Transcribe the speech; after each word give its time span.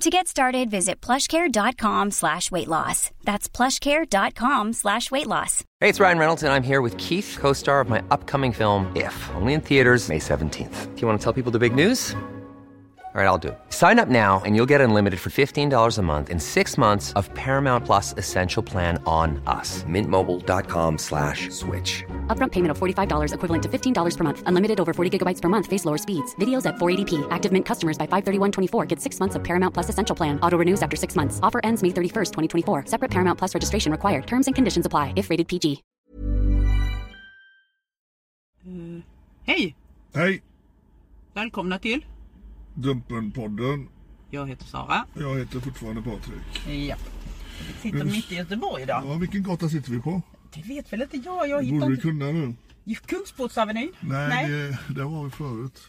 To 0.00 0.10
get 0.10 0.26
started, 0.28 0.70
visit 0.70 1.00
plushcare.com 1.00 2.10
slash 2.10 2.50
weight 2.50 2.68
loss. 2.68 3.10
That's 3.22 3.48
plushcare.com 3.48 4.72
slash 4.72 5.10
weight 5.10 5.26
loss. 5.26 5.62
Hey, 5.80 5.88
it's 5.88 6.00
Ryan 6.00 6.18
Reynolds, 6.18 6.42
and 6.42 6.52
I'm 6.52 6.64
here 6.64 6.82
with 6.82 6.98
Keith, 6.98 7.36
co-star 7.40 7.80
of 7.80 7.88
my 7.88 8.02
upcoming 8.10 8.52
film, 8.52 8.90
If, 8.96 9.30
only 9.36 9.54
in 9.54 9.60
theaters 9.60 10.08
May 10.08 10.18
17th. 10.18 10.94
Do 10.94 11.00
you 11.00 11.06
want 11.06 11.18
to 11.20 11.24
tell 11.24 11.32
people 11.32 11.52
the 11.52 11.58
big 11.60 11.74
news? 11.74 12.14
All 13.14 13.20
right, 13.20 13.28
I'll 13.28 13.38
do 13.38 13.48
it. 13.50 13.58
Sign 13.68 14.00
up 14.00 14.08
now 14.08 14.42
and 14.44 14.56
you'll 14.56 14.66
get 14.66 14.80
unlimited 14.80 15.20
for 15.20 15.30
$15 15.30 15.98
a 15.98 16.02
month 16.02 16.30
in 16.30 16.40
six 16.40 16.76
months 16.76 17.12
of 17.12 17.32
Paramount 17.34 17.84
Plus 17.84 18.12
Essential 18.16 18.60
Plan 18.60 19.00
on 19.06 19.40
us. 19.46 19.84
Mintmobile.com 19.84 20.98
slash 20.98 21.48
switch. 21.50 22.02
Upfront 22.26 22.50
payment 22.50 22.72
of 22.72 22.78
$45 22.80 23.32
equivalent 23.32 23.62
to 23.62 23.68
$15 23.68 24.16
per 24.18 24.24
month. 24.24 24.42
Unlimited 24.46 24.80
over 24.80 24.92
40 24.92 25.16
gigabytes 25.16 25.40
per 25.40 25.48
month. 25.48 25.68
Face 25.68 25.84
lower 25.84 25.96
speeds. 25.96 26.34
Videos 26.40 26.66
at 26.66 26.74
480p. 26.74 27.24
Active 27.30 27.52
Mint 27.52 27.64
customers 27.64 27.96
by 27.96 28.08
531.24 28.08 28.88
get 28.88 29.00
six 29.00 29.20
months 29.20 29.36
of 29.36 29.44
Paramount 29.44 29.72
Plus 29.72 29.88
Essential 29.88 30.16
Plan. 30.16 30.40
Auto 30.40 30.58
renews 30.58 30.82
after 30.82 30.96
six 30.96 31.14
months. 31.14 31.38
Offer 31.40 31.60
ends 31.62 31.84
May 31.84 31.90
31st, 31.90 32.32
2024. 32.32 32.86
Separate 32.86 33.12
Paramount 33.12 33.38
Plus 33.38 33.54
registration 33.54 33.92
required. 33.92 34.26
Terms 34.26 34.48
and 34.48 34.56
conditions 34.56 34.86
apply 34.86 35.12
if 35.14 35.30
rated 35.30 35.46
PG. 35.46 35.84
Eh, 38.66 39.02
hej! 39.44 39.76
Hej! 40.14 40.42
Välkomna 41.34 41.78
till. 41.78 42.04
Dumpenpodden. 42.74 43.88
Jag 44.30 44.46
heter 44.48 44.64
Sara. 44.64 45.06
Jag 45.14 45.38
heter 45.38 45.60
fortfarande 45.60 46.02
Patrik. 46.02 46.78
Ja. 46.88 46.96
Vi 47.58 47.90
sitter 47.90 48.04
mitt 48.04 48.32
i 48.32 48.34
Göteborg 48.34 48.82
idag. 48.82 49.02
Ja, 49.06 49.14
vilken 49.14 49.42
gata 49.42 49.68
sitter 49.68 49.90
vi 49.90 50.00
på? 50.00 50.22
Det 50.54 50.62
vet 50.68 50.92
väl 50.92 51.02
inte 51.02 51.16
jag. 51.16 51.48
Jag 51.48 51.62
hittar 51.62 51.78
borde 51.78 51.86
inte... 51.94 52.02
kunna 52.02 52.24
nu. 52.32 52.54
Kungsportsavenyn? 53.06 53.92
Nej, 54.00 54.48
Det, 54.50 54.78
där 54.94 55.04
var 55.04 55.24
vi 55.24 55.30
förut. 55.30 55.80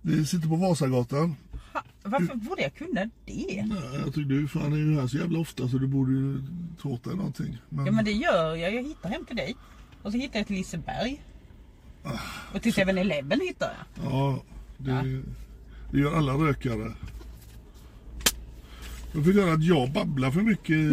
Vi 0.00 0.26
sitter 0.26 0.48
på 0.48 0.56
Vasagatan. 0.56 1.36
Ha, 1.72 1.82
varför 2.02 2.34
borde 2.34 2.62
jag 2.62 2.74
kunna 2.74 3.00
det? 3.24 3.64
Nej, 3.66 4.00
jag 4.04 4.14
tycker 4.14 4.28
du 4.28 4.48
fan 4.48 4.72
är 4.72 4.76
ju 4.76 5.00
här 5.00 5.06
så 5.06 5.16
jävla 5.16 5.38
ofta 5.38 5.68
så 5.68 5.78
du 5.78 5.86
borde 5.86 6.12
ju 6.12 6.42
ta 6.82 6.88
åt 6.88 7.04
dig 7.04 7.16
någonting. 7.16 7.58
Men, 7.68 7.86
Ja 7.86 7.92
men 7.92 8.04
det 8.04 8.12
gör 8.12 8.54
jag. 8.56 8.74
Jag 8.74 8.82
hittar 8.82 9.08
hem 9.08 9.24
till 9.24 9.36
dig. 9.36 9.56
Och 10.02 10.12
så 10.12 10.18
hittar 10.18 10.38
jag 10.38 10.46
till 10.46 10.56
Liseberg. 10.56 11.22
Ah, 12.04 12.10
Och 12.54 12.62
till 12.62 12.72
7-Eleven 12.72 13.40
hittar 13.40 13.72
jag. 13.94 14.12
ja, 14.12 14.42
det, 14.78 15.22
det 15.92 15.98
gör 15.98 16.16
alla 16.16 16.32
rökare. 16.32 16.92
Jag 19.14 19.24
fick 19.24 19.36
höra 19.36 19.52
att 19.52 19.64
jag 19.64 19.92
babblar 19.92 20.30
för 20.30 20.40
mycket 20.40 20.70
i, 20.70 20.88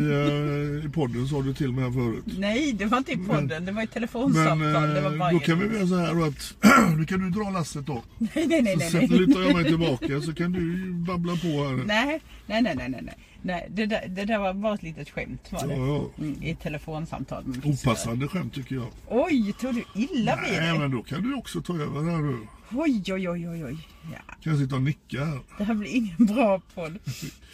eh, 0.81 0.85
i 0.85 0.90
podden 0.94 1.28
sa 1.28 1.41
du 1.41 1.53
till 1.53 1.72
mig 1.72 1.84
här 1.84 1.91
förut. 1.91 2.24
Nej, 2.40 2.74
det 2.74 2.85
var 2.85 2.97
inte 2.97 3.12
i 3.12 3.18
podden. 3.18 3.66
det 3.66 3.72
var 3.72 3.84
i 3.84 3.88
telefonsamtal. 3.88 4.57
Men 4.57 4.96
det 4.96 5.02
var 5.02 5.12
eh, 5.12 5.18
bara 5.18 5.31
då 5.31 5.40
kan 5.40 5.59
vi 5.59 5.78
göra 5.78 5.88
så 5.88 5.96
här 5.96 6.28
att 6.28 6.56
nu 6.97 7.06
kan 7.06 7.19
du 7.19 7.29
dra 7.40 7.50
lasset 7.50 7.85
då. 7.85 8.03
Nej, 8.18 8.29
nej, 8.47 8.62
nej. 8.62 8.79
Så 8.79 8.97
nej, 8.97 9.08
nej. 9.09 9.19
lutar 9.19 9.41
jag 9.41 9.56
mig 9.56 9.66
tillbaka 9.66 10.22
så 10.22 10.34
kan 10.34 10.52
du 10.52 10.91
babbla 10.91 11.34
på 11.34 11.47
här. 11.47 11.84
Nej, 11.85 12.22
nej, 12.46 12.62
nej, 12.62 12.75
nej, 12.75 12.90
nej, 12.90 13.02
nej. 13.03 13.18
nej 13.41 13.68
det, 13.69 13.85
där, 13.85 14.08
det 14.08 14.25
där 14.25 14.40
var 14.40 14.53
bara 14.53 14.74
ett 14.74 14.84
litet 14.84 15.09
skämt 15.09 15.52
var 15.52 15.68
det. 15.68 15.75
Ja, 15.75 15.88
ja. 16.18 16.24
Mm, 16.24 16.44
I 16.44 16.56
telefonsamtal. 16.56 17.44
Opassande 17.63 18.28
skämt 18.28 18.53
tycker 18.53 18.75
jag. 18.75 18.88
Oj, 19.08 19.53
tog 19.59 19.75
du 19.75 19.84
illa 19.96 20.35
vid 20.35 20.59
Nej 20.59 20.69
dig? 20.69 20.79
men 20.79 20.91
då 20.91 21.03
kan 21.03 21.22
du 21.22 21.35
också 21.35 21.62
ta 21.62 21.74
över 21.74 22.12
här 22.12 22.24
du. 22.24 22.38
Oj, 22.72 23.03
oj, 23.13 23.30
oj, 23.30 23.50
oj, 23.50 23.66
oj. 23.66 23.88
Ja, 24.13 24.34
Kan 24.41 24.52
jag 24.53 24.57
sitta 24.62 24.75
och 24.75 24.81
nicka 24.81 25.25
här. 25.25 25.40
det 25.57 25.63
här 25.63 25.74
blir 25.74 25.96
ingen 25.96 26.25
bra 26.25 26.62
podd. 26.75 26.97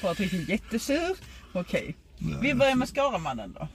Patrik 0.01 0.33
är 0.33 0.49
jättesur. 0.49 1.15
Okej. 1.53 1.95
Vi 2.41 2.53
börjar 2.55 2.75
med 2.75 2.87
Skaramannen 2.89 3.53
då. 3.59 3.67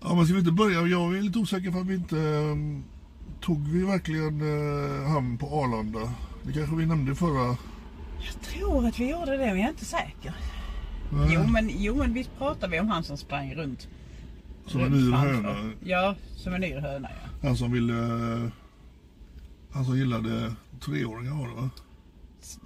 Ja 0.00 0.14
men 0.14 0.24
ska 0.24 0.34
vi 0.34 0.40
inte 0.40 0.52
börja? 0.52 0.82
Jag 0.86 1.16
är 1.16 1.22
lite 1.22 1.38
osäker 1.38 1.70
för 1.72 1.80
att 1.80 1.86
vi 1.86 1.94
inte... 1.94 2.16
um, 2.16 2.84
Tog 3.40 3.68
vi 3.68 3.84
verkligen 3.84 4.40
uh, 4.42 5.08
hamn 5.08 5.38
på 5.38 5.46
Arlanda? 5.46 6.12
Det 6.42 6.52
kanske 6.52 6.76
vi 6.76 6.86
nämnde 6.86 7.14
förra... 7.14 7.56
Jag 8.24 8.42
tror 8.42 8.86
att 8.86 8.98
vi 9.00 9.10
gjorde 9.10 9.30
det, 9.32 9.38
men 9.38 9.48
jag 9.48 9.58
är 9.58 9.68
inte 9.68 9.84
säker. 9.84 10.34
Nej, 11.12 11.30
Jo, 11.34 11.46
men, 11.46 11.70
jo, 11.76 11.94
men 11.96 12.14
visst 12.14 12.30
pratade 12.38 12.72
vi 12.72 12.80
om 12.80 12.88
han 12.88 13.04
som 13.04 13.16
sprang 13.16 13.54
runt. 13.54 13.88
som 14.66 14.80
en 14.80 14.86
runt 14.86 14.96
yr 15.06 15.10
framför. 15.10 15.32
höna. 15.52 15.72
Ja, 15.84 16.14
som 16.36 16.54
en 16.54 16.64
yr 16.64 16.80
höna 16.80 17.08
ja. 17.10 17.48
Han 17.48 17.56
som 17.56 17.72
ville... 17.72 17.92
uh, 17.92 18.48
Han 19.72 19.84
som 19.84 19.98
gillade 19.98 20.54
treåringar 20.78 21.32
var 21.34 21.48
det 21.48 21.54
va? 21.54 21.70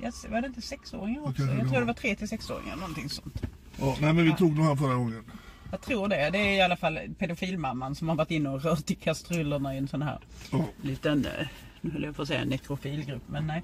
Jag, 0.00 0.12
var 0.30 0.40
det 0.40 0.46
inte 0.46 0.62
sexåringar 0.62 1.22
också? 1.28 1.42
Jag 1.42 1.56
det 1.56 1.68
tror 1.68 1.80
det 1.80 1.86
var- 1.86 1.94
tre 1.94 2.14
till 2.16 2.28
sexåringar, 2.28 2.76
någonting 2.76 3.08
sånt. 3.08 3.42
Ja, 3.80 3.96
nej 4.00 4.12
men 4.12 4.24
vi 4.24 4.32
tog 4.36 4.56
nog 4.56 4.64
han 4.66 4.76
förra 4.78 4.94
gången. 4.94 5.24
Jag 5.70 5.80
tror 5.80 6.08
det. 6.08 6.30
Det 6.30 6.38
är 6.38 6.52
i 6.56 6.60
alla 6.62 6.76
fall 6.76 6.98
pedofilmamman 7.18 7.94
som 7.94 8.08
har 8.08 8.16
varit 8.16 8.30
inne 8.30 8.48
och 8.48 8.62
rört 8.62 8.90
i 8.90 8.94
kastrullerna 8.94 9.74
i 9.74 9.78
en 9.78 9.88
sån 9.88 10.02
här 10.02 10.20
Ja, 10.50 10.64
liten, 10.82 11.24
eh, 11.26 11.46
nu 11.80 11.90
höll 11.90 12.02
jag 12.02 12.16
på 12.16 12.22
att 12.22 12.28
säga 12.28 12.44
nekrofilgrupp, 12.44 13.22
men 13.26 13.46
nej. 13.46 13.62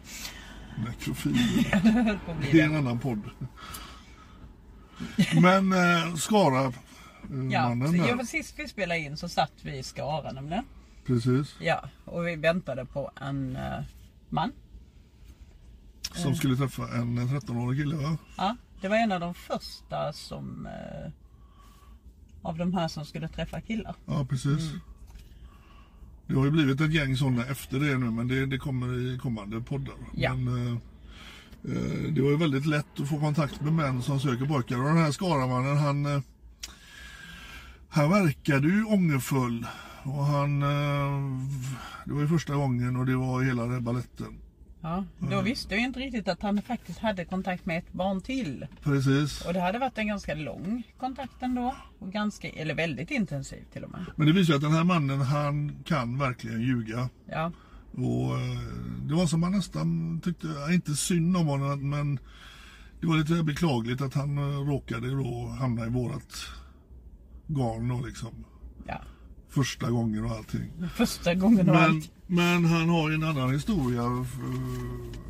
nekrofil. 0.87 1.37
Det 1.73 2.19
Det 2.53 2.61
är 2.61 2.65
en 2.65 2.77
annan 2.77 2.99
podd. 2.99 3.21
Men 5.43 5.73
uh, 5.73 6.15
Skara 6.17 6.65
eh, 6.65 6.73
Ja, 7.51 7.69
mannen 7.69 7.93
där. 7.93 8.09
ja, 8.09 8.25
sist 8.25 8.55
vi 8.59 8.69
spelade 8.69 9.01
in 9.01 9.17
så 9.17 9.29
satt 9.29 9.53
vi 9.63 9.79
i 9.79 9.83
Skara 9.83 10.33
nämligen. 10.33 10.65
Precis. 11.07 11.55
Ja, 11.61 11.89
och 12.05 12.27
vi 12.27 12.37
väntade 12.37 12.85
på 12.85 13.11
en 13.21 13.57
eh, 13.57 13.81
man. 14.31 14.53
Som 16.13 16.35
skulle 16.35 16.57
träffa 16.57 16.83
en 16.83 17.19
13-årig 17.19 17.79
kille 17.79 17.97
va? 17.97 18.17
Ja, 18.37 18.57
det 18.81 18.89
var 18.89 18.97
en 18.97 19.13
av 19.13 19.21
de 19.21 19.35
första 19.35 20.13
som 20.13 20.67
eh, 20.67 21.13
av 22.43 22.59
de 22.59 22.75
här 22.75 22.89
som 22.89 23.05
skulle 23.05 23.29
träffa 23.29 23.61
killar. 23.61 23.95
Ja 24.07 24.27
precis. 24.31 24.73
Det 26.27 26.35
har 26.35 26.45
ju 26.45 26.51
blivit 26.51 26.81
ett 26.81 26.93
gäng 26.93 27.17
sådana 27.17 27.47
efter 27.47 27.79
det 27.79 27.99
nu 27.99 28.11
men 28.11 28.29
det, 28.29 28.47
det 28.47 28.59
kommer 28.59 29.15
i 29.15 29.19
kommande 29.19 29.61
poddar. 29.61 29.95
Ja. 30.15 30.35
Men, 30.35 30.67
eh, 30.67 30.73
eh, 31.73 32.13
det 32.13 32.23
var 32.23 32.31
ju 32.31 32.37
väldigt 32.37 32.67
lätt 32.67 33.01
att 33.01 33.09
få 33.09 33.21
kontakt 33.21 33.61
med 33.61 33.73
män 33.73 34.03
som 34.03 34.21
söker 34.21 34.47
pojkar 34.47 34.79
och 34.79 34.89
den 34.89 34.99
här 34.99 35.11
Skaramannen 35.11 35.77
han 35.77 36.07
eh, 36.07 36.23
Han 37.89 38.11
verkade 38.11 38.69
ju 38.69 38.85
ångerfull 38.85 39.67
och 40.09 40.25
han 40.25 40.63
eh, 40.63 41.39
Det 42.05 42.13
var 42.13 42.21
ju 42.21 42.29
första 42.29 42.55
gången 42.55 42.97
och 42.97 43.07
det 43.07 43.17
var 43.17 43.43
hela 43.43 43.67
den 43.67 43.85
balletten. 43.85 44.39
Ja, 44.81 45.05
då 45.19 45.41
visste 45.41 45.75
jag 45.75 45.85
inte 45.85 46.01
riktigt 46.01 46.29
att 46.29 46.43
han 46.43 46.63
faktiskt 46.63 46.99
hade 46.99 47.25
kontakt 47.25 47.67
med 47.67 47.79
ett 47.79 47.93
barn 47.93 48.21
till. 48.21 48.67
Precis. 48.83 49.47
Och 49.47 49.53
det 49.53 49.61
hade 49.61 49.79
varit 49.79 49.99
en 49.99 50.07
ganska 50.07 50.35
lång 50.35 50.83
kontakt 50.99 51.43
ändå. 51.43 51.75
Och 51.99 52.13
ganska, 52.13 52.49
eller 52.49 52.75
väldigt 52.75 53.11
intensiv 53.11 53.65
till 53.73 53.85
och 53.85 53.91
med. 53.91 54.05
Men 54.17 54.27
det 54.27 54.33
visar 54.33 54.53
ju 54.53 54.57
att 54.57 54.63
den 54.63 54.73
här 54.73 54.85
mannen 54.85 55.21
han 55.21 55.83
kan 55.85 56.19
verkligen 56.19 56.61
ljuga. 56.61 57.09
Ja, 57.27 57.53
Och 57.93 58.39
eh, 58.39 58.59
det 59.03 59.15
var 59.15 59.27
som 59.27 59.41
man 59.41 59.53
nästan 59.53 60.21
tyckte, 60.25 60.47
inte 60.71 60.95
synd 60.95 61.37
om 61.37 61.47
honom 61.47 61.91
men 61.91 62.19
det 63.01 63.07
var 63.07 63.17
lite 63.17 63.43
beklagligt 63.43 64.01
att 64.01 64.15
han 64.15 64.39
eh, 64.39 64.67
råkade 64.69 65.11
då 65.11 65.57
hamna 65.61 65.87
i 65.87 65.89
vårat 65.89 66.47
garn 67.47 67.89
då 67.89 68.07
liksom. 68.07 68.45
ja. 68.87 69.01
Första 69.51 69.91
gången 69.91 70.25
och 70.25 70.31
allting. 70.31 70.71
Första 70.95 71.35
gången 71.35 71.69
och 71.69 71.75
Men, 71.75 71.85
allt. 71.85 72.11
men 72.27 72.65
han 72.65 72.89
har 72.89 73.09
ju 73.09 73.15
en 73.15 73.25
annan 73.25 73.53
historia. 73.53 74.03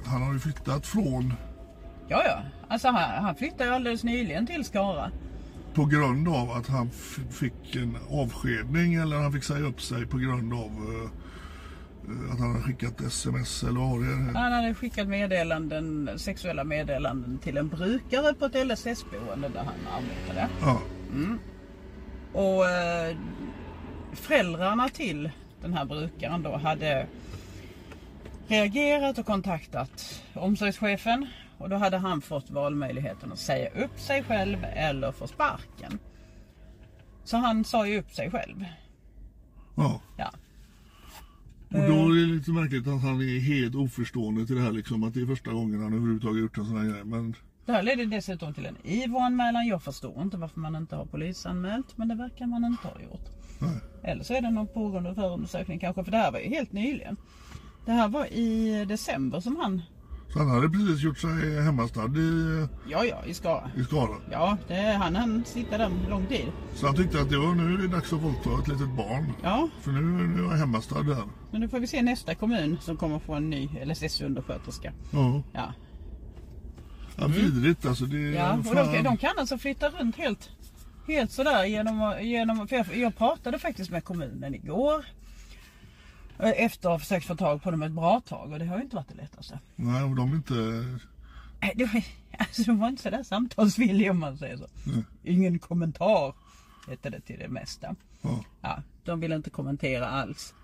Han 0.07 0.23
har 0.23 0.33
ju 0.33 0.39
flyttat 0.39 0.87
från 0.87 1.35
Ja, 2.09 2.23
ja. 2.27 2.43
Alltså 2.69 2.89
han, 2.89 3.25
han 3.25 3.35
flyttade 3.35 3.65
ju 3.65 3.71
alldeles 3.71 4.05
nyligen 4.05 4.47
till 4.47 4.65
Skara. 4.65 5.11
på 5.75 5.85
grund 5.85 6.29
av 6.29 6.51
att 6.51 6.67
han 6.67 6.91
fick 7.31 7.77
en 7.77 7.97
avskedning 8.11 8.95
eller 8.95 9.17
han 9.17 9.33
fick 9.33 9.45
säga 9.45 9.67
upp 9.67 9.81
sig 9.83 10.07
på 10.07 10.19
grund 10.19 10.53
av 10.53 10.61
eh, 10.71 11.11
att 12.33 12.39
han 12.41 12.51
hade 12.53 12.63
skickat 12.63 13.01
sms 13.01 13.63
eller 13.63 13.81
vad 13.81 13.91
var 13.91 13.99
det? 14.01 14.39
Han 14.39 14.53
hade 14.53 14.75
skickat 14.75 15.09
meddelanden, 15.09 16.11
sexuella 16.17 16.65
meddelanden 16.65 17.39
till 17.39 17.57
en 17.57 17.69
brukare 17.69 18.35
på 18.35 18.45
ett 18.45 18.67
LSS-boende 18.67 19.49
där 19.49 19.65
han 19.65 19.75
arbetade. 20.03 20.49
Ja, 20.61 20.81
Och 22.33 22.69
eh, 22.69 23.17
föräldrarna 24.19 24.89
till 24.89 25.31
den 25.63 25.75
här 25.75 25.85
brukaren 25.85 26.43
då 26.43 26.57
hade 26.57 27.07
reagerat 28.49 29.19
och 29.19 29.27
kontaktat 29.27 30.23
omsorgschefen 30.35 31.27
och 31.59 31.69
då 31.69 31.77
hade 31.77 31.99
han 31.99 32.21
fått 32.21 32.51
valmöjligheten 32.51 33.33
att 33.33 33.39
säga 33.39 33.71
upp 33.85 34.01
sig 34.01 34.23
själv 34.23 34.65
eller 34.65 35.13
få 35.13 35.27
sparken. 35.27 35.99
Så 37.25 37.37
han 37.37 37.65
sa 37.65 37.87
ju 37.87 37.99
upp 37.99 38.11
sig 38.11 38.31
själv. 38.31 38.65
Ja. 39.77 40.01
Ja. 40.17 40.31
Och 41.69 41.89
då 41.89 42.13
är 42.13 42.21
det 42.21 42.35
lite 42.35 42.51
märkligt 42.51 42.87
att 42.87 43.03
han 43.03 43.21
är 43.21 43.41
helt 43.41 43.75
oförstående 43.75 44.47
till 44.47 44.57
det 44.57 44.63
här 44.63 44.73
liksom. 44.73 45.03
Att 45.03 45.15
det 45.15 45.21
är 45.21 45.27
första 45.27 45.53
gången 45.53 45.83
han 45.83 45.93
överhuvudtaget 45.93 46.41
gjort 46.41 46.59
en 46.59 46.65
sån 46.65 46.77
här 46.79 46.93
grej. 46.93 47.05
Men 47.05 47.35
Det 47.67 47.73
här 47.73 47.83
ledde 47.83 48.05
dessutom 48.07 48.55
till 48.55 48.67
en 48.67 48.77
IVO-anmälan. 48.85 49.67
Jag 49.67 49.83
förstår 49.83 50.23
inte 50.23 50.37
varför 50.37 50.61
man 50.61 50.77
inte 50.77 50.97
har 50.97 51.07
polisanmält 51.07 51.99
men 51.99 52.09
det 52.09 52.15
verkar 52.15 52.47
man 52.47 52.65
inte 52.65 52.89
ha 52.89 53.01
gjort. 53.01 53.38
Nej. 53.59 53.81
Eller 54.03 54.25
så 54.25 54.35
är 54.35 54.41
det 54.43 54.51
någon 54.51 54.67
pågående 54.67 55.15
förundersökning 55.15 55.79
kanske 55.79 56.05
för 56.05 56.11
det 56.11 56.17
här 56.19 56.33
var 56.33 56.39
ju 56.39 56.49
helt 56.49 56.73
nyligen. 56.73 57.17
Det 57.87 57.93
här 57.93 58.09
var 58.09 58.27
i 58.27 58.85
december 58.85 59.41
som 59.41 59.57
han, 59.57 59.83
Så 60.33 60.39
han 60.39 60.49
hade 60.51 60.69
precis 60.69 61.03
gjort 61.03 61.19
sig 61.19 61.61
hemmastad 61.63 62.05
i, 62.19 62.67
ja 62.91 63.05
ja 63.05 63.25
i 63.27 63.35
Skara. 63.35 63.71
i 63.77 63.85
Skara. 63.85 64.17
Ja, 64.31 64.57
det, 64.69 64.75
han 64.75 65.17
han 65.17 65.45
sitta 65.47 65.79
där 65.79 65.91
lång 66.11 66.27
tid. 66.27 66.47
Så 66.75 66.87
han 66.87 66.97
tyckte 66.97 67.21
att 67.21 67.31
det 67.31 67.39
var, 67.39 67.55
nu 67.55 67.75
är 67.75 67.79
det 67.79 67.89
dags 67.89 68.13
att 68.13 68.23
våldta 68.23 68.51
ett 68.63 68.69
litet 68.69 68.97
barn. 68.97 69.33
Ja, 69.43 69.69
För 69.81 69.91
nu, 69.93 70.01
nu 70.01 70.41
är 70.45 70.51
jag 70.51 70.57
hemmastad 70.57 71.03
där. 71.03 71.23
men 71.51 71.61
nu 71.61 71.69
får 71.69 71.81
vi 71.81 71.87
se 71.87 72.03
nästa 72.03 72.35
kommun 72.35 72.77
som 72.81 72.97
kommer 72.97 73.19
få 73.19 73.35
en 73.35 73.51
ny 73.51 73.69
LSS-undersköterska. 73.85 74.93
Ja. 75.13 75.43
Ja, 75.53 75.73
Ja, 77.21 77.27
vidrigt 77.27 77.87
alltså. 77.87 78.05
Det, 78.05 78.19
ja 78.19 78.53
och 78.53 78.75
de, 78.75 79.03
de 79.03 79.17
kan 79.17 79.31
alltså 79.39 79.59
flytta 79.59 79.89
runt 79.89 80.17
helt, 80.17 80.51
helt 81.09 81.33
sådär 81.33 81.65
genom, 81.65 82.17
genom 82.23 82.69
för 82.69 82.77
jag, 82.77 82.97
jag 82.97 83.17
pratade 83.17 83.59
faktiskt 83.59 83.91
med 83.91 84.05
kommunen 84.05 84.55
igår. 84.55 85.05
eh, 86.39 86.53
Efter 86.57 86.89
att 86.89 86.93
ha 86.93 86.99
försökt 86.99 87.27
få 87.27 87.37
tag 87.37 87.63
på 87.63 87.71
dem 87.71 87.83
ett 87.83 87.93
bra 87.93 88.21
tag 88.21 88.53
och 88.53 88.59
det 88.59 88.65
har 88.65 88.77
ju 88.77 88.83
inte 88.83 88.97
varit 88.97 89.09
det 89.09 89.15
lättaste. 89.23 89.59
Nej, 89.77 90.03
och 90.03 90.17
de 90.17 90.33
är 90.33 90.37
inte... 90.37 90.55
Nej, 91.61 91.73
det 91.75 91.85
var, 91.85 92.03
alltså, 92.39 92.63
de 92.63 92.79
var 92.79 92.89
inte 92.89 93.03
sådär 93.03 93.23
samtalsvilliga 93.23 94.11
om 94.11 94.19
man 94.19 94.39
säger 94.39 94.57
så. 94.57 94.67
Ingen 95.25 95.59
kommentar 95.59 96.35
hette 96.89 97.11
det 97.11 97.21
till 97.21 97.39
det 97.39 97.49
mesta. 97.49 97.95
Ja. 98.23 98.45
Ja, 98.61 98.83
de 99.05 99.21
ville 99.21 99.37
inte 99.37 99.51
kommentera 99.51 100.09
alls. 100.09 100.55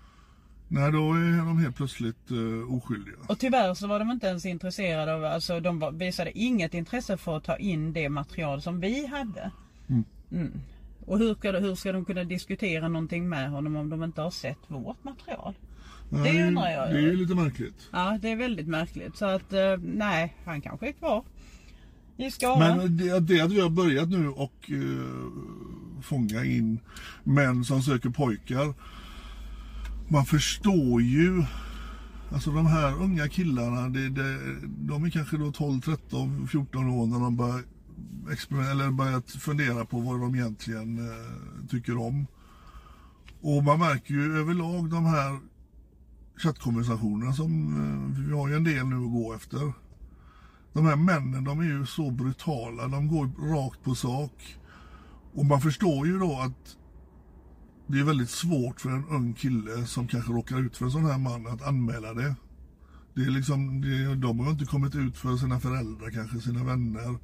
Nej, 0.67 0.91
då 0.91 0.97
är 1.13 1.37
de 1.45 1.57
helt 1.59 1.75
plötsligt 1.75 2.31
uh, 2.31 2.73
oskyldiga. 2.75 3.15
Och 3.27 3.39
tyvärr 3.39 3.73
så 3.73 3.87
var 3.87 3.99
de 3.99 4.11
inte 4.11 4.27
ens 4.27 4.45
intresserade 4.45 5.13
av, 5.13 5.25
alltså 5.25 5.59
de 5.59 5.79
var, 5.79 5.91
visade 5.91 6.39
inget 6.39 6.73
intresse 6.73 7.17
för 7.17 7.37
att 7.37 7.43
ta 7.43 7.57
in 7.57 7.93
det 7.93 8.09
material 8.09 8.61
som 8.61 8.79
vi 8.79 9.07
hade. 9.07 9.51
Mm. 9.89 10.03
Och 11.05 11.19
hur 11.19 11.35
ska, 11.35 11.51
hur 11.51 11.75
ska 11.75 11.91
de 11.91 12.05
kunna 12.05 12.23
diskutera 12.23 12.87
någonting 12.87 13.29
med 13.29 13.49
honom 13.49 13.75
om 13.75 13.89
de 13.89 14.03
inte 14.03 14.21
har 14.21 14.31
sett 14.31 14.59
vårt 14.67 15.03
material? 15.03 15.53
Nej, 16.09 16.47
undrar 16.47 16.69
jag. 16.69 16.89
Det 16.89 16.97
är 16.97 17.01
ju 17.01 17.15
lite 17.15 17.35
märkligt. 17.35 17.89
Ja, 17.91 18.19
det 18.21 18.31
är 18.31 18.35
väldigt 18.35 18.67
märkligt. 18.67 19.17
Så 19.17 19.25
att 19.25 19.53
eh, 19.53 19.77
nej, 19.79 20.35
han 20.45 20.61
kanske 20.61 20.87
är 20.87 20.91
kvar 20.91 21.23
i 22.17 22.31
Skara. 22.31 22.75
Men 22.75 22.97
det, 22.97 23.19
det 23.19 23.41
att 23.41 23.51
vi 23.51 23.59
har 23.61 23.69
börjat 23.69 24.09
nu 24.09 24.29
och 24.29 24.69
uh, 24.71 25.31
fånga 26.01 26.45
in 26.45 26.79
män 27.23 27.65
som 27.65 27.81
söker 27.81 28.09
pojkar. 28.09 28.73
Man 30.07 30.25
förstår 30.25 31.01
ju. 31.01 31.43
Alltså 32.31 32.51
de 32.51 32.65
här 32.65 33.01
unga 33.01 33.27
killarna, 33.27 33.89
det, 33.89 34.09
det, 34.09 34.37
de 34.65 35.03
är 35.03 35.09
kanske 35.09 35.37
då 35.37 35.51
12, 35.51 35.81
13, 35.81 36.47
14 36.47 36.89
år 36.89 37.05
när 37.05 37.19
de 37.19 37.35
börjar 37.35 37.61
eller 38.71 38.91
börjat 38.91 39.31
fundera 39.31 39.85
på 39.85 39.99
vad 39.99 40.19
de 40.19 40.35
egentligen 40.35 40.97
eh, 40.97 41.67
tycker 41.69 41.97
om. 41.97 42.27
Och 43.41 43.63
man 43.63 43.79
märker 43.79 44.13
ju 44.13 44.37
överlag 44.37 44.89
de 44.89 45.05
här 45.05 45.39
chattkonversationerna 46.37 47.33
som 47.33 47.51
eh, 47.51 48.25
vi 48.25 48.33
har 48.33 48.47
ju 48.47 48.55
en 48.55 48.63
del 48.63 48.85
nu 48.85 48.95
att 48.95 49.11
gå 49.11 49.33
efter. 49.33 49.73
De 50.73 50.85
här 50.85 50.95
männen 50.95 51.43
de 51.43 51.59
är 51.59 51.63
ju 51.63 51.85
så 51.85 52.11
brutala, 52.11 52.87
de 52.87 53.07
går 53.07 53.51
rakt 53.53 53.83
på 53.83 53.95
sak. 53.95 54.57
Och 55.33 55.45
man 55.45 55.61
förstår 55.61 56.07
ju 56.07 56.19
då 56.19 56.39
att 56.39 56.77
det 57.87 57.99
är 57.99 58.03
väldigt 58.03 58.29
svårt 58.29 58.81
för 58.81 58.89
en 58.89 59.05
ung 59.09 59.33
kille 59.33 59.85
som 59.85 60.07
kanske 60.07 60.33
råkar 60.33 60.59
ut 60.59 60.77
för 60.77 60.85
en 60.85 60.91
sån 60.91 61.05
här 61.05 61.17
man 61.17 61.47
att 61.47 61.67
anmäla 61.67 62.13
det. 62.13 62.35
Det 63.13 63.21
är 63.21 63.29
liksom, 63.29 63.81
det, 63.81 64.15
de 64.15 64.39
har 64.39 64.51
inte 64.51 64.65
kommit 64.65 64.95
ut 64.95 65.17
för 65.17 65.37
sina 65.37 65.59
föräldrar, 65.59 66.11
kanske 66.11 66.41
sina 66.41 66.63
vänner. 66.63 67.17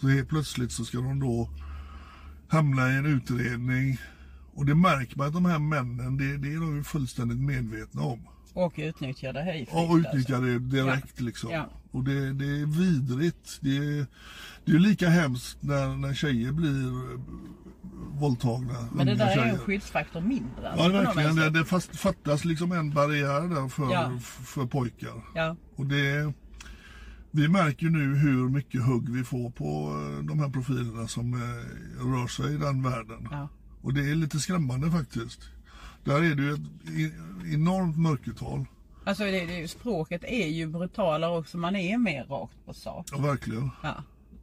Så 0.00 0.08
helt 0.08 0.28
plötsligt 0.28 0.72
så 0.72 0.84
ska 0.84 0.98
de 0.98 1.20
då 1.20 1.50
hamna 2.48 2.90
i 2.92 2.96
en 2.96 3.06
utredning. 3.06 3.98
Och 4.54 4.66
det 4.66 4.74
märker 4.74 5.16
man 5.18 5.26
att 5.26 5.32
de 5.32 5.44
här 5.44 5.58
männen, 5.58 6.16
det, 6.16 6.36
det 6.36 6.54
är 6.54 6.60
de 6.60 6.76
ju 6.76 6.84
fullständigt 6.84 7.38
medvetna 7.38 8.02
om. 8.02 8.20
Och 8.54 8.72
utnyttja 8.76 9.32
det 9.32 9.42
hej 9.42 9.68
Ja, 9.72 9.86
och 9.88 9.96
utnyttja 9.96 10.38
det 10.40 10.58
direkt 10.58 11.20
liksom. 11.20 11.50
Ja. 11.50 11.68
Och 11.90 12.04
det, 12.04 12.32
det 12.32 12.44
är 12.44 12.66
vidrigt. 12.66 13.58
Det 13.60 13.76
är, 13.76 14.06
det 14.64 14.72
är 14.72 14.78
lika 14.78 15.08
hemskt 15.08 15.58
när, 15.60 15.96
när 15.96 16.14
tjejer 16.14 16.52
blir 16.52 16.92
våldtagna. 18.20 18.88
Men 18.94 19.06
det 19.06 19.14
där 19.14 19.26
är 19.26 19.34
tjejer. 19.34 19.52
en 19.52 19.58
skyddsfaktor 19.58 20.20
mindre. 20.20 20.68
alltså, 20.70 20.86
Ja, 20.86 21.02
verkligen. 21.02 21.36
Det, 21.36 21.50
det 21.50 21.64
fast, 21.64 21.96
fattas 21.96 22.44
liksom 22.44 22.72
en 22.72 22.90
barriär 22.90 23.54
där 23.54 23.68
för, 23.68 23.92
Ja. 23.92 24.18
för 24.22 24.66
pojkar. 24.66 25.22
Ja, 25.34 25.56
Och 25.76 25.86
det, 25.86 26.32
vi 27.30 27.48
märker 27.48 27.86
ju 27.86 27.90
nu 27.90 28.16
hur 28.16 28.48
mycket 28.48 28.84
hugg 28.84 29.08
vi 29.08 29.24
får 29.24 29.50
på 29.50 29.64
eh, 29.64 30.24
de 30.24 30.38
här 30.38 30.48
profilerna 30.48 31.08
som 31.08 31.34
eh, 31.34 32.06
rör 32.06 32.26
sig 32.26 32.54
i 32.54 32.58
den 32.58 32.82
världen. 32.82 33.28
ja. 33.30 33.48
Och 33.82 33.94
det 33.94 34.10
är 34.10 34.14
lite 34.14 34.40
skrämmande 34.40 34.90
faktiskt. 34.90 35.40
Där 36.04 36.24
är 36.24 36.34
det 36.34 36.42
ju 36.42 36.52
ett 36.52 36.60
enormt 37.54 37.98
mörkertal. 37.98 38.64
Alltså 39.04 39.24
det, 39.24 39.46
det, 39.46 39.68
språket 39.68 40.24
är 40.24 40.46
ju 40.46 40.66
brutalare 40.66 41.38
också. 41.38 41.58
Man 41.58 41.76
är 41.76 41.98
mer 41.98 42.24
rakt 42.24 42.64
på 42.66 42.74
sak. 42.74 43.06
Ja, 43.12 43.18
verkligen. 43.18 43.70
Ja. 43.82 43.94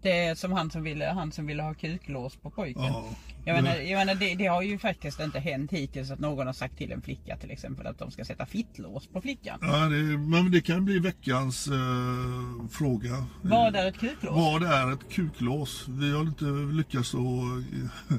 Det 0.06 0.25
är 0.25 0.36
som 0.36 0.52
han 0.52 0.72
som 0.72 0.84
ville, 0.84 1.06
han 1.06 1.31
som 1.31 1.46
ville 1.46 1.63
ha 1.63 1.74
kuklås 1.74 2.36
på 2.36 2.50
pojken. 2.50 2.84
Ja. 2.84 3.06
Jag 3.46 3.56
menar, 3.56 3.75
jag 3.75 3.98
menar 3.98 4.16
det, 4.16 4.36
det 4.36 4.46
har 4.46 4.62
ju 4.62 4.78
faktiskt 4.78 5.19
inte 5.19 5.40
hänt 5.40 5.72
hittills 5.72 6.12
att 6.12 6.19
någon 6.19 6.48
har 6.48 6.54
sagt 6.54 6.78
till 6.78 6.92
en 6.92 7.02
flicka 7.02 7.38
till 7.38 7.52
exempel 7.52 7.88
att 7.88 8.00
de 8.00 8.12
ska 8.12 8.25
sätta 8.25 8.46
fittlås 8.46 9.07
på 9.07 9.22
flickan. 9.22 9.60
Ja, 9.62 9.78
det, 9.78 10.18
men 10.18 10.52
det 10.52 10.62
kan 10.62 10.86
bli 10.86 11.00
veckans 11.00 11.68
eh, 11.68 12.68
fråga. 12.72 13.25
Vad 13.42 13.75
är 13.75 13.88
ett 13.88 13.98
kuklås? 14.00 14.36
Vad 14.36 14.63
är 14.63 14.94
ett 14.94 15.10
kuklås? 15.10 15.86
Vi 15.88 16.12
har 16.12 16.22
inte 16.22 16.46
lyckats 16.46 17.13
att 17.16 17.19
eh, 17.22 18.18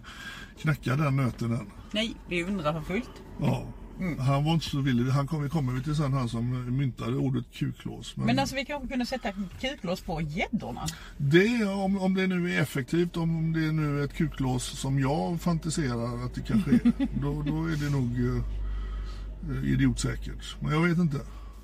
knäcka 0.61 0.97
den 0.97 1.17
nöten 1.17 1.53
än. 1.53 1.71
Nej, 1.91 2.15
vi 2.29 2.45
undrar 2.45 2.73
för 2.73 2.81
fullt. 2.81 3.23
Ja. 3.41 3.67
Mm. 3.99 4.19
Han 4.19 4.45
var 4.45 4.55
inte 4.55 4.67
så 4.67 4.81
villig. 4.81 5.11
Han 5.11 5.27
kommer 5.27 5.49
kommer 5.49 5.73
vi 5.73 5.83
till 5.83 5.97
sen, 5.97 6.13
han 6.13 6.29
som 6.29 6.77
myntade 6.77 7.17
ordet 7.17 7.45
kuklås. 7.53 8.17
Men, 8.17 8.27
Men 8.27 8.39
alltså 8.39 8.55
vi 8.55 8.65
kanske 8.65 8.89
kunde 8.89 9.07
sätta 9.07 9.33
kuklås 9.61 10.01
på 10.01 10.21
gäddorna. 10.21 10.87
det, 11.17 11.65
om, 11.65 11.99
om 11.99 12.15
det 12.15 12.27
nu 12.27 12.55
är 12.55 12.63
effektivt, 12.63 13.17
om 13.17 13.53
det 13.53 13.73
nu 13.73 14.01
är 14.01 14.05
ett 14.05 14.15
kuklås 14.15 14.65
som 14.65 14.99
jag 15.01 15.41
fantiserar 15.41 16.25
att 16.25 16.35
det 16.35 16.41
kanske 16.41 16.71
är, 16.71 16.81
då, 17.23 17.43
då 17.43 17.67
är 17.67 17.77
det 17.77 17.91
nog 17.91 18.37
eh, 18.37 19.73
idiotsäkert. 19.73 20.57
Men 20.61 20.73
jag 20.73 20.81
vet 20.81 20.99
inte. 20.99 21.21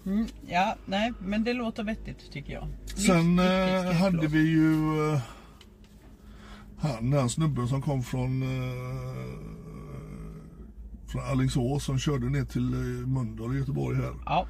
Mm, 0.07 0.27
ja, 0.49 0.77
nej, 0.87 1.13
men 1.21 1.45
det 1.45 1.53
låter 1.53 1.85
vettigt 1.85 2.33
tycker 2.33 2.53
jag. 2.53 2.69
Sen 2.87 3.39
eh, 3.39 3.93
hade 3.93 4.27
vi 4.27 4.41
ju 4.41 5.11
eh, 5.13 5.21
han, 6.79 7.11
den 7.11 7.29
snubben 7.29 7.69
som 7.69 7.83
kom 7.83 8.03
från, 8.03 8.43
eh, 8.43 9.52
från 11.13 11.23
Alingsås 11.23 11.85
som 11.85 11.99
körde 11.99 12.27
ner 12.31 12.45
till 12.45 12.73
eh, 12.75 13.07
Mölndal 13.07 13.55
i 13.55 13.59
Göteborg 13.59 13.97
här. 13.97 14.15
Ja, 14.25 14.47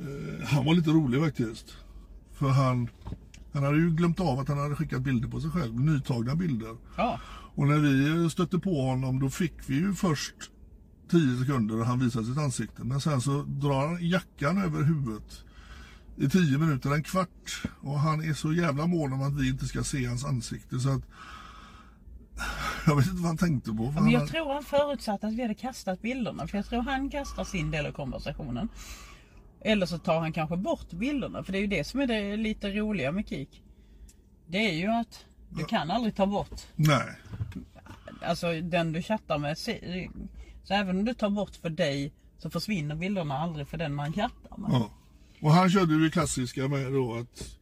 Eh, 0.00 0.46
han 0.46 0.64
var 0.64 0.74
lite 0.74 0.90
rolig 0.90 1.20
faktiskt. 1.22 1.76
För 2.32 2.48
han, 2.48 2.88
han 3.52 3.62
hade 3.62 3.76
ju 3.78 3.90
glömt 3.90 4.20
av 4.20 4.38
att 4.38 4.48
han 4.48 4.58
hade 4.58 4.76
skickat 4.76 5.02
bilder 5.02 5.28
på 5.28 5.40
sig 5.40 5.50
själv, 5.50 5.80
nytagna 5.80 6.34
bilder. 6.34 6.76
ja, 6.96 7.20
Och 7.54 7.68
när 7.68 7.78
vi 7.78 8.22
eh, 8.22 8.28
stötte 8.28 8.58
på 8.58 8.82
honom 8.82 9.20
då 9.20 9.30
fick 9.30 9.54
vi 9.66 9.74
ju 9.74 9.94
först 9.94 10.34
10 11.10 11.38
sekunder 11.38 11.80
och 11.80 11.86
han 11.86 11.98
visade 11.98 12.26
sitt 12.26 12.38
ansikte. 12.38 12.84
Men 12.84 13.00
sen 13.00 13.20
så 13.20 13.42
drar 13.42 13.86
han 13.88 14.08
jackan 14.08 14.58
över 14.58 14.82
huvudet 14.82 15.44
i 16.16 16.28
10 16.28 16.58
minuter, 16.58 16.90
en 16.90 17.02
kvart. 17.02 17.62
Och 17.80 18.00
han 18.00 18.24
är 18.24 18.34
så 18.34 18.52
jävla 18.52 18.86
mån 18.86 19.12
om 19.12 19.22
att 19.22 19.40
vi 19.40 19.48
inte 19.48 19.66
ska 19.66 19.82
se 19.82 20.06
hans 20.06 20.24
ansikte 20.24 20.80
så 20.80 20.88
att 20.90 21.02
jag 22.86 22.96
vet 22.96 23.06
inte 23.06 23.22
vad 23.22 23.26
han 23.26 23.36
tänkte 23.36 23.70
på. 23.72 23.90
men 23.90 24.10
jag 24.10 24.28
tror 24.28 24.52
han 24.52 24.62
förutsatte 24.62 25.26
att 25.26 25.32
vi 25.32 25.42
hade 25.42 25.54
kastat 25.54 26.02
bilderna. 26.02 26.46
För 26.46 26.58
jag 26.58 26.66
tror 26.66 26.82
han 26.82 27.10
kastar 27.10 27.44
sin 27.44 27.70
del 27.70 27.86
av 27.86 27.92
konversationen. 27.92 28.68
Eller 29.60 29.86
så 29.86 29.98
tar 29.98 30.20
han 30.20 30.32
kanske 30.32 30.56
bort 30.56 30.90
bilderna. 30.90 31.44
För 31.44 31.52
det 31.52 31.58
är 31.58 31.60
ju 31.60 31.66
det 31.66 31.84
som 31.84 32.00
är 32.00 32.06
det 32.06 32.36
lite 32.36 32.70
roliga 32.70 33.12
med 33.12 33.28
KIK. 33.28 33.62
Det 34.46 34.58
är 34.58 34.74
ju 34.74 34.86
att 34.86 35.24
du 35.48 35.64
kan 35.64 35.90
aldrig 35.90 36.16
ta 36.16 36.26
bort 36.26 36.60
Nej, 36.76 37.16
alltså 38.22 38.60
den 38.60 38.92
du 38.92 39.02
chattar 39.02 39.38
med. 39.38 39.58
Så 39.58 40.74
även 40.74 40.98
om 40.98 41.04
du 41.04 41.14
tar 41.14 41.30
bort 41.30 41.56
för 41.56 41.70
dig 41.70 42.12
så 42.38 42.50
försvinner 42.50 42.94
bilderna 42.94 43.38
aldrig 43.38 43.68
för 43.68 43.78
den 43.78 43.94
man 43.94 44.12
chattar 44.12 44.56
med. 44.56 44.70
ja. 44.72 44.90
Och 45.40 45.50
han 45.52 45.70
körde 45.70 46.04
det 46.04 46.10
klassiska 46.10 46.68
med 46.68 46.92
då 46.92 47.14
att 47.14 47.59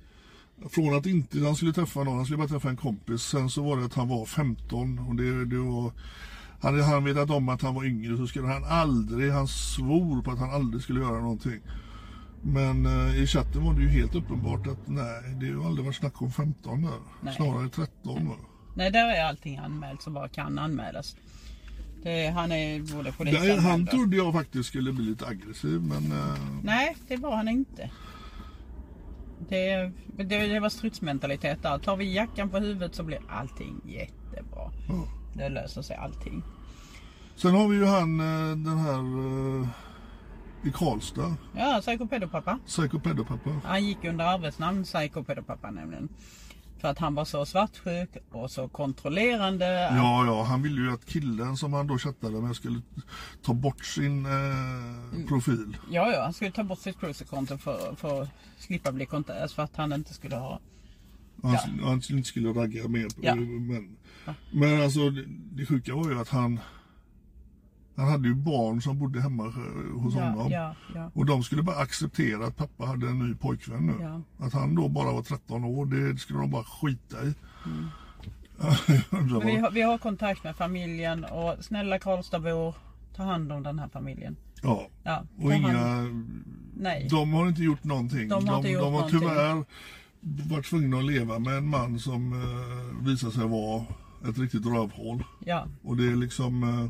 från 0.71 0.95
att 0.95 1.07
inte 1.07 1.39
han 1.39 1.57
skulle 1.57 1.73
träffa 1.73 2.05
någon, 2.05 2.17
han 2.17 2.25
skulle 2.25 2.39
bara 2.39 2.49
träffa 2.49 2.69
en 2.69 2.77
kompis. 2.77 3.23
Sen 3.23 3.51
så 3.51 3.63
var 3.63 3.77
det 3.77 3.85
att 3.85 3.95
han 3.95 4.09
var 4.09 4.27
15 4.27 4.99
och 4.99 5.15
det, 5.15 5.45
det 5.45 5.59
var 5.59 5.93
hade 6.61 6.85
han 6.85 7.05
vetat 7.05 7.31
om 7.31 7.49
att 7.49 7.63
han 7.63 7.75
var 7.75 7.85
yngre 7.85 8.17
så 8.17 8.27
skulle 8.27 8.47
han 8.47 8.65
aldrig, 8.65 9.33
han 9.33 9.49
svor 9.49 10.23
på 10.23 10.31
att 10.31 10.39
han 10.39 10.51
aldrig 10.51 10.83
skulle 10.83 11.01
göra 11.01 11.21
någonting. 11.21 11.61
Men 12.43 12.87
eh, 12.87 13.23
i 13.23 13.27
chatten 13.27 13.65
var 13.65 13.75
det 13.75 13.83
ju 13.83 13.89
helt 13.89 14.15
uppenbart 14.15 14.67
att 14.67 14.89
nej, 14.89 15.23
det 15.41 15.47
har 15.47 15.53
ju 15.53 15.65
aldrig 15.65 15.85
varit 15.85 15.97
snack 15.97 16.23
om 16.23 16.33
15 16.33 16.83
där. 16.83 16.91
Nej. 17.21 17.35
Snarare 17.37 17.69
13 17.69 18.29
va? 18.29 18.35
Nej, 18.75 18.91
där 18.91 19.17
är 19.17 19.25
allting 19.25 19.57
anmält 19.57 20.03
som 20.03 20.15
bara 20.15 20.29
kan 20.29 20.59
anmälas. 20.59 21.17
Det, 22.03 22.29
han 22.29 22.53
är 22.53 22.97
både 22.97 23.13
polisanmäld 23.13 23.61
han 23.61 23.87
trodde 23.87 24.17
jag 24.17 24.33
faktiskt 24.33 24.69
skulle 24.69 24.93
bli 24.93 25.05
lite 25.05 25.27
aggressiv 25.27 25.81
men 25.81 26.13
eh, 26.13 26.39
Nej, 26.63 26.97
det 27.09 27.17
var 27.17 27.37
han 27.37 27.49
inte. 27.49 27.91
Det, 29.49 29.93
det, 30.17 30.25
det 30.25 30.61
var 30.61 30.69
stridsmentalitet 30.69 31.63
där. 31.63 31.79
Tar 31.79 31.97
vi 31.97 32.15
jackan 32.15 32.51
på 32.51 32.59
huvudet 32.59 32.95
så 32.95 33.03
blir 33.03 33.19
allting 33.29 33.81
jättebra. 33.85 34.71
ja. 34.89 35.09
Det 35.35 35.49
löser 35.49 35.83
sig 35.83 35.97
allting. 35.97 36.43
Sen 37.37 37.55
har 37.55 37.69
vi 37.69 37.77
ju 37.77 37.85
han 37.85 38.21
eh, 38.21 38.57
den 38.57 38.79
här 38.79 38.99
eh, 39.63 39.69
i 40.69 40.73
Karlstad, 40.73 41.37
Ja, 41.57 41.79
psykopedopappa. 41.83 42.59
psykopedopappa. 42.67 43.51
Han 43.65 43.85
gick 43.85 44.05
under 44.05 44.25
arbetsnamn 44.25 44.85
psykopedopappa 44.85 45.71
nämligen. 45.71 46.09
För 46.81 46.89
att 46.89 46.99
han 46.99 47.15
var 47.15 47.25
så 47.25 47.47
svartsjuk 47.47 48.11
och 48.31 48.51
så 48.51 48.69
kontrollerande. 48.69 49.67
Ja, 49.93 50.27
ja, 50.27 50.43
han 50.43 50.63
ville 50.63 50.81
ju 50.81 50.93
att 50.93 51.07
killen 51.07 51.57
som 51.57 51.73
han 51.73 51.87
då 51.87 51.99
chattade 51.99 52.41
med 52.41 52.57
skulle 52.57 52.81
ta 53.43 53.55
bort 53.55 53.85
sin 53.85 54.27
eh, 54.27 54.33
Mm. 55.13 55.27
profil. 55.29 55.77
Ja, 55.91 56.11
ja, 56.13 56.23
han 56.23 56.33
skulle 56.33 56.51
ta 56.51 56.63
bort 56.65 56.79
sitt 56.79 57.01
cruiserkonto 57.01 57.59
för, 57.59 57.95
för 57.97 58.29
slippa 58.69 58.93
bli 58.93 59.07
kontaktad. 59.07 59.51
För 59.51 59.63
att 59.63 59.77
han 59.77 59.93
inte 59.93 60.15
skulle 60.15 60.37
ha... 60.37 60.61
Han, 61.43 61.53
Ja. 61.53 61.59
han 61.87 62.03
inte 62.11 62.29
skulle 62.29 62.49
ragga 62.49 62.89
mer. 62.89 63.07
Ja. 63.23 63.35
Men, 63.35 63.97
men 64.53 64.83
alltså 64.83 65.11
det, 65.11 65.25
det 65.53 65.67
sjuka 65.67 65.95
var 65.95 66.11
ju 66.11 66.19
att 66.21 66.29
han 66.29 66.61
han 67.97 68.09
hade 68.09 68.29
ju 68.29 68.35
barn 68.35 68.83
som 68.83 68.99
bodde 68.99 69.21
hemma 69.21 69.45
eh, 69.47 70.01
hos 70.01 70.15
Ja, 70.15 70.21
honom. 70.25 70.51
ja, 70.53 70.75
ja. 70.95 71.11
Och 71.15 71.27
de 71.27 71.43
skulle 71.43 71.63
bara 71.63 71.77
acceptera 71.77 72.47
att 72.47 72.57
pappa 72.57 72.85
hade 72.87 73.09
en 73.09 73.19
ny 73.19 73.35
pojkvän 73.35 73.87
nu. 73.87 73.95
Ja. 74.01 74.23
Att 74.47 74.53
han 74.53 74.75
då 74.75 74.89
bara 74.89 75.13
var 75.13 75.23
13 75.23 75.65
år, 75.65 75.87
det 75.87 76.19
skulle 76.19 76.39
de 76.39 76.51
bara 76.51 76.65
skita 76.65 77.17
i. 77.25 77.35
Mm. 77.67 77.87
Vi, 79.45 79.57
har, 79.57 79.71
vi 79.71 79.83
har 79.83 79.99
kontakt 79.99 80.45
med 80.45 80.57
familjen 80.57 81.25
och 81.25 81.65
snälla 81.65 81.99
Karlstadbor, 81.99 82.75
ta 83.17 83.23
hand 83.23 83.53
om 83.53 83.63
den 83.63 83.79
här 83.79 83.89
familjen. 83.89 84.37
ja. 84.63 84.87
Ja, 85.03 85.25
Och 85.37 85.43
ta 85.43 85.57
hand- 85.57 85.65
inga, 85.67 86.25
Nej. 86.79 87.09
de 87.11 87.33
har 87.33 87.49
inte 87.49 87.63
gjort 87.63 87.85
någonting. 87.85 88.29
De 88.29 88.49
har 88.49 88.57
inte 88.57 88.69
gjort 88.69 88.83
de 88.83 88.95
har 88.95 89.11
tyvärr 89.11 89.65
varit 90.49 90.67
tvungna 90.67 90.99
att 90.99 91.05
leva 91.05 91.39
med 91.39 91.55
en 91.55 91.69
man 91.69 91.99
som 91.99 92.33
eh, 92.33 93.07
visar 93.07 93.31
sig 93.31 93.49
vara 93.49 93.85
ett 94.31 94.39
riktigt 94.39 94.67
rövhål. 94.67 95.25
Ja, 95.45 95.67
Och 95.83 95.97
det 95.97 96.07
är 96.07 96.17
liksom, 96.17 96.63
eh, 96.63 96.87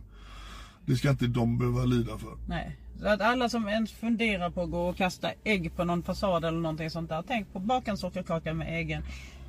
det 0.86 0.96
ska 0.96 1.10
inte 1.10 1.26
de 1.26 1.58
behöva 1.58 1.84
lida 1.84 2.18
för. 2.18 2.36
nej. 2.48 2.76
Så 3.00 3.08
att 3.08 3.20
alla 3.20 3.48
som 3.48 3.68
ens 3.68 3.92
funderar 3.92 4.50
på 4.50 4.62
att 4.62 4.70
gå 4.70 4.88
och 4.88 4.96
kasta 4.96 5.32
ägg 5.44 5.76
på 5.76 5.84
någon 5.84 6.02
fasad 6.02 6.44
eller 6.44 6.58
någonting 6.58 6.90
sånt 6.90 7.08
där. 7.08 7.24
Tänk 7.26 7.52
på 7.52 7.58
baka 7.58 7.90
en 7.90 7.96
sockerkaka 7.98 8.54
med 8.54 8.80
äggen. 8.80 9.02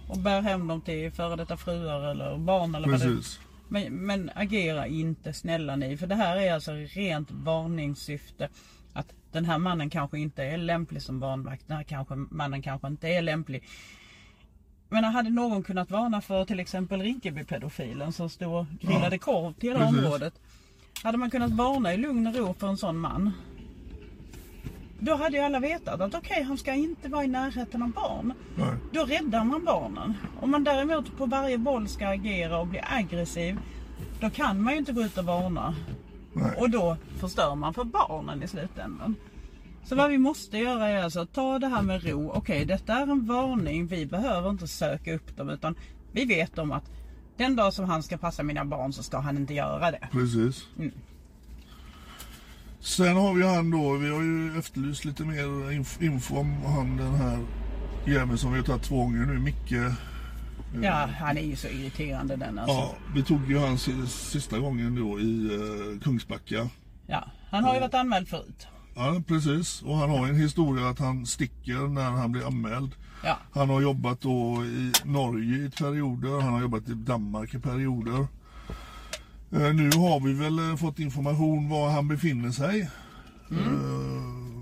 Och 0.08 0.18
bär 0.18 0.42
hem 0.42 0.68
dem 0.68 0.82
till 0.82 1.12
före 1.12 1.36
detta 1.36 1.58
fruar 1.58 2.12
eller 2.12 2.38
barn 2.38 2.76
eller 2.76 2.88
vad 2.88 3.00
det 3.00 3.06
Precis. 3.06 3.40
Men, 3.68 3.94
men 3.94 4.32
agera 4.36 4.88
inte 4.88 5.34
snälla 5.34 5.76
ni. 5.76 5.98
För 5.98 6.08
det 6.08 6.16
här 6.16 6.38
är 6.38 6.54
alltså 6.54 6.72
rent 6.72 7.32
varningssyfte. 7.32 8.50
Den 9.32 9.46
här 9.46 9.58
mannen 9.58 9.90
kanske 9.90 10.20
inte 10.20 10.44
är 10.44 10.58
lämplig 10.58 11.02
som 11.02 11.20
barnvakt. 11.20 11.68
Den 11.68 11.78
här 11.78 11.84
kanske, 11.84 12.16
mannen 12.16 12.62
kanske 12.62 12.88
inte 12.88 13.08
är 13.08 13.22
lämplig. 13.22 13.64
Men 14.90 15.04
hade 15.04 15.30
någon 15.30 15.64
kunnat 15.64 15.92
varna 15.92 16.22
för 16.22 16.46
till 16.46 16.60
exempel 16.60 17.02
Rinkeby-pedofilen 17.02 18.12
som 18.12 18.30
stod 18.30 18.54
och 18.54 18.66
grillade 18.82 19.18
korv 19.18 19.54
till 19.54 19.70
hela 19.70 19.80
precis. 19.80 20.06
området. 20.06 20.34
Hade 21.04 21.18
man 21.18 21.30
kunnat 21.30 21.52
varna 21.52 21.94
i 21.94 21.98
lugn 21.98 22.28
och 22.28 22.36
ro 22.36 22.54
för 22.54 22.68
en 22.68 22.78
sån 22.78 22.98
man. 22.98 23.32
Då 25.00 25.16
hade 25.16 25.38
ju 25.38 25.44
alla 25.44 25.60
vetat 25.60 26.02
att 26.02 26.16
okej, 26.16 26.44
han 26.44 26.58
ska 26.58 26.74
inte 26.74 27.10
vara 27.10 27.24
i 27.24 27.28
närheten 27.28 27.84
av 27.84 27.90
barn. 27.90 28.34
Nej. 28.56 28.74
Då 28.92 29.06
räddar 29.06 29.44
man 29.44 29.66
barnen. 29.66 30.14
Om 30.42 30.52
man 30.52 30.64
däremot 30.64 31.18
på 31.18 31.26
varje 31.26 31.58
boll 31.58 31.88
ska 31.88 32.08
agera 32.08 32.60
och 32.60 32.68
bli 32.68 32.82
aggressiv. 32.84 33.58
Då 34.20 34.30
kan 34.30 34.62
man 34.62 34.74
ju 34.74 34.80
inte 34.80 34.92
gå 34.92 35.02
ut 35.02 35.18
och 35.18 35.26
varna. 35.26 35.76
Nej. 36.34 36.56
Och 36.58 36.70
då 36.70 36.98
förstör 37.20 37.56
man 37.56 37.74
för 37.74 37.84
barnen 37.84 38.44
i 38.44 38.48
slutändan. 38.48 39.16
Så 39.84 39.96
vad 39.96 40.10
vi 40.10 40.18
måste 40.18 40.58
göra 40.58 40.88
är 40.88 41.04
alltså 41.04 41.20
att 41.20 41.34
ta 41.34 41.60
det 41.60 41.68
här 41.68 41.82
med 41.82 42.04
ro. 42.04 42.32
Okej, 42.32 42.66
detta 42.66 42.94
är 42.94 43.02
en 43.08 43.26
varning. 43.26 43.88
Vi 43.88 44.06
behöver 44.06 44.50
inte 44.50 44.68
söka 44.68 45.16
upp 45.16 45.38
dem 45.38 45.50
utan 45.50 45.76
vi 46.12 46.26
vet 46.26 46.58
om 46.58 46.72
att 46.72 46.92
den 47.38 47.56
dag 47.56 47.74
som 47.74 47.86
han 47.86 48.04
ska 48.04 48.18
passa 48.18 48.44
mina 48.44 48.66
barn 48.66 48.94
så 48.94 49.04
ska 49.04 49.20
han 49.20 49.38
inte 49.38 49.54
göra 49.54 49.92
det. 49.92 50.08
Precis. 50.12 50.68
Mm. 50.78 50.92
Sen 52.80 53.16
har 53.16 53.34
vi 53.34 53.48
han 53.48 53.72
då, 53.72 53.94
vi 53.94 54.10
har 54.10 54.22
ju 54.22 54.60
efterlyst 54.60 55.06
lite 55.06 55.24
mer 55.24 55.44
inf- 55.72 56.04
info 56.04 56.38
om 56.38 56.54
han 56.66 56.98
den 56.98 57.14
här 57.16 57.40
jäveln 58.08 58.38
som 58.38 58.52
vi 58.52 58.58
har 58.60 58.66
tagit 58.66 58.84
två 58.84 58.98
gånger 58.98 59.26
nu, 59.26 59.40
Micke. 59.40 59.74
Ja, 60.82 61.10
han 61.20 61.38
är 61.38 61.42
ju 61.42 61.56
så 61.56 61.68
irriterande 61.68 62.36
den 62.36 62.60
alltså. 62.60 62.76
Ja, 62.76 62.96
vi 63.16 63.24
tog 63.24 63.52
ju 63.52 63.60
han 63.60 63.78
si- 63.78 64.08
sista 64.08 64.60
gången 64.60 64.96
då 64.96 65.20
i 65.20 65.50
uh, 65.52 66.00
Kungsbacka. 66.00 66.70
Ja, 67.08 67.32
han 67.52 67.64
har 67.64 67.74
ju 67.74 67.80
varit 67.80 67.94
anmäld 67.94 68.28
förut. 68.28 68.68
Ja, 68.96 69.22
precis. 69.28 69.82
Och 69.82 69.98
han 69.98 70.10
har 70.10 70.28
en 70.28 70.36
historia 70.36 70.90
att 70.90 71.00
han 71.00 71.26
sticker 71.26 71.88
när 71.88 72.10
han 72.12 72.32
blir 72.32 72.48
anmäld. 72.48 72.96
Ja, 73.24 73.38
Han 73.52 73.70
har 73.70 73.82
jobbat 73.82 74.22
då 74.22 74.64
i 74.66 74.92
Norge 75.06 75.58
i 75.66 75.70
perioder, 75.70 76.42
han 76.42 76.54
har 76.54 76.62
jobbat 76.62 76.90
i 76.90 76.94
Danmark 76.94 77.54
i 77.54 77.60
perioder. 77.60 78.28
Eh, 79.52 79.74
nu 79.74 79.90
har 79.92 80.20
vi 80.26 80.34
väl 80.34 80.60
eh, 80.70 80.76
fått 80.76 81.00
information 81.00 81.70
var 81.70 81.90
han 81.90 82.08
befinner 82.08 82.52
sig. 82.52 82.82
Eh, 83.52 83.58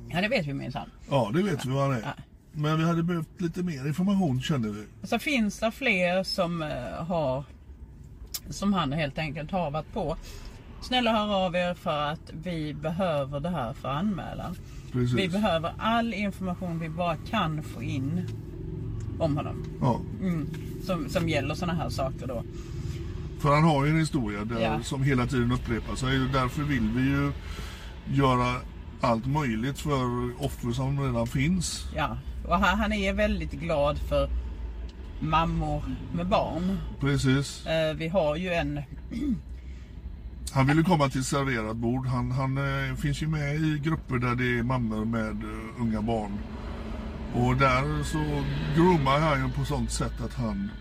ja 0.09 0.21
det 0.21 0.27
vet 0.27 0.45
vi 0.45 0.53
minsann. 0.53 0.89
ja, 1.09 1.31
det 1.33 1.43
vet 1.43 1.65
vi 1.65 1.69
var 1.69 1.81
han 1.81 1.91
är. 1.97 2.01
Ja. 2.01 2.13
Men 2.59 2.77
vi 2.79 2.83
hade 2.85 3.03
behövt 3.03 3.41
lite 3.41 3.63
mer 3.63 3.87
information 3.87 4.41
känner 4.41 4.69
vi. 4.69 4.83
Så 5.07 5.19
finns 5.19 5.59
det 5.59 5.71
fler 5.71 6.23
som 6.23 6.61
eh, 6.61 7.05
har 7.07 7.43
som 8.49 8.73
han 8.73 8.91
helt 8.93 9.17
enkelt 9.17 9.51
har 9.51 9.71
varit 9.71 9.93
på. 9.93 10.17
Snälla 10.81 11.11
hör 11.11 11.45
av 11.45 11.55
er 11.55 11.73
för 11.73 12.11
att 12.11 12.31
vi 12.43 12.73
behöver 12.73 13.39
det 13.39 13.49
här 13.49 13.73
för 13.73 13.89
anmälan. 13.89 14.55
Precis. 14.91 15.17
Vi 15.19 15.27
behöver 15.29 15.73
all 15.77 16.13
information 16.13 16.79
vi 16.79 16.89
bara 16.89 17.15
kan 17.15 17.63
få 17.63 17.83
in 17.83 18.27
om 19.19 19.37
honom. 19.37 19.65
Ja, 19.81 20.01
Mm. 20.21 20.47
Som, 20.85 21.09
som 21.09 21.29
gäller 21.29 21.55
sådana 21.55 21.73
här 21.79 21.89
saker 21.89 22.27
då. 22.27 22.43
för 23.39 23.53
han 23.55 23.63
har 23.63 23.85
ju 23.85 23.91
en 23.91 23.99
historia 23.99 24.45
där, 24.45 24.59
Ja. 24.61 24.83
som 24.83 25.03
hela 25.03 25.25
tiden 25.27 25.51
upprepar 25.51 25.95
sig. 25.95 26.19
Därför 26.33 26.63
vill 26.63 26.89
vi 26.95 27.01
ju 27.01 27.31
göra 28.13 28.55
allt 29.01 29.25
möjligt 29.25 29.79
för 29.79 30.01
offer 30.45 30.71
som 30.71 30.99
redan 30.99 31.27
finns. 31.27 31.85
Ja. 31.95 32.17
Och 32.47 32.55
han, 32.59 32.79
han 32.79 32.93
är 32.93 33.13
väldigt 33.13 33.51
glad 33.51 33.97
för 33.99 34.29
mammor 35.19 35.83
med 36.13 36.27
barn. 36.27 36.77
Precis. 36.99 37.65
Eh, 37.65 37.93
vi 37.93 38.07
har 38.07 38.35
ju 38.35 38.53
en 38.53 38.81
Han 40.53 40.67
vill 40.67 40.77
ju 40.77 40.83
komma 40.83 41.09
till 41.09 41.23
serverat 41.23 41.77
bord. 41.77 42.05
Han, 42.07 42.31
han 42.31 42.57
eh, 42.57 42.95
finns 42.95 43.21
ju 43.23 43.27
med 43.27 43.55
i 43.55 43.79
grupper 43.83 44.15
där 44.17 44.35
det 44.35 44.59
är 44.59 44.63
mammor 44.63 45.05
med 45.05 45.43
eh, 45.43 45.81
unga 45.81 46.01
barn. 46.01 46.31
Och 47.35 47.55
där 47.57 48.03
så 48.03 48.43
groomar 48.75 49.19
han 49.19 49.47
ju 49.47 49.53
på 49.53 49.65
sånt 49.65 49.91
sätt 49.91 50.21
att 50.25 50.33
han 50.33 50.71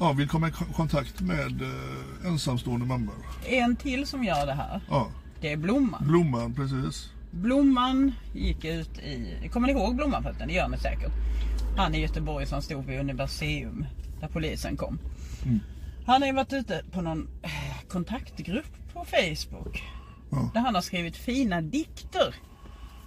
ja, 0.00 0.12
vill 0.12 0.28
komma 0.28 0.48
i 0.48 0.52
ko- 0.52 0.64
kontakt 0.76 1.20
med 1.20 1.62
eh, 1.62 2.26
ensamstående 2.26 2.86
mammor. 2.86 3.14
en 3.46 3.76
till 3.76 4.06
som 4.06 4.24
gör 4.24 4.46
det 4.46 4.52
här. 4.54 4.80
Ja, 4.90 5.08
Det 5.40 5.52
är 5.52 5.56
Blomman. 5.56 6.06
Blomman 6.06 6.54
precis. 6.54 7.10
Blomman 7.30 8.12
gick 8.32 8.64
ut 8.64 8.98
i... 8.98 9.48
Kommer 9.52 9.66
ni 9.66 9.72
ihåg 9.72 9.96
Blomman 9.96 10.22
förresten? 10.22 10.48
Det 10.48 10.54
gör 10.54 10.68
ni 10.68 10.78
säkert. 10.78 11.12
Han 11.76 11.94
i 11.94 12.00
Göteborg 12.00 12.46
som 12.46 12.62
stod 12.62 12.84
vid 12.86 13.00
Universium 13.00 13.86
där 14.20 14.28
polisen 14.28 14.76
kom. 14.76 14.98
Han 16.06 16.22
har 16.22 16.26
ju 16.26 16.34
varit 16.34 16.52
ute 16.52 16.84
på 16.92 17.00
någon 17.02 17.28
eh, 17.42 17.50
kontaktgrupp 17.88 18.92
på 18.92 19.04
Facebook. 19.04 19.82
Ja. 20.30 20.50
Där 20.54 20.60
han 20.60 20.74
har 20.74 20.82
skrivit 20.82 21.16
fina 21.16 21.60
dikter 21.60 22.34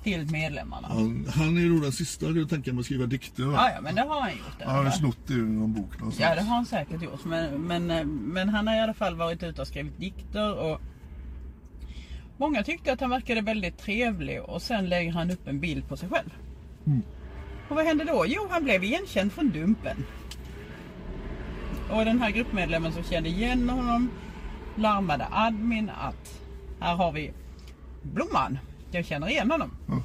till 0.04 0.32
medlemmarna. 0.32 0.88
Ja, 0.90 0.96
Han, 0.96 1.26
han 1.36 1.58
är 1.58 1.70
då 1.70 1.80
den 1.80 1.92
sista 1.92 2.26
jag 2.26 2.50
tänker 2.50 2.72
mig 2.74 2.80
att 2.80 2.86
skriva 2.86 3.06
dikter. 3.06 3.44
va? 3.44 3.72
ja, 3.76 3.82
men 3.82 3.96
det 3.96 4.02
har 4.02 4.22
han 4.22 4.32
gjort. 4.32 4.62
Han 4.66 4.86
har 4.86 4.92
snott 4.92 5.18
det 5.28 5.34
ur 5.34 5.46
någon 5.46 5.74
bok 5.74 6.00
någonstans. 6.00 6.30
Ja, 6.30 6.36
det 6.36 6.42
har 6.42 6.56
han 6.56 6.66
säkert 6.66 7.02
gjort. 7.02 7.26
Men, 7.26 7.62
men, 7.62 7.92
eh, 7.92 8.06
men 8.06 8.50
han 8.50 8.68
har 8.68 8.76
i 8.76 8.80
alla 8.80 8.94
fall 8.94 9.16
varit 9.16 9.44
ute 9.44 9.62
och 9.62 9.68
skrivit 9.68 9.98
dikter. 10.00 10.54
Och 10.60 10.82
många 12.38 12.64
tyckte 12.64 12.94
att 12.94 13.02
han 13.02 13.10
verkade 13.10 13.42
väldigt 13.42 13.78
trevlig. 13.78 14.42
Och 14.42 14.62
sen 14.62 14.90
lägger 14.90 15.12
han 15.12 15.32
upp 15.32 15.48
en 15.48 15.60
bild 15.60 15.88
på 15.90 15.98
sig 15.98 16.10
själv. 16.10 16.30
Och 17.70 17.76
vad 17.76 17.86
hände 17.86 18.04
då? 18.04 18.26
Jo, 18.28 18.48
han 18.50 18.64
blev 18.64 18.84
igenkänd 18.84 19.32
från 19.32 19.50
Dumpen. 19.50 20.06
Och 21.92 22.06
den 22.06 22.22
här 22.22 22.32
gruppmedlemmen 22.32 22.92
som 22.92 23.04
kände 23.04 23.30
igen 23.30 23.70
honom 23.70 24.10
larmade 24.76 25.28
admin 25.32 25.90
att 25.90 26.42
här 26.80 26.96
har 26.96 27.12
vi 27.12 27.34
Blomman. 28.02 28.60
Jag 28.92 29.06
känner 29.06 29.30
igen 29.30 29.52
honom. 29.52 29.72
Ja. 29.88 30.02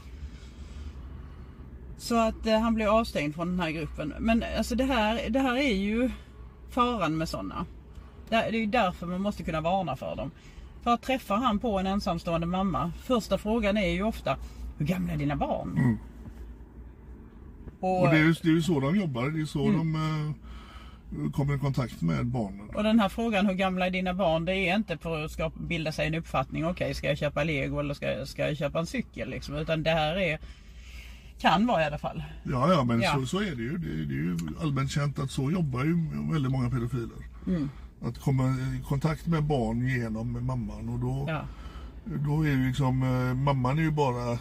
Så 1.99 2.19
att 2.19 2.47
eh, 2.47 2.61
han 2.61 2.75
blev 2.75 2.89
avstängd 2.89 3.35
från 3.35 3.49
den 3.49 3.61
här 3.61 3.71
gruppen. 3.71 4.15
Men 4.19 4.45
alltså 4.57 4.75
det 4.75 4.85
här, 4.85 5.31
det 5.31 5.41
här 5.41 5.57
är 5.57 5.75
ju 5.75 6.11
faran 6.71 7.19
med 7.19 7.29
sådana. 7.29 7.67
Det 8.29 8.35
är 8.35 8.53
ju 8.53 8.67
därför 8.67 9.07
man 9.07 9.21
måste 9.21 9.43
kunna 9.43 9.61
varna 9.61 9.97
för 9.97 10.17
dem. 10.17 10.31
För 10.89 10.95
att 10.95 11.03
träffa 11.03 11.35
han 11.35 11.59
på 11.59 11.79
en 11.79 11.87
ensamstående 11.87 12.47
mamma, 12.47 12.93
första 13.05 13.39
frågan 13.39 13.77
är 13.77 13.91
ju 13.91 14.03
ofta 14.03 14.37
Hur 14.79 14.87
gamla 14.87 15.13
är 15.13 15.17
dina 15.17 15.37
barn? 15.37 15.71
Och, 15.73 15.79
Mm. 15.79 15.99
Och 17.81 18.09
det 18.11 18.19
är 18.19 18.23
ju, 18.25 18.33
det 18.43 18.49
är 18.49 18.53
ju 18.53 18.63
så 18.63 18.81
de 18.81 18.97
jobbar. 18.97 19.31
Det 19.31 19.41
är 19.41 19.45
så 19.45 19.67
Mm. 19.69 19.79
de 19.79 19.95
eh, 21.25 21.31
kommer 21.31 21.55
i 21.57 21.59
kontakt 21.59 22.01
med 22.03 22.27
barnen. 22.27 22.71
och 22.75 22.83
den 22.83 23.01
här 23.01 23.09
frågan 23.09 23.47
hur 23.47 23.55
gamla 23.55 23.87
är 23.87 23.91
dina 23.91 24.15
barn? 24.15 24.45
Det 24.45 24.55
är 24.55 24.77
inte 24.77 24.99
för 24.99 25.25
att 25.25 25.31
skapa, 25.31 25.59
bilda 25.61 25.93
sig 25.93 26.07
en 26.07 26.15
uppfattning. 26.15 26.67
Okej, 26.67 26.95
ska 26.95 27.07
jag 27.09 27.19
köpa 27.19 27.45
lego 27.45 27.81
eller 27.81 27.95
ska, 27.95 28.27
ska 28.27 28.47
jag 28.49 28.57
köpa 28.57 28.79
en 28.79 28.87
cykel? 28.87 29.31
Liksom. 29.31 29.55
Utan 29.55 29.83
det 29.83 29.91
här 29.91 30.17
är 30.17 30.39
kan 31.41 31.67
vara 31.67 31.83
i 31.83 31.85
alla 31.85 31.99
fall. 31.99 32.23
Ja, 32.43 32.73
ja, 32.73 32.85
men 32.85 33.01
Ja. 33.01 33.15
Så, 33.15 33.27
så 33.27 33.39
är 33.41 33.55
det 33.57 33.63
ju. 33.63 33.79
Det, 33.79 33.89
är- 33.89 34.07
det 34.07 34.15
är 34.15 34.23
ju 34.25 34.37
allmänt 34.63 34.91
känt 34.91 35.19
att 35.19 35.31
så 35.31 35.51
jobbar 35.51 35.85
ju 35.85 35.95
väldigt 36.33 36.53
många 36.53 36.71
pedofiler. 36.71 37.19
Mm. 37.47 37.71
Att 38.03 38.19
komma 38.21 38.49
i 38.49 38.83
kontakt 38.89 39.27
med 39.27 39.45
barn 39.45 39.89
genom 39.89 40.47
mamman 40.47 40.89
och 40.89 40.99
då, 40.99 41.25
Ja, 41.29 41.45
då 42.05 42.43
är 42.43 42.49
ju 42.49 42.67
liksom 42.67 43.03
eh, 43.03 43.35
mamman 43.35 43.79
är 43.79 43.83
ju 43.83 43.91
bara 43.91 44.33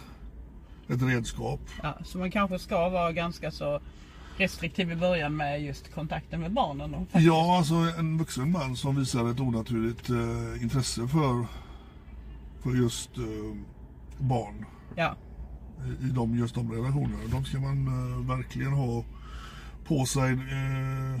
ett 0.88 1.02
redskap. 1.02 1.60
ja. 1.82 1.98
Så 2.04 2.18
man 2.18 2.30
kanske 2.30 2.58
ska 2.58 2.88
vara 2.88 3.12
ganska 3.12 3.50
så 3.50 3.80
restriktiv 4.36 4.90
i 4.92 4.96
början 4.96 5.36
med 5.36 5.62
just 5.62 5.94
kontakten 5.94 6.40
med 6.40 6.52
barnen. 6.52 6.94
Och 6.94 7.00
faktiskt- 7.02 7.26
Ja, 7.26 7.56
alltså 7.58 7.74
en 7.74 8.18
vuxen 8.18 8.52
man 8.52 8.76
som 8.76 8.96
visar 8.96 9.30
ett 9.30 9.40
onaturligt 9.40 10.10
eh, 10.10 10.62
intresse 10.62 11.08
för, 11.08 11.46
för 12.62 12.70
just 12.76 13.18
eh, 13.18 13.56
barn 14.18 14.64
ja. 14.96 15.16
i, 15.86 16.06
i 16.06 16.10
de, 16.10 16.38
just 16.38 16.54
de 16.54 16.72
relationerna. 16.72 17.18
De 17.32 17.44
ska 17.44 17.58
man 17.60 17.86
eh, 17.86 18.36
verkligen 18.36 18.72
ha 18.72 19.04
på 19.86 20.04
sig 20.06 20.32
eh, 20.32 21.20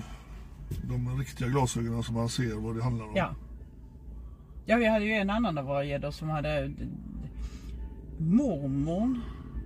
de 0.82 1.18
riktiga 1.18 1.48
glasögonen 1.48 2.02
så 2.02 2.12
man 2.12 2.28
ser 2.28 2.54
vad 2.54 2.76
det 2.76 2.82
handlar 2.82 3.04
om. 3.04 3.12
Ja. 3.16 3.34
Ja, 4.66 4.76
vi 4.76 4.86
hade 4.86 5.04
ju 5.04 5.12
en 5.12 5.30
annan 5.30 5.58
av 5.58 5.64
våra 5.64 5.84
gäddor 5.84 6.10
som 6.10 6.28
hade 6.28 6.72
mormor. 8.18 9.20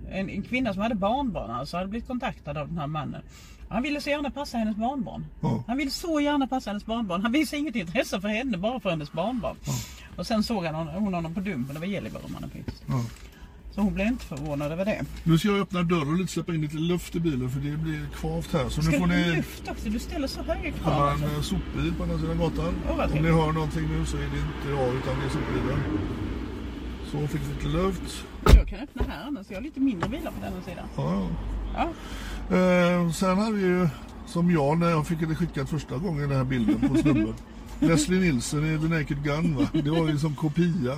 En, 0.09 0.29
en 0.29 0.41
kvinna 0.41 0.73
som 0.73 0.81
hade 0.81 0.95
barnbarn 0.95 1.51
alltså 1.51 1.77
hade 1.77 1.89
blivit 1.89 2.07
kontaktad 2.07 2.57
av 2.57 2.67
den 2.67 2.77
här 2.77 2.87
mannen. 2.87 3.21
Han 3.69 3.83
ville 3.83 4.01
så 4.01 4.09
gärna 4.09 4.31
passa 4.31 4.57
hennes 4.57 4.75
barnbarn. 4.77 5.25
Ja. 5.41 5.63
Han 5.67 5.77
ville 5.77 5.91
så 5.91 6.19
gärna 6.19 6.47
passa 6.47 6.69
hennes 6.69 6.85
barnbarn. 6.85 7.21
Han 7.21 7.31
visade 7.31 7.59
inget 7.59 7.75
intresse 7.75 8.21
för 8.21 8.27
henne, 8.27 8.57
bara 8.57 8.79
för 8.79 8.89
hennes 8.89 9.11
barnbarn. 9.11 9.55
Och 10.17 10.27
sen 10.27 10.43
såg 10.43 10.65
han 10.65 10.75
hon, 10.75 10.87
hon 10.87 11.13
honom 11.13 11.33
på 11.33 11.39
Dumpen, 11.39 11.73
det 11.73 11.79
var 11.79 11.87
Gällivare 11.87 12.23
mannen 12.27 12.49
faktiskt. 12.49 12.83
Ja. 12.87 13.03
Så 13.75 13.81
hon 13.81 13.93
blev 13.93 14.07
inte 14.07 14.25
förvånad 14.25 14.71
över 14.71 14.85
det. 14.85 15.05
Nu 15.23 15.37
ska 15.37 15.47
jag 15.47 15.59
öppna 15.59 15.83
dörren 15.83 16.07
och 16.07 16.17
lite 16.17 16.31
släppa 16.31 16.53
in 16.53 16.61
lite 16.61 16.77
luft 16.77 17.15
i 17.15 17.19
bilen 17.19 17.49
för 17.49 17.59
det 17.59 17.77
blir 17.77 18.07
kvavt 18.15 18.53
här. 18.53 18.69
Så 18.69 18.81
nu 18.81 18.87
Ska 18.87 18.99
får 18.99 19.07
du 19.07 19.13
ha 19.13 19.19
ni 19.19 19.35
luft 19.35 19.69
också? 19.69 19.89
Du 19.89 19.99
ställer 19.99 20.27
så 20.27 20.41
höga 20.41 20.61
krav. 20.61 20.71
komma 20.83 21.09
Alltså. 21.11 21.25
en 21.25 21.35
eh, 21.35 21.41
sopbil 21.41 21.93
på 21.97 22.03
andra 22.03 22.17
sidan 22.19 22.37
gatan. 22.37 22.73
Vad 22.97 23.11
Om 23.11 23.17
ni 23.17 23.31
hör 23.31 23.51
någonting 23.51 23.87
nu 23.87 24.05
så 24.05 24.17
är 24.17 24.21
det 24.21 24.25
inte 24.25 24.69
jag 24.81 24.95
utan 24.95 25.19
det 25.19 25.25
är 25.25 25.29
sopbilen. 25.29 25.79
Så 27.11 27.27
fick 27.27 27.41
vi 27.41 27.53
lite 27.53 27.77
luft. 27.77 28.25
Jag 28.55 28.67
kan 28.67 28.79
öppna 28.79 29.03
här 29.09 29.27
annars. 29.27 29.45
Jag 29.49 29.57
har 29.57 29.61
lite 29.63 29.79
mindre 29.79 30.09
bilar 30.09 30.31
på 30.31 30.41
den 30.41 30.63
sidan. 30.65 30.85
Ja, 30.97 31.27
Ja. 31.75 31.89
Eh, 32.57 33.11
sen 33.11 33.37
har 33.37 33.51
vi 33.51 33.61
ju, 33.61 33.87
som 34.27 34.51
jag 34.51 34.77
när 34.77 34.89
jag 34.89 35.07
fick 35.07 35.19
det 35.19 35.35
skickat 35.35 35.69
första 35.69 35.97
gången, 35.97 36.29
den 36.29 36.37
här 36.37 36.45
bilden 36.45 36.89
på 36.89 36.95
snubben. 36.97 37.33
Leslie 37.79 38.19
Nielsen 38.19 38.65
i 38.75 38.79
The 38.79 38.87
Naked 38.87 39.23
Gun 39.23 39.55
va? 39.55 39.67
Det 39.73 39.89
var 39.89 40.07
ju 40.09 40.17
som 40.17 40.35
kopia. 40.35 40.93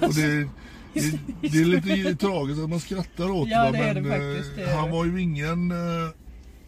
Och 0.00 0.14
det, 0.14 0.48
det, 0.94 1.18
det 1.40 1.58
är 1.58 1.64
lite 1.96 2.16
tragiskt 2.16 2.60
att 2.62 2.70
man 2.70 2.80
skrattar 2.80 3.30
åt 3.30 3.48
Ja, 3.48 3.64
va? 3.64 3.70
men 3.72 4.02
det 4.04 4.10
faktiskt, 4.10 4.58
eh, 4.68 4.76
han 4.76 4.90
var 4.90 5.04
ju 5.04 5.20
ingen 5.22 5.70
eh, 5.70 5.76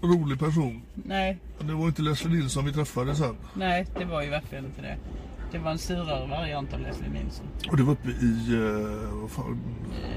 rolig 0.03 0.39
person. 0.39 0.83
Nej, 0.95 1.39
Det 1.61 1.73
var 1.73 1.87
inte 1.87 2.03
Leslie 2.03 2.35
Nilsson 2.37 2.65
vi 2.65 2.73
träffade 2.73 3.15
sen. 3.15 3.37
nej, 3.55 3.87
det 3.99 4.05
var 4.05 4.23
ju 4.23 4.31
verkligen 4.31 4.65
inte 4.65 4.83
det. 4.83 4.97
Det 5.53 5.59
var 5.59 5.71
en 5.71 5.79
surare 5.79 6.27
variant 6.29 6.73
av 6.75 6.81
Leslie 6.81 7.11
Nilsson. 7.11 7.47
Och 7.71 7.77
det 7.77 7.83
var 7.83 7.93
uppe 7.93 8.09
i, 8.09 8.55
eh, 8.55 9.21
vad 9.21 9.31
fan, 9.31 9.61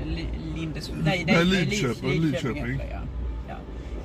Eh, 0.01 0.07
Li- 0.07 0.29
Lindes... 0.55 0.91
Nej, 1.03 1.23
Nej, 1.27 1.35
nej, 1.35 1.45
Lidköping, 1.45 2.09
Lid- 2.09 2.21
Lidköping. 2.21 2.79
Ja. 2.91 2.99
Ja. 3.49 3.55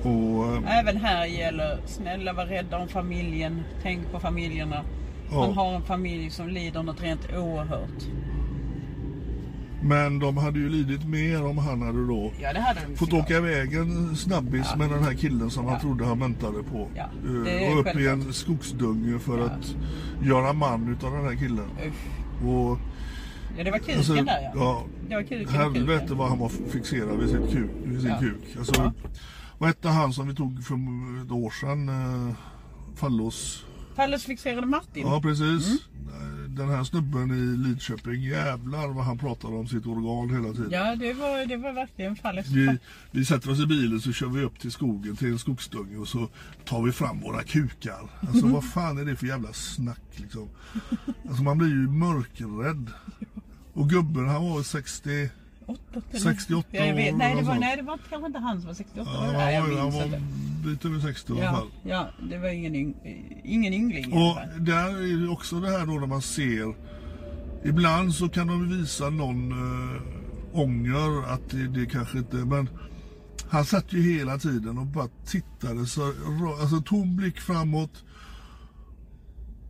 och 0.09 0.55
eh, 0.67 0.79
Även 0.79 0.97
här 0.97 1.25
gäller 1.25 1.79
snälla 1.85 2.33
var 2.33 2.45
rädda 2.45 2.77
om 2.77 2.87
familjen. 2.87 3.61
Tänk 3.81 4.11
på 4.11 4.19
familjerna. 4.19 4.83
Ja. 5.31 5.37
Man 5.39 5.53
har 5.53 5.73
en 5.75 5.81
familj 5.83 6.29
som 6.29 6.47
lider 6.47 6.83
något 6.83 7.01
rent 7.03 7.33
oerhört. 7.37 8.03
Men 9.85 10.19
de 10.19 10.37
hade 10.37 10.59
ju 10.59 10.69
lidit 10.69 11.07
mer 11.07 11.45
om 11.45 11.57
han 11.57 11.81
hade 11.81 12.07
då 12.07 12.31
Ja, 12.41 12.47
hade 12.47 12.79
de 12.89 12.95
fått 12.95 13.13
åka 13.13 13.37
iväg 13.37 13.73
en 13.73 14.15
snabbis 14.15 14.67
Ja. 14.71 14.75
med 14.77 14.89
den 14.89 15.03
här 15.03 15.13
killen 15.13 15.49
som 15.49 15.65
han 15.65 15.73
Ja. 15.73 15.79
trodde 15.79 16.05
han 16.05 16.19
väntade 16.19 16.63
på. 16.63 16.87
Ja, 16.95 17.09
Eh, 17.47 17.73
och 17.73 17.79
upp 17.79 17.95
i 17.99 18.07
en 18.07 18.33
skogsdunge 18.33 19.19
för 19.19 19.39
att 19.45 19.75
göra 20.23 20.53
man 20.53 20.87
utav 20.87 21.11
den 21.13 21.23
här 21.25 21.35
killen. 21.35 21.65
Usch. 21.87 22.47
Och 22.47 22.79
Ja, 23.57 23.63
det 23.63 23.71
var 23.71 23.77
kuken 23.79 23.97
alltså, 23.97 24.13
där 24.13 24.51
ja. 24.55 24.83
ja, 25.09 25.17
Det 25.17 25.23
kuken 25.23 25.47
helvete 25.47 26.13
vad 26.13 26.29
han 26.29 26.39
var 26.39 26.49
fixerad 26.49 27.17
vid, 27.19 27.29
sitt 27.29 27.51
kuk, 27.51 27.71
vid 27.85 28.01
sin 28.01 28.15
kuk. 28.19 28.55
Alltså. 28.57 28.93
Vad 29.57 29.69
hette 29.69 29.89
han 29.89 30.13
som 30.13 30.27
vi 30.27 30.35
tog 30.35 30.63
för 30.63 30.73
ett 31.25 31.31
år 31.31 31.49
sedan? 31.49 31.89
Eh, 32.29 32.35
Fallos... 32.95 33.65
Fallosfixerade 33.95 34.67
Martin. 34.67 35.07
Ja 35.07 35.21
precis. 35.21 35.67
Mm. 35.67 35.77
Den 36.55 36.69
här 36.69 36.83
snubben 36.83 37.31
i 37.31 37.67
Lidköping, 37.67 38.21
jävlar 38.21 38.87
vad 38.87 39.05
han 39.05 39.17
pratar 39.17 39.49
om 39.49 39.67
sitt 39.67 39.85
organ 39.85 40.29
hela 40.29 40.53
tiden. 40.53 40.71
Ja, 40.71 40.95
det 40.95 41.13
var, 41.13 41.45
det 41.45 41.57
var 41.57 41.73
verkligen 41.73 42.15
fallet. 42.15 42.47
Vi, 42.47 42.77
vi 43.11 43.25
sätter 43.25 43.51
oss 43.51 43.59
i 43.59 43.65
bilen 43.65 44.01
så 44.01 44.11
kör 44.11 44.27
vi 44.27 44.43
upp 44.43 44.59
till 44.59 44.71
skogen 44.71 45.15
till 45.15 45.27
en 45.27 45.39
skogsdunge 45.39 45.97
och 45.97 46.07
så 46.07 46.29
tar 46.65 46.81
vi 46.81 46.91
fram 46.91 47.19
våra 47.19 47.43
kukar. 47.43 48.09
Alltså 48.27 48.47
vad 48.47 48.65
fan 48.71 48.97
är 48.97 49.05
det 49.05 49.15
för 49.15 49.27
jävla 49.27 49.53
snack 49.53 50.01
liksom? 50.15 50.49
Alltså 51.27 51.43
man 51.43 51.57
blir 51.57 51.69
ju 51.69 51.87
mörkrädd. 51.87 52.91
Och 53.73 53.89
gubben 53.89 54.29
han 54.29 54.49
var 54.49 54.63
60... 54.63 55.29
68 56.23 56.67
ja, 56.71 56.85
jag 56.85 56.95
vet. 56.95 57.13
år 57.13 57.17
Nej, 57.17 57.35
det 57.35 57.41
var, 57.41 57.55
nej, 57.55 57.77
det 57.77 57.83
var 57.83 57.99
kanske 58.09 58.27
inte 58.27 58.39
han 58.39 58.57
som 58.61 58.67
var 58.67 58.73
68. 58.73 59.11
Ja, 59.13 59.31
nej, 59.31 59.55
jag 59.55 59.61
var, 59.67 59.77
han 59.77 59.91
var 59.91 60.03
inte. 60.05 60.21
lite 60.65 60.87
över 60.87 60.99
60 60.99 61.33
i 61.33 61.35
alla 61.35 61.43
Ja, 61.45 61.51
fall. 61.53 61.67
ja, 61.83 62.07
det 62.29 62.37
var 62.37 62.49
ingen, 62.49 62.75
yng, 62.75 62.93
ingen 63.43 63.73
yngling 63.73 64.13
Och 64.13 64.37
där 64.59 64.89
är 65.13 65.21
det 65.21 65.27
också 65.29 65.59
det 65.59 65.69
här 65.69 65.85
då 65.85 65.93
när 65.93 66.07
man 66.07 66.21
ser 66.21 66.75
Ibland 67.65 68.15
så 68.15 68.29
kan 68.29 68.47
de 68.47 68.69
visa 68.69 69.09
någon 69.09 69.51
äh, 69.51 70.01
ånger 70.53 71.33
att 71.33 71.49
det, 71.49 71.67
det 71.67 71.85
kanske 71.85 72.17
inte 72.17 72.35
men 72.35 72.69
Han 73.49 73.65
satt 73.65 73.93
ju 73.93 74.17
hela 74.17 74.37
tiden 74.37 74.77
och 74.77 74.85
bara 74.85 75.07
tittade 75.25 75.85
så 75.85 76.13
alltså 76.61 76.81
tom 76.81 77.15
blick 77.15 77.39
framåt 77.39 78.03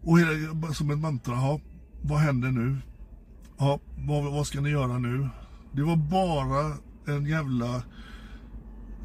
och 0.02 0.20
hela, 0.20 0.74
som 0.74 0.92
ett 0.92 1.00
mantra. 1.00 1.34
Ja, 1.34 1.60
vad 2.02 2.20
händer 2.20 2.52
nu? 2.52 2.78
Ja, 3.58 3.80
vad, 3.98 4.24
vad 4.24 4.48
ska 4.48 4.62
ni 4.62 4.70
göra 4.70 4.98
nu? 4.98 5.30
Det 5.76 5.84
var 5.84 5.96
bara 5.96 6.78
en 7.16 7.26
jävla 7.26 7.84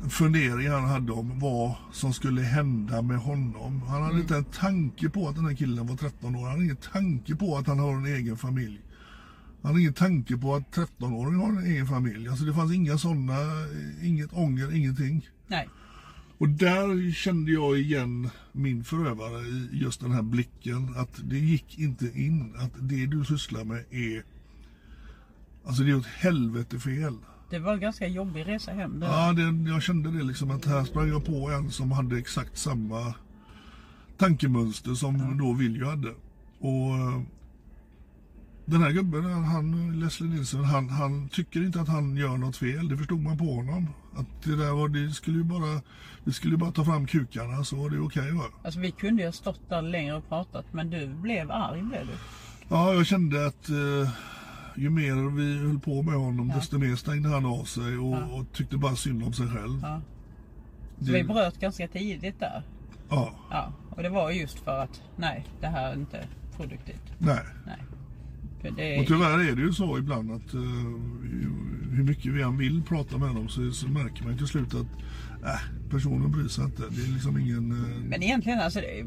fundering 0.08 0.68
han 0.68 0.84
hade 0.84 1.12
om 1.12 1.38
vad 1.38 1.74
som 1.92 2.12
skulle 2.12 2.42
hända 2.42 3.02
med 3.02 3.18
honom. 3.18 3.82
Han 3.82 4.02
hade 4.02 4.20
inte 4.20 4.36
en 4.36 4.44
tanke 4.44 5.08
på 5.08 5.28
att 5.28 5.36
den 5.36 5.44
här 5.44 5.54
killen 5.54 5.86
var 5.86 5.96
13 5.96 6.36
år. 6.36 6.40
Han 6.40 6.50
hade 6.50 6.64
ingen 6.64 6.76
tanke 6.76 7.36
på 7.36 7.56
att 7.56 7.66
han 7.66 7.78
har 7.78 7.92
en 7.92 8.06
egen 8.06 8.36
familj. 8.36 8.80
Han 9.62 9.70
hade 9.70 9.80
ingen 9.80 9.94
tanke 9.94 10.36
på 10.36 10.54
att 10.54 10.76
13-åringen 10.76 11.40
har 11.40 11.48
en 11.48 11.66
egen 11.66 11.86
familj. 11.86 12.28
Alltså 12.28 12.44
det 12.44 12.54
fanns 12.54 12.72
inga 12.72 12.98
sådana, 12.98 13.36
inget 14.02 14.32
ånger, 14.32 14.76
ingenting. 14.76 15.28
Nej. 15.46 15.68
Och 16.38 16.48
där 16.48 17.12
kände 17.12 17.52
jag 17.52 17.78
igen 17.78 18.30
min 18.52 18.84
förövare 18.84 19.40
i 19.40 19.68
just 19.72 20.00
den 20.00 20.12
här 20.12 20.22
blicken. 20.22 20.94
Att 20.96 21.20
det 21.24 21.38
gick 21.38 21.78
inte 21.78 22.20
in. 22.20 22.54
Att 22.58 22.72
det 22.80 23.06
du 23.06 23.24
sysslar 23.24 23.64
med 23.64 23.84
är... 23.90 24.37
Alltså 25.68 25.82
det 25.82 25.90
är 25.90 25.96
åt 25.96 26.06
helvete 26.06 26.78
fel. 26.78 27.16
Det 27.50 27.58
var 27.58 27.74
en 27.74 27.80
ganska 27.80 28.06
jobbig 28.06 28.48
resa 28.48 28.72
hem. 28.72 29.00
Det. 29.00 29.06
Ja, 29.06 29.32
det, 29.32 29.70
jag 29.70 29.82
kände 29.82 30.10
det 30.10 30.24
liksom 30.24 30.50
att 30.50 30.64
här 30.64 30.84
sprang 30.84 31.08
jag 31.08 31.24
på 31.24 31.50
en 31.50 31.70
som 31.70 31.92
hade 31.92 32.18
exakt 32.18 32.58
samma 32.58 33.14
tankemönster 34.18 34.94
som 34.94 35.38
då 35.38 35.52
Viljo 35.52 35.86
hade. 35.86 36.14
Och 36.58 36.94
eh, 36.94 37.22
den 38.64 38.82
här 38.82 38.90
gubben, 38.90 39.24
han, 39.24 40.00
Leslie 40.00 40.28
Nilsson, 40.28 40.64
han, 40.64 40.88
han 40.88 41.28
tycker 41.28 41.60
inte 41.60 41.80
att 41.80 41.88
han 41.88 42.16
gör 42.16 42.36
något 42.36 42.56
fel. 42.56 42.88
Det 42.88 42.96
förstod 42.96 43.20
man 43.20 43.38
på 43.38 43.44
honom. 43.44 43.86
Att 44.16 44.42
det 44.44 44.56
där 44.56 44.72
var, 44.72 44.88
det 44.88 45.14
skulle 45.14 45.38
ju 45.38 45.44
bara, 45.44 45.82
det 46.24 46.32
skulle 46.32 46.52
ju 46.52 46.58
bara 46.58 46.72
ta 46.72 46.84
fram 46.84 47.06
kukarna 47.06 47.64
så 47.64 47.76
var 47.76 47.90
det 47.90 47.98
okej 47.98 48.32
va. 48.32 48.44
Alltså 48.64 48.80
vi 48.80 48.90
kunde 48.90 49.22
ju 49.22 49.28
ha 49.28 49.32
stått 49.32 49.68
där 49.68 49.82
längre 49.82 50.16
och 50.16 50.28
pratat 50.28 50.64
men 50.72 50.90
du 50.90 51.06
blev 51.06 51.50
arg 51.50 51.82
blev 51.82 52.06
du. 52.06 52.12
Ja, 52.68 52.94
jag 52.94 53.06
kände 53.06 53.46
att 53.46 53.68
eh, 53.68 54.10
ju 54.78 54.90
mer 54.90 55.30
vi 55.36 55.58
höll 55.58 55.78
på 55.78 56.02
med 56.02 56.14
honom 56.14 56.48
Ja. 56.48 56.54
desto 56.56 56.78
mer 56.78 56.96
stängde 56.96 57.28
han 57.28 57.44
av 57.44 57.64
sig 57.64 57.98
och, 57.98 58.16
Ja. 58.16 58.24
och 58.24 58.52
tyckte 58.52 58.76
bara 58.76 58.96
synd 58.96 59.22
om 59.22 59.32
sig 59.32 59.46
själv. 59.48 59.78
Ja. 59.82 60.00
Det- 60.98 61.12
vi 61.12 61.24
bröt 61.24 61.60
ganska 61.60 61.88
tidigt 61.88 62.40
där. 62.40 62.62
Ja, 63.08 63.34
Ja. 63.50 63.72
Och 63.90 64.02
det 64.02 64.08
var 64.08 64.30
just 64.30 64.58
för 64.58 64.78
att 64.82 65.02
nej, 65.16 65.46
det 65.60 65.66
här 65.66 65.90
är 65.90 65.94
inte 65.94 66.26
produktivt. 66.56 67.12
nej. 67.18 67.40
Nej. 67.66 67.76
Det, 68.76 69.00
Och 69.00 69.06
tyvärr 69.06 69.50
är 69.50 69.56
det 69.56 69.62
ju 69.62 69.72
så 69.72 69.98
ibland 69.98 70.30
att 70.32 70.54
eh, 70.54 70.60
hur 71.90 72.02
mycket 72.04 72.32
vi 72.32 72.42
än 72.42 72.56
vill 72.56 72.82
prata 72.82 73.18
med 73.18 73.34
dem 73.34 73.48
så, 73.48 73.70
så 73.72 73.88
märker 73.88 74.24
man 74.24 74.36
till 74.38 74.46
slut 74.46 74.74
att 74.74 74.86
äh, 75.44 75.90
personen 75.90 76.30
bryr 76.32 76.48
sig 76.48 76.64
inte. 76.64 76.82
Det 76.90 77.02
är 77.02 77.12
liksom 77.12 77.38
ingen... 77.38 77.72
eh, 77.72 78.08
Men 78.08 78.22
egentligen, 78.22 78.60
alltså, 78.60 78.80
det, 78.80 79.04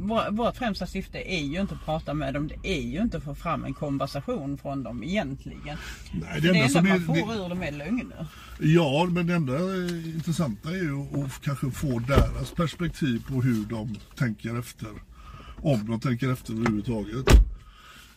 vår, 0.00 0.30
vårt 0.30 0.56
främsta 0.56 0.86
syfte 0.86 1.32
är 1.34 1.44
ju 1.44 1.60
inte 1.60 1.74
att 1.74 1.84
prata 1.84 2.14
med 2.14 2.34
dem. 2.34 2.48
Det 2.48 2.68
är 2.68 2.82
ju 2.82 2.98
inte 3.02 3.16
att 3.16 3.24
få 3.24 3.34
fram 3.34 3.64
en 3.64 3.74
konversation 3.74 4.58
från 4.58 4.82
dem 4.82 5.02
egentligen. 5.04 5.76
Nej, 6.12 6.40
det, 6.40 6.48
enda 6.48 6.58
enda 6.60 6.68
som 6.68 6.88
man 6.88 6.96
är- 6.96 7.00
får 7.00 7.14
det- 7.14 7.44
ur 7.44 7.48
dem 7.48 7.62
är 7.62 7.72
lögner. 7.72 8.26
Ja, 8.60 9.08
men 9.10 9.26
det 9.26 9.34
enda 9.34 9.54
eh, 9.54 10.14
intressanta 10.14 10.70
är 10.70 10.74
ju 10.82 11.24
att 11.24 11.40
kanske 11.42 11.70
få 11.70 11.98
deras 11.98 12.50
perspektiv 12.56 13.22
på 13.28 13.34
hur 13.42 13.64
de 13.64 13.96
tänker 14.16 14.58
efter. 14.58 14.88
Om 15.62 15.86
de 15.86 16.00
tänker 16.00 16.32
efter 16.32 16.52
överhuvudtaget. 16.52 17.26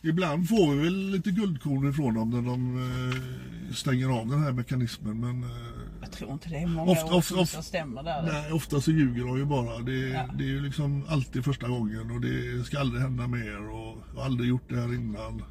Ibland 0.02 0.48
får 0.48 0.74
vi 0.74 0.84
väl 0.84 1.10
lite 1.10 1.30
guldkorn 1.30 1.90
ifrån 1.90 2.14
dem 2.14 2.30
när 2.30 2.42
de 2.42 2.76
eh, 2.78 3.72
stänger 3.74 4.08
av 4.20 4.28
den 4.28 4.42
här 4.42 4.52
mekanismen. 4.52 5.20
Men 5.20 5.42
eh, 5.42 5.56
Jag 6.00 6.12
tror 6.12 6.32
inte 6.32 6.48
det 6.48 6.56
är 6.58 6.66
många 6.66 6.90
Ofta- 6.92 7.04
ord 7.06 7.12
ofta- 7.12 7.22
som 7.34 7.38
ofta- 7.38 7.62
stämmer 7.62 8.02
där. 8.02 8.22
nej, 8.22 8.52
ofta 8.52 8.80
så 8.80 8.90
ljuger 8.90 9.24
de 9.24 9.38
ju 9.38 9.44
bara. 9.44 9.78
Det, 9.78 9.92
Ja. 10.08 10.28
det 10.38 10.44
är 10.44 10.48
ju 10.48 10.60
liksom 10.60 11.04
alltid 11.08 11.44
första 11.44 11.68
gången 11.68 12.10
och 12.10 12.20
det 12.20 12.64
ska 12.66 12.78
aldrig 12.78 13.02
hända 13.02 13.26
mer. 13.26 13.68
Och 13.70 13.98
jag 14.14 14.18
har 14.20 14.24
aldrig 14.24 14.48
gjort 14.48 14.68
det 14.68 14.76
här 14.80 14.94
innan. 14.94 15.42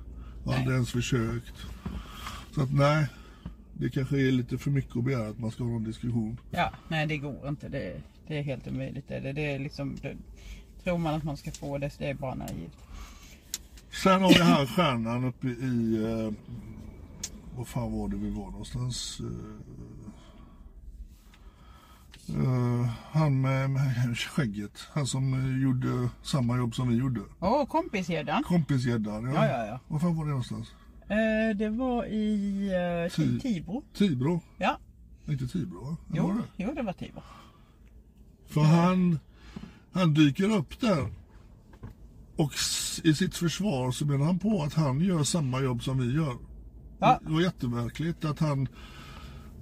Och 0.43 0.53
aldrig 0.53 0.73
ens 0.73 0.91
försökt. 0.91 1.53
Så 2.55 2.61
att 2.61 2.73
nej, 2.73 3.05
det 3.73 3.89
kanske 3.89 4.17
är 4.27 4.31
lite 4.31 4.57
för 4.57 4.71
mycket 4.71 4.97
att 4.97 5.03
begära 5.03 5.29
att 5.29 5.39
man 5.39 5.51
ska 5.51 5.63
ha 5.63 5.69
någon 5.71 5.83
diskussion. 5.83 6.37
Ja, 6.51 6.71
nej 6.87 7.07
det 7.07 7.17
går 7.17 7.47
inte. 7.49 7.69
Det, 7.69 8.01
det 8.27 8.37
är 8.37 8.43
helt 8.43 8.67
omöjligt. 8.67 9.07
Det, 9.07 9.19
det, 9.33 9.51
är 9.55 9.59
liksom, 9.59 9.95
det, 10.01 10.15
tror 10.83 10.97
man 10.97 11.13
att 11.15 11.23
man 11.23 11.37
ska 11.37 11.51
få 11.51 11.77
det, 11.77 11.91
det 11.97 12.05
är 12.09 12.13
bara 12.13 12.35
naivt. 12.35 12.77
Sen 14.03 14.21
har 14.21 14.29
vi 14.29 14.43
här 14.43 14.65
stjärnan 14.65 15.23
uppe 15.23 15.47
i... 15.47 16.03
Eh, 16.03 16.33
vad 17.57 17.67
fan 17.67 17.91
var 17.99 18.07
det 18.09 18.15
vi 18.15 18.29
var 18.29 18.51
någonstans? 18.51 19.21
Eh, 22.29 22.89
han 23.11 23.41
med, 23.41 23.69
med 23.69 24.17
skägget. 24.17 24.87
Han 24.93 25.07
som 25.07 25.33
eh, 25.33 25.63
gjorde 25.63 26.09
samma 26.23 26.57
jobb 26.57 26.75
som 26.75 26.89
vi 26.89 26.95
gjorde. 26.95 27.21
Åh, 27.39 27.65
kompisgäddan. 27.65 28.43
Kompisgäddan. 28.43 29.33
Ja, 29.33 29.47
ja, 29.47 29.65
ja. 29.65 29.79
Var 29.87 29.99
fan 29.99 30.15
var 30.15 30.23
det 30.23 30.29
någonstans? 30.29 30.67
Eh, 31.09 31.57
det 31.57 31.69
var 31.69 32.05
i 32.05 32.69
Ti- 33.11 33.39
Tibro. 33.39 33.83
Tibro? 33.93 34.41
Ja, 34.57 34.77
Inte 35.27 35.47
Tibro 35.47 35.79
va? 35.85 35.97
Var 36.07 36.17
jo, 36.17 36.33
det? 36.57 36.63
jo 36.63 36.73
det 36.73 36.81
var 36.81 36.93
Tibro. 36.93 37.21
För 38.47 38.61
han, 38.61 39.19
han 39.93 40.13
dyker 40.13 40.55
upp 40.57 40.79
där. 40.79 41.07
Och 42.41 42.53
i 43.03 43.13
sitt 43.13 43.35
försvar 43.35 43.91
så 43.91 44.05
menar 44.05 44.25
han 44.25 44.39
på 44.39 44.63
att 44.63 44.73
han 44.73 44.99
gör 44.99 45.23
samma 45.23 45.61
jobb 45.61 45.83
som 45.83 45.99
vi 45.99 46.15
gör. 46.15 46.37
Ja. 46.99 47.19
Det 47.25 47.33
var 47.33 47.41
jättemärkligt 47.41 48.25
att 48.25 48.39
han... 48.39 48.67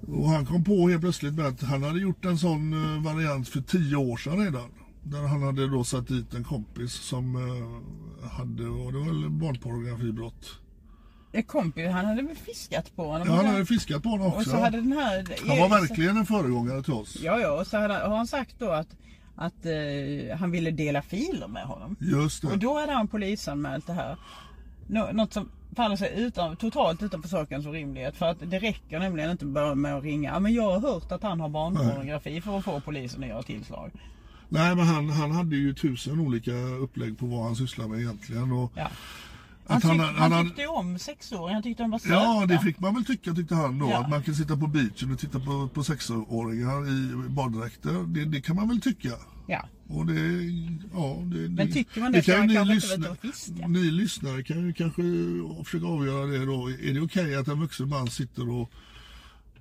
Och 0.08 0.28
han 0.28 0.46
kom 0.46 0.64
på 0.64 0.88
helt 0.88 1.00
plötsligt 1.00 1.34
med 1.34 1.46
att 1.46 1.62
han 1.62 1.82
hade 1.82 2.00
gjort 2.00 2.24
en 2.24 2.38
sån 2.38 2.72
eh, 2.72 3.02
variant 3.02 3.48
för 3.48 3.60
tio 3.60 3.96
år 3.96 4.16
sedan 4.16 4.44
redan. 4.44 4.70
Där 5.02 5.22
han 5.22 5.42
hade 5.42 5.68
då 5.68 5.84
satt 5.84 6.08
dit 6.08 6.34
en 6.34 6.44
kompis 6.44 6.92
som 6.92 7.36
eh, 7.36 8.28
hade, 8.30 8.66
och 8.66 8.92
det 8.92 8.98
var 8.98 9.06
väl 9.06 9.30
barnpornografibrott. 9.30 10.60
En 11.32 11.42
kompis, 11.42 11.90
han 11.90 12.04
hade 12.04 12.22
väl 12.22 12.36
fiskat 12.36 12.96
på 12.96 13.06
honom. 13.06 13.28
Ja, 13.28 13.34
han 13.34 13.46
hade 13.46 13.66
fiskat 13.66 14.02
på 14.02 14.08
honom 14.08 14.26
Och 14.26 14.36
också. 14.36 14.50
så 14.50 14.56
hade 14.56 14.80
den 14.80 14.92
här... 14.92 15.48
Han 15.48 15.58
var 15.58 15.68
verkligen 15.80 16.16
en 16.16 16.26
föregångare 16.26 16.82
till 16.82 16.92
oss. 16.92 17.16
Ja, 17.22 17.40
ja, 17.40 17.60
och 17.60 17.66
så 17.66 17.78
hade, 17.78 17.94
har 17.94 18.16
han 18.16 18.26
sagt 18.26 18.54
då 18.58 18.70
att, 18.70 18.88
att 19.40 19.66
eh, 19.66 20.36
han 20.38 20.50
ville 20.50 20.70
dela 20.70 21.02
filer 21.02 21.48
med 21.48 21.62
honom. 21.62 21.96
Just 22.00 22.44
Och 22.44 22.50
det. 22.50 22.56
då 22.56 22.80
hade 22.80 22.92
han 22.92 23.08
polisanmält 23.08 23.86
det 23.86 23.92
här. 23.92 24.16
Nå, 24.86 25.08
något 25.12 25.32
som 25.32 25.48
faller 25.76 25.96
sig 25.96 26.12
utan, 26.16 26.56
totalt 26.56 27.02
utanför 27.02 27.28
sakens 27.28 27.66
orimlighet. 27.66 28.16
För 28.16 28.26
att 28.26 28.36
det 28.50 28.58
räcker 28.58 28.98
nämligen 28.98 29.30
inte 29.30 29.44
bara 29.44 29.74
med 29.74 29.96
att 29.96 30.02
ringa. 30.04 30.40
Men 30.40 30.52
jag 30.54 30.70
har 30.72 30.80
hört 30.92 31.12
att 31.12 31.22
han 31.22 31.40
har 31.40 31.48
barnpornografi 31.48 32.40
för 32.40 32.58
att 32.58 32.64
få 32.64 32.80
polisen 32.80 33.22
att 33.22 33.28
göra 33.28 33.42
tillslag. 33.42 33.90
Nej, 34.48 34.76
men 34.76 34.86
han, 34.86 35.10
han 35.10 35.30
hade 35.30 35.56
ju 35.56 35.74
tusen 35.74 36.20
olika 36.20 36.52
upplägg 36.54 37.18
på 37.18 37.26
vad 37.26 37.42
han 37.44 37.56
sysslar 37.56 37.88
med 37.88 38.00
egentligen. 38.00 38.52
Och 38.52 38.72
Ja. 38.76 38.88
Han, 39.70 39.80
tyck, 39.80 39.90
han, 39.90 40.14
han, 40.14 40.32
han, 40.32 40.46
tyckte 40.46 40.66
om 40.66 40.98
sexåringar, 40.98 41.54
han 41.54 41.62
tyckte 41.62 41.82
de 41.82 41.90
var 41.90 41.98
söta. 41.98 42.14
Ja, 42.14 42.46
det 42.46 42.58
fick 42.58 42.80
man 42.80 42.94
väl 42.94 43.04
tycka 43.04 43.34
tyckte 43.34 43.54
han 43.54 43.78
då. 43.78 43.90
Ja. 43.90 43.98
Att 43.98 44.10
man 44.10 44.22
kan 44.22 44.34
sitta 44.34 44.56
på 44.56 44.66
beachen 44.66 45.12
och 45.12 45.18
titta 45.18 45.40
på, 45.40 45.68
på 45.68 45.84
sexåringar 45.84 46.88
i 46.88 47.28
baddräkter. 47.28 48.06
Det, 48.06 48.24
det 48.24 48.40
kan 48.40 48.56
man 48.56 48.68
väl 48.68 48.80
tycka. 48.80 49.12
Ja. 49.46 49.68
Och 49.88 50.06
det, 50.06 50.20
ja, 50.92 51.18
det, 51.22 51.48
Men 51.48 51.72
tycker 51.72 52.00
man 52.00 52.12
det 52.12 52.22
så 52.22 52.30
kan 52.32 52.48
kanske 52.48 52.64
ni 52.64 52.74
inte 52.74 52.86
vet 52.88 52.98
lyssna- 52.98 53.08
att 53.08 53.20
fiska. 53.20 53.68
Ni 53.68 53.90
lyssnare 53.90 54.42
kan 54.42 54.66
ju 54.66 54.72
kanske 54.72 55.02
försöka 55.64 55.86
avgöra 55.86 56.26
det 56.26 56.46
då. 56.46 56.70
Är 56.70 56.94
det 56.94 57.00
okej 57.00 57.36
att 57.36 57.48
en 57.48 57.60
vuxen 57.60 57.88
man 57.88 58.06
sitter 58.06 58.50
och 58.50 58.70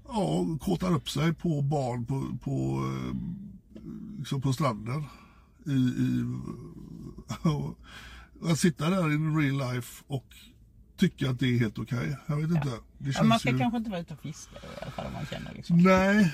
ja, 0.08 0.46
kåtar 0.62 0.94
upp 0.94 1.10
sig 1.10 1.34
på 1.34 1.62
barn 1.62 2.06
på, 2.06 2.38
på, 2.44 2.86
eh, 2.86 3.16
liksom 4.18 4.42
på 4.42 4.54
stranden? 4.54 5.04
I, 5.66 5.72
i, 5.72 6.26
att 8.44 8.60
sitta 8.60 8.90
där 8.90 9.12
i 9.12 9.18
real 9.18 9.74
life 9.74 10.04
och 10.08 10.26
tycka 10.98 11.30
att 11.30 11.40
det 11.40 11.46
är 11.56 11.60
helt 11.60 11.80
okej. 11.80 12.18
Jag 12.28 12.36
vet 12.36 12.50
inte. 12.52 12.70
Det 12.98 13.12
Ja, 13.12 13.24
man 13.24 13.40
ska 13.40 13.52
ju... 13.52 13.58
kanske 13.58 13.78
inte 13.78 13.90
vara 13.90 14.02
ute 14.02 14.14
och 14.14 14.22
fiska 14.22 14.56
i 14.56 14.82
alla 14.82 14.92
fall 14.92 15.06
om 15.06 15.14
man 15.14 15.26
känner 15.26 15.54
liksom. 15.54 15.78
Nej. 15.78 16.34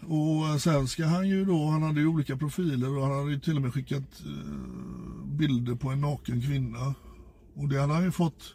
Och 0.00 0.60
sen 0.60 0.88
ska 0.88 1.06
han 1.06 1.28
ju 1.28 1.44
då, 1.44 1.66
han 1.66 1.82
hade 1.82 2.00
ju 2.00 2.06
olika 2.06 2.36
profiler 2.36 2.96
och 2.96 3.02
han 3.06 3.18
hade 3.18 3.30
ju 3.30 3.40
till 3.40 3.56
och 3.56 3.62
med 3.62 3.74
skickat 3.74 4.22
eh, 4.26 5.26
bilder 5.26 5.74
på 5.74 5.90
en 5.90 6.00
naken 6.00 6.42
kvinna. 6.42 6.94
Och 7.54 7.68
det 7.68 7.80
hade 7.80 7.92
han 7.92 8.04
ju 8.04 8.12
fått, 8.12 8.54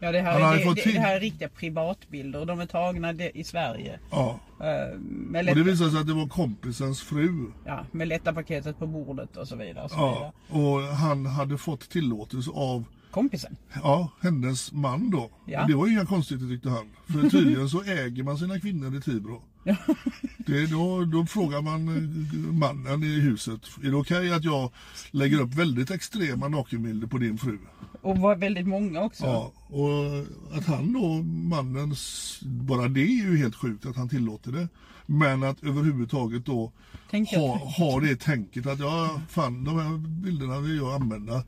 Ja, 0.00 0.12
det 0.12 0.20
här, 0.20 0.40
är, 0.54 0.58
det, 0.58 0.64
fått 0.64 0.84
det, 0.84 0.90
här 0.98 1.16
är 1.16 1.20
riktiga 1.20 1.48
privatbilder 1.48 2.44
de 2.46 2.60
är 2.60 2.66
tagna 2.66 3.12
i 3.12 3.44
Sverige. 3.44 3.98
ja. 4.10 4.40
Eh, 4.60 4.98
med, 4.98 5.38
Och 5.38 5.44
lätta, 5.44 5.58
det 5.58 5.64
visade 5.64 5.90
sig 5.90 6.00
att 6.00 6.06
det 6.06 6.12
var 6.14 6.26
kompisens 6.28 7.02
fru. 7.02 7.52
ja, 7.66 7.84
med 7.92 8.08
lätta 8.08 8.32
paketet 8.32 8.78
på 8.78 8.86
bordet 8.86 9.36
och 9.36 9.48
så 9.48 9.56
vidare. 9.56 9.84
Och 9.84 9.90
så 9.90 9.96
Ja. 9.96 10.32
vidare. 10.48 10.64
Och 10.64 10.82
han 10.82 11.26
hade 11.26 11.58
fått 11.58 11.88
tillåtelse 11.90 12.50
av 12.54 12.84
Kompisen. 13.10 13.56
Ja, 13.82 14.10
hennes 14.20 14.72
man 14.72 15.10
då. 15.10 15.30
Ja. 15.46 15.64
Det 15.66 15.74
var 15.74 15.86
ju 15.86 15.92
inga 15.92 16.06
konstigheter 16.06 16.48
tyckte 16.48 16.68
han. 16.70 16.90
För 17.06 17.30
tydligen 17.30 17.68
så 17.68 17.82
äger 17.82 18.22
man 18.22 18.38
sina 18.38 18.60
kvinnor 18.60 18.96
i 18.96 19.00
Tibro. 19.00 19.42
Det, 20.36 20.66
då, 20.66 21.04
då 21.04 21.26
frågar 21.26 21.62
man 21.62 21.88
eh, 21.88 22.52
mannen 22.52 23.02
i 23.02 23.20
huset. 23.20 23.60
Är 23.82 23.90
det 23.90 23.96
okej 23.96 24.32
att 24.32 24.44
jag 24.44 24.70
lägger 25.10 25.40
upp 25.40 25.54
väldigt 25.54 25.90
extrema 25.90 26.48
nakenbilder 26.48 27.06
på 27.06 27.18
din 27.18 27.38
fru? 27.38 27.58
Och 28.02 28.18
var 28.18 28.36
väldigt 28.36 28.66
många 28.66 29.00
också. 29.00 29.24
Ja, 29.24 29.52
och 29.66 30.58
att 30.58 30.66
han 30.66 30.92
då, 30.92 31.22
mannen, 31.48 31.94
bara 32.42 32.88
det 32.88 33.00
är 33.00 33.24
ju 33.24 33.36
helt 33.36 33.54
sjukt 33.54 33.86
att 33.86 33.96
han 33.96 34.08
tillåter 34.08 34.52
det. 34.52 34.68
Men 35.06 35.42
att 35.42 35.62
överhuvudtaget 35.62 36.46
då 36.46 36.72
ha, 37.36 37.56
ha 37.56 38.00
det 38.00 38.16
tänket 38.16 38.66
att 38.66 38.78
ja, 38.78 39.20
fan 39.28 39.64
de 39.64 39.78
här 39.78 39.98
bilderna 39.98 40.60
vill 40.60 40.76
jag 40.76 41.02
använda. 41.02 41.42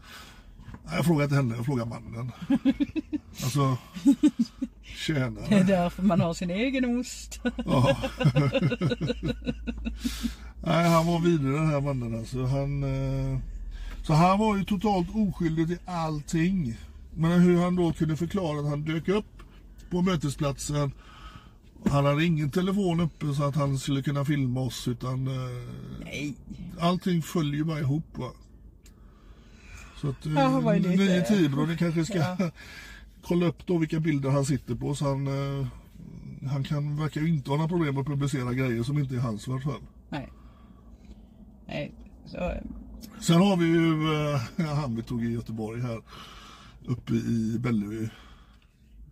Jag 0.92 1.04
frågar 1.04 1.24
inte 1.24 1.36
henne, 1.36 1.56
jag 1.56 1.66
frågar 1.66 1.86
mannen. 1.86 2.32
Alltså, 3.42 3.78
Det 5.48 5.54
är 5.54 5.64
därför 5.64 6.02
man 6.02 6.20
har 6.20 6.34
sin 6.34 6.50
egen 6.50 6.98
ost. 6.98 7.40
Ja. 7.64 7.96
Nej, 10.64 10.88
han 10.88 11.06
var 11.06 11.20
vidare 11.20 11.52
den 11.52 11.66
här 11.70 11.80
mannen 11.80 12.18
alltså. 12.18 12.44
Han, 12.44 12.82
eh, 12.82 13.38
så 14.02 14.12
han 14.12 14.38
var 14.38 14.56
ju 14.56 14.64
totalt 14.64 15.08
oskyldig 15.14 15.66
till 15.68 15.78
allting. 15.86 16.76
Men 17.14 17.40
hur 17.40 17.62
han 17.62 17.76
då 17.76 17.92
kunde 17.92 18.16
förklara 18.16 18.60
att 18.60 18.68
han 18.68 18.84
dök 18.84 19.08
upp 19.08 19.42
på 19.90 20.02
mötesplatsen. 20.02 20.92
Han 21.90 22.04
hade 22.04 22.24
ingen 22.24 22.50
telefon 22.50 23.00
uppe 23.00 23.34
så 23.34 23.44
att 23.44 23.54
han 23.56 23.78
skulle 23.78 24.02
kunna 24.02 24.24
filma 24.24 24.60
oss 24.60 24.88
utan 24.88 25.26
eh, 25.28 25.64
Nej. 26.04 26.34
allting 26.80 27.22
följer 27.22 27.54
ju 27.54 27.64
bara 27.64 27.78
ihop 27.80 28.04
va. 28.18 28.30
Så 30.00 30.08
att 30.08 30.26
eh, 30.26 30.32
Ja, 30.32 30.60
vad 30.60 30.76
är 30.76 30.80
det? 31.66 31.76
kanske 31.76 32.04
ska 32.04 32.18
Ja. 32.18 32.36
Kolla 33.22 33.46
upp 33.46 33.66
då 33.66 33.78
vilka 33.78 34.00
bilder 34.00 34.30
han 34.30 34.44
sitter 34.44 34.74
på 34.74 34.94
så 34.94 35.04
han, 35.08 35.26
eh, 35.26 35.66
han 36.50 36.64
kan, 36.64 36.96
verkar 36.96 37.20
ju 37.20 37.28
inte 37.28 37.50
ha 37.50 37.56
några 37.56 37.68
problem 37.68 37.98
att 37.98 38.06
publicera 38.06 38.54
grejer 38.54 38.82
som 38.82 38.98
inte 38.98 39.14
är 39.14 39.18
hans 39.20 39.48
i 39.48 39.50
alla 39.50 39.60
fall. 39.60 39.80
Nej. 40.08 40.32
Nej. 41.66 41.94
Så, 42.26 42.36
eh, 42.36 42.62
Sen 43.20 43.36
har 43.40 43.56
vi 43.56 43.66
ju 43.66 44.14
eh, 44.14 44.66
han 44.76 44.96
vi 44.96 45.02
tog 45.02 45.24
i 45.24 45.30
Göteborg 45.32 45.80
här 45.82 46.00
uppe 46.86 47.14
i 47.14 47.56
Bellevue. 47.58 48.10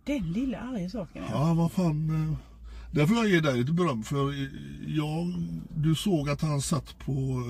den 0.03 0.31
lilla 0.31 0.57
arga 0.59 0.89
saken. 0.89 1.23
Ja. 1.29 1.47
Ja, 1.47 1.53
vad 1.53 1.71
fan. 1.71 2.09
eh, 2.29 2.37
Där 2.91 3.05
får 3.07 3.17
jag 3.17 3.29
ge 3.29 3.39
dig 3.39 3.57
lite 3.57 3.71
beröm 3.73 4.03
för 4.03 4.33
jag, 4.87 5.33
du 5.75 5.95
såg 5.95 6.29
att 6.29 6.41
han 6.41 6.61
satt 6.61 6.99
på 6.99 7.43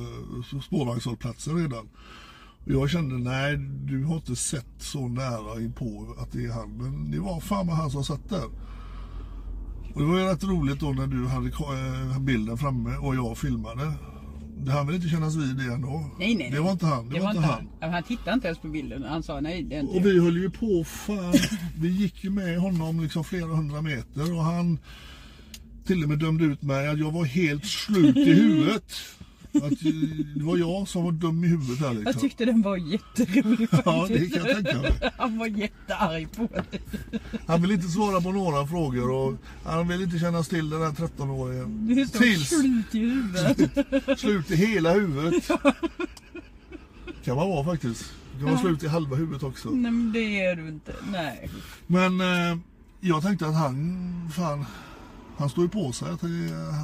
eh, 0.54 0.60
spårvagnshållplatsen 0.62 1.56
redan. 1.58 1.90
Och 2.70 2.76
jag 2.76 2.90
kände, 2.90 3.18
nej 3.18 3.58
du 3.86 4.04
har 4.04 4.16
inte 4.16 4.36
sett 4.36 4.68
så 4.78 5.08
nära 5.08 5.62
in 5.62 5.74
på 5.74 6.16
att 6.20 6.32
det 6.32 6.46
är 6.46 6.52
han. 6.52 6.70
Men 6.78 7.12
det 7.12 7.20
var 7.20 7.40
fan 7.40 7.70
han 7.70 7.92
som 7.92 8.04
satt 8.04 8.30
där. 8.30 8.46
Och 9.94 10.02
det 10.02 10.08
var 10.08 10.20
ju 10.20 10.26
rätt 10.26 10.44
roligt 10.44 10.80
då 10.80 10.90
när 10.90 11.08
du 11.08 11.28
hade 11.28 11.48
eh, 11.48 12.20
bilden 12.20 12.58
framme 12.58 12.98
och 12.98 13.16
jag 13.16 13.38
filmade. 13.38 13.94
Det 14.58 14.72
han 14.72 14.88
vill 14.88 14.96
inte 14.96 15.10
kännas 15.10 15.36
vid 15.36 15.58
det 15.58 15.74
ändå. 15.74 16.10
Nej, 16.20 16.36
nej. 16.36 16.52
Det 16.52 16.60
var 16.60 16.72
inte 16.72 16.86
han. 16.86 17.10
Det, 17.10 17.20
var, 17.20 17.30
inte 17.30 17.42
han. 17.42 17.70
Ja, 17.80 17.88
han 17.88 18.04
tittade 18.04 18.34
inte 18.34 18.48
ens 18.48 18.60
på 18.60 18.68
bilden. 18.68 19.04
Han 19.04 19.24
sa 19.24 19.40
nej, 19.40 19.64
det 19.64 19.76
är 19.76 19.80
inte 19.80 19.98
Och 19.98 20.06
vi 20.06 20.20
höll 20.20 20.38
ju 20.38 20.50
på, 20.50 20.84
fan. 20.84 21.34
Vi 21.76 21.90
gick 21.90 22.24
ju 22.24 22.30
med 22.30 22.60
honom 22.60 23.02
liksom 23.02 23.24
flera 23.24 23.46
hundra 23.46 23.82
meter 23.82 24.34
och 24.34 24.44
han 24.44 24.80
till 25.86 26.04
och 26.04 26.10
med 26.10 26.20
dömde 26.20 26.46
ut 26.46 26.62
mig 26.62 26.88
att 26.88 27.00
jag 27.00 27.12
var 27.12 27.26
helt 27.26 27.66
slut 27.66 28.18
i 28.18 28.34
huvudet. 28.34 28.94
Att 29.54 29.64
eh, 29.64 29.92
det 30.36 30.44
var 30.44 30.58
jag 30.58 30.88
som 30.88 31.04
var 31.04 31.12
dum 31.12 31.44
i 31.44 31.48
huvudet 31.48 31.80
Jag 31.82 31.96
liksom. 31.96 32.22
tyckte 32.22 32.46
den 32.46 32.62
var 32.62 32.78
jätterolig 32.78 33.70
faktiskt. 33.70 33.86
Ja, 33.86 34.08
det 34.10 34.30
kan 34.30 34.46
jag 34.46 34.56
tänka 34.66 34.82
mig. 34.82 35.12
Han 35.18 35.38
var 35.38 35.48
jättearg 35.48 36.32
på 36.32 36.48
det. 36.72 36.80
Han 37.48 37.62
vill 37.62 37.72
inte 37.72 37.88
svara 37.88 38.22
på 38.22 38.32
några 38.32 38.68
frågor 38.68 39.12
och 39.12 39.34
han 39.64 39.88
vill 39.88 40.02
inte 40.02 40.20
kännas 40.20 40.48
till 40.48 40.70
den 40.70 40.82
här 40.82 40.90
13-åringen. 40.92 41.88
Det 41.96 42.02
är 42.02 42.06
Tills 42.06 42.50
slut 42.50 42.96
i 42.96 43.00
huvudet. 43.00 44.20
slut 44.20 44.52
i 44.52 44.56
hela 44.56 44.94
huvudet. 44.94 45.48
Kan 47.24 47.36
man 47.36 47.50
vara 47.50 47.64
faktiskt. 47.66 48.14
Det 48.34 48.40
kan 48.40 48.50
vara 48.50 48.58
slut 48.62 48.84
i 48.84 48.88
halva 48.88 49.16
huvudet 49.16 49.44
också. 49.44 49.70
Nej 49.70 49.92
men 49.92 50.12
det 50.12 50.46
är 50.46 50.56
du 50.56 50.68
inte. 50.68 50.94
Nej. 51.12 51.50
Men 51.88 52.22
eh, 52.22 52.58
jag 53.00 53.22
tänkte 53.24 53.48
att 53.48 53.56
han, 53.56 54.32
fan, 54.36 54.66
han 55.38 55.50
står 55.50 55.64
ju 55.64 55.70
på 55.70 55.92
sig. 55.92 56.10
Att 56.12 56.22
det, 56.22 56.28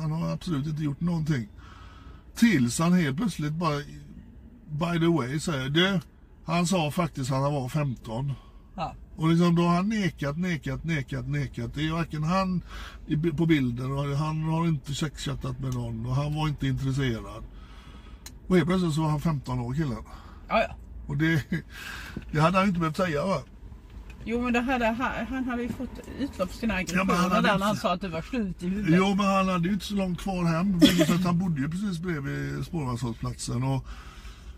han 0.01 0.11
har 0.11 0.31
absolut 0.33 0.67
inte 0.67 0.83
gjort 0.83 1.01
någonting. 1.01 1.47
Tills 2.35 2.79
han 2.79 2.93
helt 2.93 3.17
plötsligt 3.17 3.53
bara, 3.53 3.77
by 4.69 4.99
the 4.99 5.07
way, 5.07 5.39
säger 5.39 5.69
du, 5.69 5.99
han 6.45 6.67
sa 6.67 6.91
faktiskt 6.91 7.31
att 7.31 7.41
han 7.41 7.53
var 7.53 7.69
15. 7.69 8.33
Ja. 8.75 8.95
Och 9.15 9.29
liksom 9.29 9.55
då 9.55 9.61
har 9.61 9.75
han 9.75 9.89
nekat, 9.89 10.37
nekat, 10.37 10.83
nekat, 10.83 11.27
nekat. 11.27 11.73
Det 11.73 11.87
är 11.87 11.91
varken 11.91 12.23
han 12.23 12.61
på 13.37 13.45
bilden 13.45 13.91
och 13.91 14.17
han 14.17 14.43
har 14.43 14.67
inte 14.67 14.95
sexchattat 14.95 15.59
med 15.59 15.73
någon 15.73 16.05
och 16.05 16.15
han 16.15 16.35
var 16.35 16.47
inte 16.47 16.67
intresserad. 16.67 17.43
Och 18.47 18.55
helt 18.55 18.67
plötsligt 18.67 18.93
så 18.93 19.01
var 19.01 19.09
han 19.09 19.21
15 19.21 19.59
år 19.59 19.73
killen. 19.73 20.03
Ja, 20.47 20.61
ja. 20.61 20.75
Och 21.07 21.17
det, 21.17 21.43
det 22.31 22.39
hade 22.39 22.57
han 22.57 22.67
inte 22.67 22.79
behövt 22.79 22.97
säga 22.97 23.25
va? 23.25 23.41
Jo 24.27 24.41
men 24.41 24.53
det 24.53 24.59
hade, 24.59 24.85
han, 25.29 25.43
hade 25.45 25.61
ju 25.61 25.69
fått 25.69 25.89
utlopp 26.19 26.51
för 26.51 26.57
sina 26.57 26.81
Ja, 26.81 26.87
men 27.03 27.15
han 27.15 27.25
aggressioner 27.25 27.41
där 27.41 27.53
inte- 27.53 27.65
han 27.65 27.75
sa 27.75 27.93
att 27.93 28.01
du 28.01 28.07
var 28.07 28.21
slut 28.21 28.63
i 28.63 28.67
huvudet. 28.67 28.95
Jo 28.99 29.15
men 29.15 29.25
han 29.25 29.47
hade 29.49 29.67
ju 29.67 29.73
inte 29.73 29.85
så 29.85 29.95
långt 29.95 30.19
kvar 30.21 30.43
hem. 30.45 30.75
Att 31.15 31.23
han 31.25 31.39
bodde 31.39 31.61
ju 31.61 31.69
precis 31.69 31.99
bredvid 31.99 32.65
spårvagnshållplatsen. 32.65 33.63
Och 33.63 33.85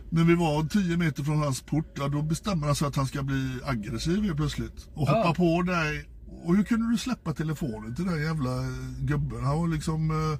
när 0.09 0.23
vi 0.23 0.35
var 0.35 0.63
10 0.63 0.97
meter 0.97 1.23
från 1.23 1.37
hans 1.39 1.61
port, 1.61 1.93
ja, 1.97 2.07
då 2.07 2.21
bestämmer 2.21 2.65
han 2.67 2.75
sig 2.75 2.87
att 2.87 2.95
han 2.95 3.05
ska 3.07 3.23
bli 3.23 3.59
aggressiv 3.65 4.23
helt 4.23 4.37
plötsligt. 4.37 4.87
Och 4.93 5.07
hoppa 5.07 5.19
Ja. 5.27 5.33
på 5.33 5.61
dig. 5.61 6.05
Och 6.43 6.55
hur 6.55 6.63
kunde 6.63 6.91
du 6.91 6.97
släppa 6.97 7.33
telefonen 7.33 7.95
till 7.95 8.05
den 8.05 8.23
jävla 8.23 8.51
gubben? 8.99 9.43
Han 9.43 9.57
var 9.57 9.67
liksom... 9.67 10.11
eh, 10.11 10.39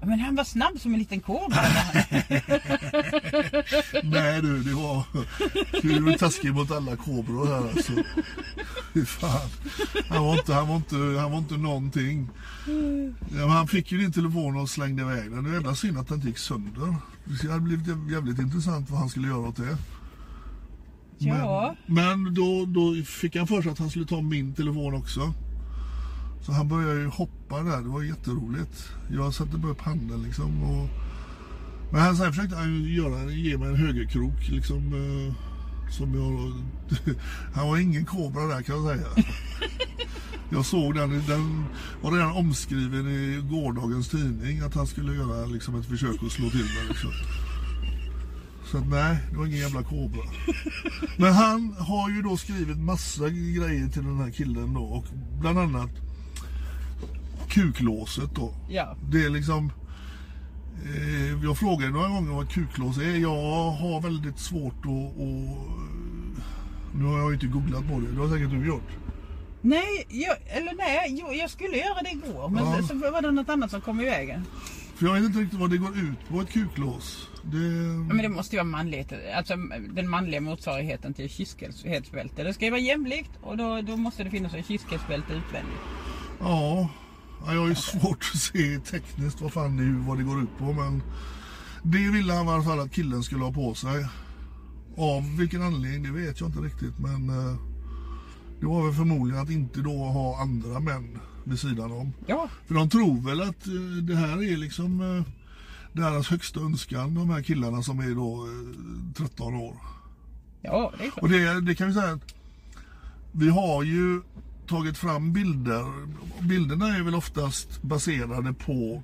Men 0.00 0.20
han 0.20 0.34
var 0.34 0.44
snabb 0.44 0.80
som 0.80 0.92
en 0.92 0.98
liten 0.98 1.20
kobra. 1.20 1.56
Nej 4.02 4.42
du, 4.42 4.62
det 4.62 4.74
var... 4.74 5.02
Du 5.82 6.12
är 6.12 6.18
taskig 6.18 6.54
mot 6.54 6.70
alla 6.70 6.96
kobror 6.96 7.46
här 7.46 7.68
alltså. 7.68 7.92
Fy 8.94 9.04
fan. 9.04 9.50
Han 10.08 10.24
var 10.24 10.38
inte, 10.38 10.54
han 10.54 10.68
var 10.68 10.76
inte, 10.76 10.96
han 10.96 11.30
var 11.30 11.38
inte 11.38 11.56
någonting. 11.56 12.28
Ja, 13.28 13.46
men 13.46 13.50
han 13.50 13.68
fick 13.68 13.92
ju 13.92 13.98
din 13.98 14.12
telefon 14.12 14.56
och 14.56 14.70
slängde 14.70 15.02
iväg 15.02 15.30
den. 15.30 15.44
Det 15.44 15.50
är 15.50 15.54
jävla 15.54 15.74
synd 15.74 15.98
att 15.98 16.08
den 16.08 16.16
inte 16.16 16.28
gick 16.28 16.38
sönder. 16.38 16.96
Det 17.42 17.48
hade 17.48 17.60
blivit 17.60 17.86
jävligt 18.10 18.38
intressant 18.38 18.90
vad 18.90 18.98
han 18.98 19.08
skulle 19.08 19.28
göra 19.28 19.48
åt 19.48 19.56
det. 19.56 19.76
Ja. 21.18 21.76
Men, 21.86 22.22
men 22.22 22.34
då, 22.34 22.66
då 22.66 23.02
fick 23.04 23.36
han 23.36 23.46
för 23.46 23.62
sig 23.62 23.72
att 23.72 23.78
han 23.78 23.90
skulle 23.90 24.06
ta 24.06 24.20
min 24.20 24.54
telefon 24.54 24.94
också. 24.94 25.32
Så 26.46 26.52
han 26.52 26.68
började 26.68 27.00
ju 27.00 27.06
hoppa 27.06 27.62
där. 27.62 27.82
Det 27.82 27.88
var 27.88 28.02
jätteroligt. 28.02 28.88
Jag 29.10 29.34
satte 29.34 29.58
bara 29.58 29.72
upp 29.72 29.80
handen 29.80 30.22
liksom. 30.22 30.62
Och... 30.62 30.88
Men 31.92 32.00
han 32.00 32.16
sen 32.16 32.32
försökte 32.32 32.56
han 32.56 32.74
ju 32.74 32.94
göra, 32.94 33.30
ge 33.30 33.58
mig 33.58 33.68
en 33.68 33.76
högerkrok 33.76 34.48
liksom. 34.48 34.76
eh, 34.78 35.34
Som 35.90 36.14
jag... 36.14 36.52
Han 37.54 37.68
var 37.68 37.78
ingen 37.78 38.04
kobra 38.04 38.46
där 38.46 38.62
kan 38.62 38.76
jag 38.76 38.96
säga. 38.96 39.06
Jag 40.50 40.66
såg 40.66 40.94
den, 40.94 41.10
den 41.10 41.64
var 42.02 42.12
redan 42.12 42.32
omskriven 42.32 43.08
i 43.08 43.40
gårdagens 43.50 44.08
tidning 44.08 44.60
att 44.60 44.74
han 44.74 44.86
skulle 44.86 45.14
göra 45.14 45.46
liksom 45.46 45.80
ett 45.80 45.86
försök 45.86 46.22
att 46.22 46.32
slå 46.32 46.50
till 46.50 46.58
mig. 46.58 46.88
Liksom. 46.88 47.10
Så 48.64 48.78
att, 48.78 48.88
nej, 48.88 49.18
det 49.30 49.36
var 49.36 49.46
ingen 49.46 49.58
jävla 49.58 49.82
kobra. 49.82 50.22
Men 51.16 51.32
han 51.32 51.76
har 51.78 52.10
ju 52.10 52.22
då 52.22 52.36
skrivit 52.36 52.78
massa 52.78 53.28
grejer 53.28 53.88
till 53.88 54.04
den 54.04 54.18
här 54.18 54.30
killen 54.30 54.74
då 54.74 54.80
och 54.80 55.04
bland 55.40 55.58
annat 55.58 55.90
kuklåset 57.56 58.34
då. 58.34 58.54
Ja. 58.68 58.96
Det 59.10 59.24
är 59.24 59.30
liksom 59.30 59.72
eh, 60.84 61.44
Jag 61.44 61.58
frågade 61.58 61.92
några 61.92 62.08
gånger 62.08 62.32
vad 62.32 62.50
kuklås 62.50 62.98
är. 62.98 63.16
Jag 63.16 63.70
har 63.70 64.00
väldigt 64.00 64.38
svårt 64.38 64.74
att, 64.84 65.20
att 65.20 65.68
Nu 66.94 67.04
har 67.04 67.18
jag 67.18 67.32
inte 67.34 67.46
googlat 67.46 67.88
på 67.88 68.00
det. 68.00 68.12
Det 68.12 68.20
har 68.20 68.28
säkert 68.28 68.50
du 68.50 68.66
gjort. 68.66 68.90
Nej, 69.60 70.06
jag, 70.08 70.36
eller 70.46 70.74
nej, 70.76 71.18
jo, 71.20 71.32
jag 71.32 71.50
skulle 71.50 71.76
göra 71.76 72.02
det 72.02 72.10
igår. 72.10 72.48
Men 72.48 72.64
Ja. 72.64 72.82
så, 72.88 72.94
var 72.94 73.22
det 73.22 73.30
något 73.30 73.48
annat 73.48 73.70
som 73.70 73.80
kom 73.80 74.00
i 74.00 74.04
vägen. 74.04 74.44
För 74.96 75.06
jag 75.06 75.14
vet 75.14 75.24
inte 75.24 75.38
riktigt 75.38 75.60
vad 75.60 75.70
det 75.70 75.76
går 75.76 75.98
ut 75.98 76.28
på 76.28 76.40
ett 76.40 76.50
kuklås. 76.52 77.28
Det... 77.42 77.56
Ja, 77.56 78.14
Men 78.14 78.16
det 78.18 78.28
måste 78.28 78.56
ju 78.56 78.58
vara 78.58 78.64
manlighet, 78.70 79.12
alltså 79.36 79.54
den 79.90 80.08
manliga 80.10 80.40
motsvarigheten 80.40 81.14
till 81.14 81.30
kyskhetsbälte. 81.30 82.42
Det 82.42 82.54
ska 82.54 82.64
ju 82.64 82.70
vara 82.70 82.80
jämlikt 82.80 83.30
och 83.42 83.56
då, 83.56 83.80
då 83.80 83.96
måste 83.96 84.24
det 84.24 84.30
finnas 84.30 84.54
ett 84.54 84.66
kyskhetsbälte 84.66 85.32
utvändigt. 85.32 85.80
Ja, 86.40 86.88
ja, 87.44 87.54
jag 87.54 87.60
har 87.60 87.68
ju 87.68 87.74
svårt 87.74 88.30
att 88.34 88.40
se 88.40 88.78
tekniskt 88.78 89.40
vad 89.40 89.52
fan 89.52 89.76
det, 89.76 90.08
vad 90.08 90.18
det 90.18 90.24
går 90.24 90.42
ut 90.42 90.58
på 90.58 90.72
men 90.72 91.02
det 91.82 92.10
ville 92.10 92.32
han 92.32 92.46
i 92.46 92.50
alla 92.50 92.62
fall 92.62 92.80
att 92.80 92.92
killen 92.92 93.22
skulle 93.22 93.44
ha 93.44 93.52
på 93.52 93.74
sig. 93.74 94.06
Av 94.96 95.36
vilken 95.38 95.62
anledning 95.62 96.02
det 96.02 96.20
vet 96.20 96.40
jag 96.40 96.48
inte 96.48 96.60
riktigt 96.60 96.98
men 96.98 97.28
eh, 97.28 97.56
det 98.60 98.66
var 98.66 98.84
väl 98.84 98.94
förmodligen 98.94 99.42
att 99.42 99.50
inte 99.50 99.80
då 99.80 99.96
ha 100.04 100.40
andra 100.40 100.80
män 100.80 101.18
vid 101.44 101.58
sidan 101.58 101.92
om. 101.92 102.12
Ja, 102.26 102.48
För 102.66 102.74
de 102.74 102.90
tror 102.90 103.20
väl 103.20 103.40
att 103.42 103.66
eh, 103.66 103.72
det 104.02 104.16
här 104.16 104.42
är 104.52 104.56
liksom 104.56 105.00
eh, 105.00 105.32
deras 105.92 106.28
högsta 106.28 106.60
önskan 106.60 107.14
de 107.14 107.30
här 107.30 107.42
killarna 107.42 107.82
som 107.82 107.98
är 107.98 108.14
då 108.14 108.46
eh, 108.46 109.26
13 109.26 109.54
år. 109.54 109.76
ja 110.62 110.92
det 110.98 111.04
är 111.04 111.10
klart. 111.10 111.22
Och 111.22 111.28
det, 111.28 111.60
det 111.60 111.74
kan 111.74 111.88
vi 111.88 111.94
säga 111.94 112.12
att 112.12 112.34
vi 113.32 113.48
har 113.48 113.82
ju 113.82 114.22
tagit 114.68 114.98
fram 114.98 115.32
bilder. 115.32 115.84
Bilderna 116.40 116.96
är 116.96 117.02
väl 117.02 117.14
oftast 117.14 117.82
baserade 117.82 118.52
på 118.52 119.02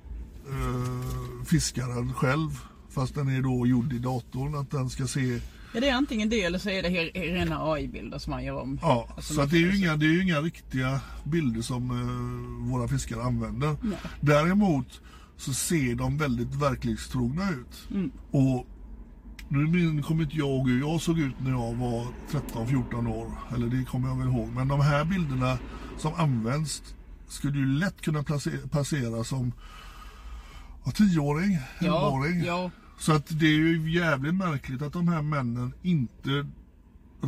eh, 0.49 1.45
fiskaren 1.45 2.13
själv. 2.13 2.49
Fast 2.89 3.15
den 3.15 3.27
är 3.27 3.41
då 3.41 3.67
gjord 3.67 3.93
i 3.93 3.99
datorn. 3.99 4.55
Att 4.55 4.71
den 4.71 4.89
ska 4.89 5.07
se... 5.07 5.39
Ja, 5.73 5.79
det 5.79 5.89
är 5.89 5.93
antingen 5.95 6.29
det 6.29 6.43
eller 6.43 6.59
så 6.59 6.69
är 6.69 6.83
det 6.83 6.89
he- 6.89 7.33
rena 7.33 7.71
AI-bilder 7.71 8.17
som 8.17 8.31
man 8.31 8.43
gör 8.43 8.61
om. 8.61 8.79
Ja, 8.81 9.07
Alltså, 9.15 9.33
så 9.33 9.41
att 9.41 9.49
det, 9.51 9.57
är 9.57 9.59
ju 9.61 9.77
inga, 9.77 9.95
det 9.97 10.05
är 10.05 10.21
inga 10.21 10.41
riktiga 10.41 10.99
bilder 11.23 11.61
som 11.61 11.91
eh, 11.91 12.71
våra 12.71 12.87
fiskare 12.87 13.23
använder. 13.23 13.75
Nej. 13.81 13.97
Däremot 14.21 15.01
så 15.37 15.53
ser 15.53 15.95
de 15.95 16.17
väldigt 16.17 16.55
verklighetstrogna 16.55 17.49
ut. 17.49 17.87
Mm. 17.91 18.11
Och 18.31 18.67
nu 19.59 20.01
kommer 20.03 20.23
inte 20.23 20.37
jag 20.37 20.47
ihåg 20.47 20.69
hur 20.69 20.79
jag 20.79 21.01
såg 21.01 21.19
ut 21.19 21.35
när 21.39 21.51
jag 21.51 21.73
var 21.75 22.07
13-14 22.31 23.07
år. 23.09 23.31
Eller 23.55 23.67
det 23.67 23.85
kommer 23.85 24.07
jag 24.09 24.17
väl 24.17 24.27
ihåg. 24.27 24.49
Men 24.49 24.67
de 24.67 24.81
här 24.81 25.05
bilderna 25.05 25.57
som 25.97 26.13
används 26.13 26.83
skulle 27.27 27.57
ju 27.59 27.65
lätt 27.65 28.01
kunna 28.01 28.23
placera, 28.23 28.67
passera 28.71 29.23
som 29.23 29.51
ja, 30.85 30.91
10-åring, 30.91 31.57
Ja, 31.81 32.09
11-åring. 32.11 32.43
ja. 32.45 32.71
Så 32.99 33.11
att 33.13 33.39
det 33.39 33.45
är 33.45 33.49
ju 33.57 33.91
jävligt 33.91 34.35
märkligt 34.35 34.81
att 34.81 34.93
de 34.93 35.07
här 35.07 35.21
männen 35.21 35.73
inte 35.81 36.45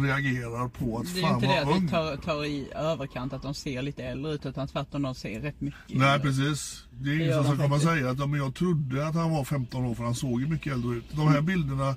reagerar 0.03 0.67
på 0.67 0.97
att 0.97 1.05
Det 1.05 1.12
är 1.12 1.15
ju 1.15 1.21
fan 1.21 1.36
inte 1.36 1.47
det 1.47 1.62
att 1.62 1.67
ung. 1.67 1.81
vi 1.81 1.88
tar, 1.89 2.17
tar 2.17 2.45
i 2.45 2.67
överkant 2.75 3.34
att 3.34 3.41
de 3.41 3.53
ser 3.53 3.81
lite 3.81 4.03
äldre 4.03 4.34
ut 4.34 4.45
utan 4.45 4.67
tvärtom 4.67 5.01
de 5.01 5.15
ser 5.15 5.39
rätt 5.39 5.62
mycket 5.62 5.79
Nej 5.89 6.13
äldre 6.13 6.29
precis. 6.31 6.86
Det 6.91 7.10
är 7.10 7.17
Det 7.17 7.23
ingen 7.23 7.43
som 7.43 7.55
ska 7.55 7.63
komma 7.63 7.79
säga 7.79 8.10
att 8.10 8.17
men 8.29 8.34
jag 8.39 8.55
trodde 8.55 9.08
att 9.08 9.15
han 9.15 9.31
var 9.31 9.43
15 9.43 9.86
år 9.86 9.95
för 9.95 10.03
han 10.03 10.15
såg 10.15 10.41
ju 10.41 10.47
mycket 10.47 10.73
äldre 10.73 10.95
ut. 10.97 11.05
De 11.12 11.27
här 11.27 11.41
bilderna, 11.41 11.95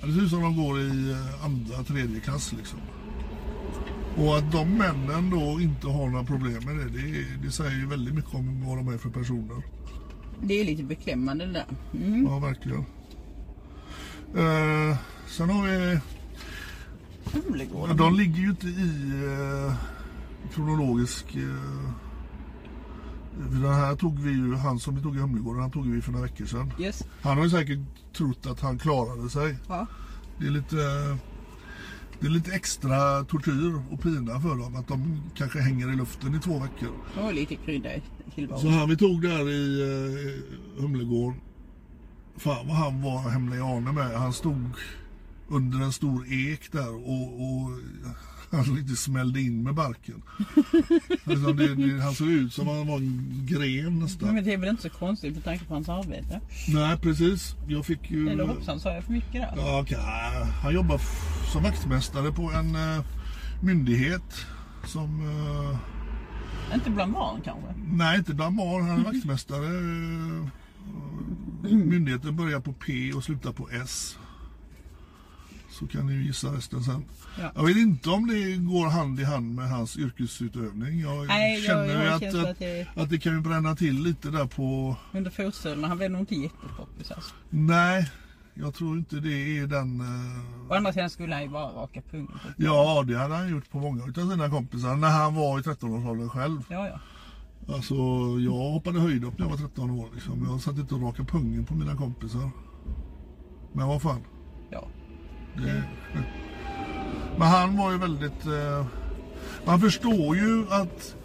ja, 0.00 0.06
det 0.06 0.12
ser 0.12 0.22
ut 0.22 0.30
som 0.30 0.42
de 0.42 0.56
går 0.56 0.80
i 0.80 1.10
eh, 1.10 1.44
andra, 1.44 1.84
tredje 1.84 2.20
klass 2.20 2.52
liksom. 2.52 2.78
Och 4.16 4.36
att 4.38 4.52
de 4.52 4.68
männen 4.78 5.30
då 5.30 5.60
inte 5.60 5.86
har 5.86 6.08
några 6.08 6.24
problem 6.24 6.64
med 6.64 6.76
det, 6.76 6.84
det, 6.98 7.24
det 7.42 7.50
säger 7.50 7.76
ju 7.76 7.86
väldigt 7.86 8.14
mycket 8.14 8.34
om 8.34 8.66
vad 8.66 8.76
de 8.78 8.88
är 8.88 8.98
för 8.98 9.10
personer. 9.10 9.62
Det 10.42 10.60
är 10.60 10.64
lite 10.64 10.82
beklämmande 10.82 11.46
det 11.46 11.52
där. 11.52 11.64
Mm. 12.06 12.24
Ja, 12.24 12.38
verkligen. 12.38 12.84
Eh, 14.36 14.96
sen 15.28 15.50
har 15.50 15.66
vi, 15.66 15.98
Humlegården. 17.32 17.96
de 17.96 18.14
ligger 18.14 18.40
ju 18.40 18.50
inte 18.50 18.66
i 18.66 19.10
eh, 19.24 19.74
kronologisk 20.54 21.36
eh, 21.36 21.90
den 23.48 23.74
här 23.74 23.96
tog 23.96 24.18
vi 24.18 24.30
ju, 24.30 24.54
han 24.54 24.78
som 24.78 24.96
vi 24.96 25.02
tog 25.02 25.16
i 25.16 25.18
Humlegården, 25.18 25.60
han 25.60 25.70
tog 25.70 25.86
vi 25.86 26.02
för 26.02 26.12
några 26.12 26.26
veckor 26.26 26.46
sedan. 26.46 26.72
Yes. 26.80 27.02
Han 27.22 27.36
har 27.36 27.44
ju 27.44 27.50
säkert 27.50 27.78
trott 28.16 28.46
att 28.46 28.60
han 28.60 28.78
klarade 28.78 29.30
sig. 29.30 29.56
Ja. 29.68 29.86
Det 30.38 30.46
är 30.46 30.50
lite, 30.50 30.76
det 32.20 32.26
är 32.26 32.30
lite 32.30 32.52
extra 32.52 33.24
tortyr 33.24 33.82
och 33.90 34.02
pina 34.02 34.40
för 34.40 34.56
dem 34.56 34.76
att 34.76 34.88
de 34.88 35.22
kanske 35.34 35.60
hänger 35.60 35.92
i 35.92 35.96
luften 35.96 36.34
i 36.34 36.38
två 36.38 36.58
veckor. 36.58 36.92
Och 37.22 37.34
lite 37.34 37.56
krydda 37.56 37.94
i 37.94 38.02
Så 38.56 38.68
han 38.68 38.88
vi 38.88 38.96
tog 38.96 39.22
där 39.22 39.48
i 39.48 39.80
eh, 39.82 40.82
Humlegården 40.82 41.40
Fan 42.36 42.68
vad 42.68 42.76
han 42.76 43.02
var 43.02 43.30
hemlig 43.30 43.58
ane 43.58 43.92
med. 43.92 44.18
Han 44.18 44.32
stod 44.32 44.70
under 45.50 45.80
en 45.80 45.92
stor 45.92 46.26
ek 46.32 46.72
där 46.72 46.94
och, 46.94 47.42
och 47.42 47.70
han 48.50 48.74
lite 48.74 48.96
smällde 48.96 49.40
in 49.40 49.62
med 49.62 49.74
barken. 49.74 50.22
alltså 51.24 51.52
det, 51.52 51.74
det, 51.74 52.02
han 52.02 52.14
såg 52.14 52.28
ut 52.28 52.52
som 52.54 52.68
han 52.68 52.86
var 52.86 52.96
en 52.96 53.46
gren 53.48 53.98
nästan. 53.98 54.34
Men 54.34 54.44
det 54.44 54.52
är 54.52 54.56
väl 54.58 54.68
inte 54.68 54.82
så 54.82 54.90
konstigt 54.90 55.34
med 55.34 55.44
tanke 55.44 55.64
på 55.64 55.74
hans 55.74 55.88
arbete? 55.88 56.40
Nej 56.68 56.96
precis. 56.98 57.54
Jag 57.68 57.86
fick 57.86 58.10
ju... 58.10 58.28
Eller 58.28 58.44
hoppsan, 58.46 58.80
sa 58.80 58.92
jag 58.94 59.04
för 59.04 59.12
mycket 59.12 59.32
där? 59.32 59.54
Ja, 59.56 59.80
okej. 59.82 59.98
Han 60.62 60.74
jobbar 60.74 61.00
som 61.52 61.62
vaktmästare 61.62 62.32
på 62.32 62.42
en 62.42 62.74
eh, 62.74 63.04
myndighet 63.62 64.46
som... 64.86 65.20
eh, 66.70 66.74
Inte 66.74 66.90
bland 66.90 67.12
barn 67.12 67.40
kanske? 67.44 67.74
nej, 67.92 68.18
inte 68.18 68.34
bland 68.34 68.56
barn. 68.56 68.84
Han 68.88 69.00
är 69.00 69.04
vaktmästare. 69.04 69.68
myndigheten 71.62 72.36
börjar 72.36 72.60
på 72.60 72.72
P 72.72 73.12
och 73.12 73.24
slutar 73.24 73.52
på 73.52 73.68
S. 73.84 74.18
Så 75.80 75.86
kan 75.86 76.06
ni 76.06 76.14
gissa 76.14 76.48
resten 76.48 76.82
sen. 76.84 77.04
Ja. 77.40 77.52
Jag 77.54 77.64
vet 77.66 77.76
inte 77.76 78.10
om 78.10 78.26
det 78.26 78.56
går 78.56 78.88
hand 78.90 79.20
i 79.20 79.24
hand 79.24 79.54
med 79.54 79.68
hans 79.70 79.96
yrkesutövning. 79.96 81.00
Jag 81.00 81.26
Nej, 81.26 81.54
jag- 81.54 81.64
känner 81.64 82.04
jag 82.04 82.10
har 82.10 82.16
att, 82.16 82.34
att, 82.34 82.50
att 82.50 82.58
det- 82.58 82.86
att 82.96 83.10
det 83.10 83.18
kan 83.18 83.32
ju 83.34 83.40
bränna 83.40 83.76
till 83.76 84.02
lite 84.02 84.30
där 84.30 84.46
på... 84.46 84.96
Under 85.12 85.30
fotsulorna. 85.30 85.88
Han 85.88 85.96
blev 85.98 86.10
nog 86.10 86.20
inte 86.20 86.34
jättepoppis 86.34 87.10
alltså. 87.10 87.34
Nej, 87.50 88.10
jag 88.54 88.74
tror 88.74 88.98
inte 88.98 89.16
det 89.16 89.58
är 89.58 89.66
den... 89.66 90.00
eh, 90.00 90.70
Å 90.70 90.74
andra 90.74 90.92
sidan 90.92 91.10
skulle 91.10 91.34
han 91.34 91.42
ju 91.42 91.48
bara 91.48 91.68
raka 91.82 92.02
pungen. 92.10 92.38
Ja, 92.56 93.04
det 93.06 93.16
hade 93.18 93.34
han 93.34 93.48
gjort 93.50 93.70
på 93.70 93.78
många 93.78 94.02
av 94.04 94.30
sina 94.30 94.50
kompisar 94.50 94.96
när 94.96 95.10
han 95.10 95.34
var 95.34 95.58
i 95.58 95.62
13-årsåldern 95.62 96.28
själv. 96.28 96.62
Ja, 96.70 96.88
ja. 96.88 97.00
Alltså, 97.74 97.94
jag 98.40 98.52
hoppade 98.72 99.00
höjdhopp 99.00 99.38
när 99.38 99.44
jag 99.46 99.50
var 99.50 99.58
13 99.58 99.90
år. 99.90 100.08
Liksom. 100.14 100.46
Jag 100.50 100.60
satt 100.60 100.78
inte 100.78 100.94
och 100.94 101.02
rakade 101.02 101.28
pungen 101.28 101.64
på 101.66 101.74
mina 101.74 101.96
kompisar. 101.96 102.50
Men 103.72 103.86
vad 103.88 104.02
fan. 104.02 104.20
ja. 104.70 104.88
Det... 105.56 105.82
Men 107.38 107.48
han 107.48 107.76
var 107.76 107.92
ju 107.92 107.98
väldigt... 107.98 108.46
Eh... 108.46 108.86
Man 109.66 109.80
förstår 109.80 110.36
ju 110.36 110.66
att 110.70 111.16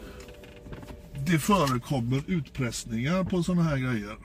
det 1.26 1.40
förekommer 1.40 2.22
utpressningar 2.28 3.24
på 3.24 3.44
sådana 3.44 3.64
här 3.64 3.78
grejer. 3.78 4.18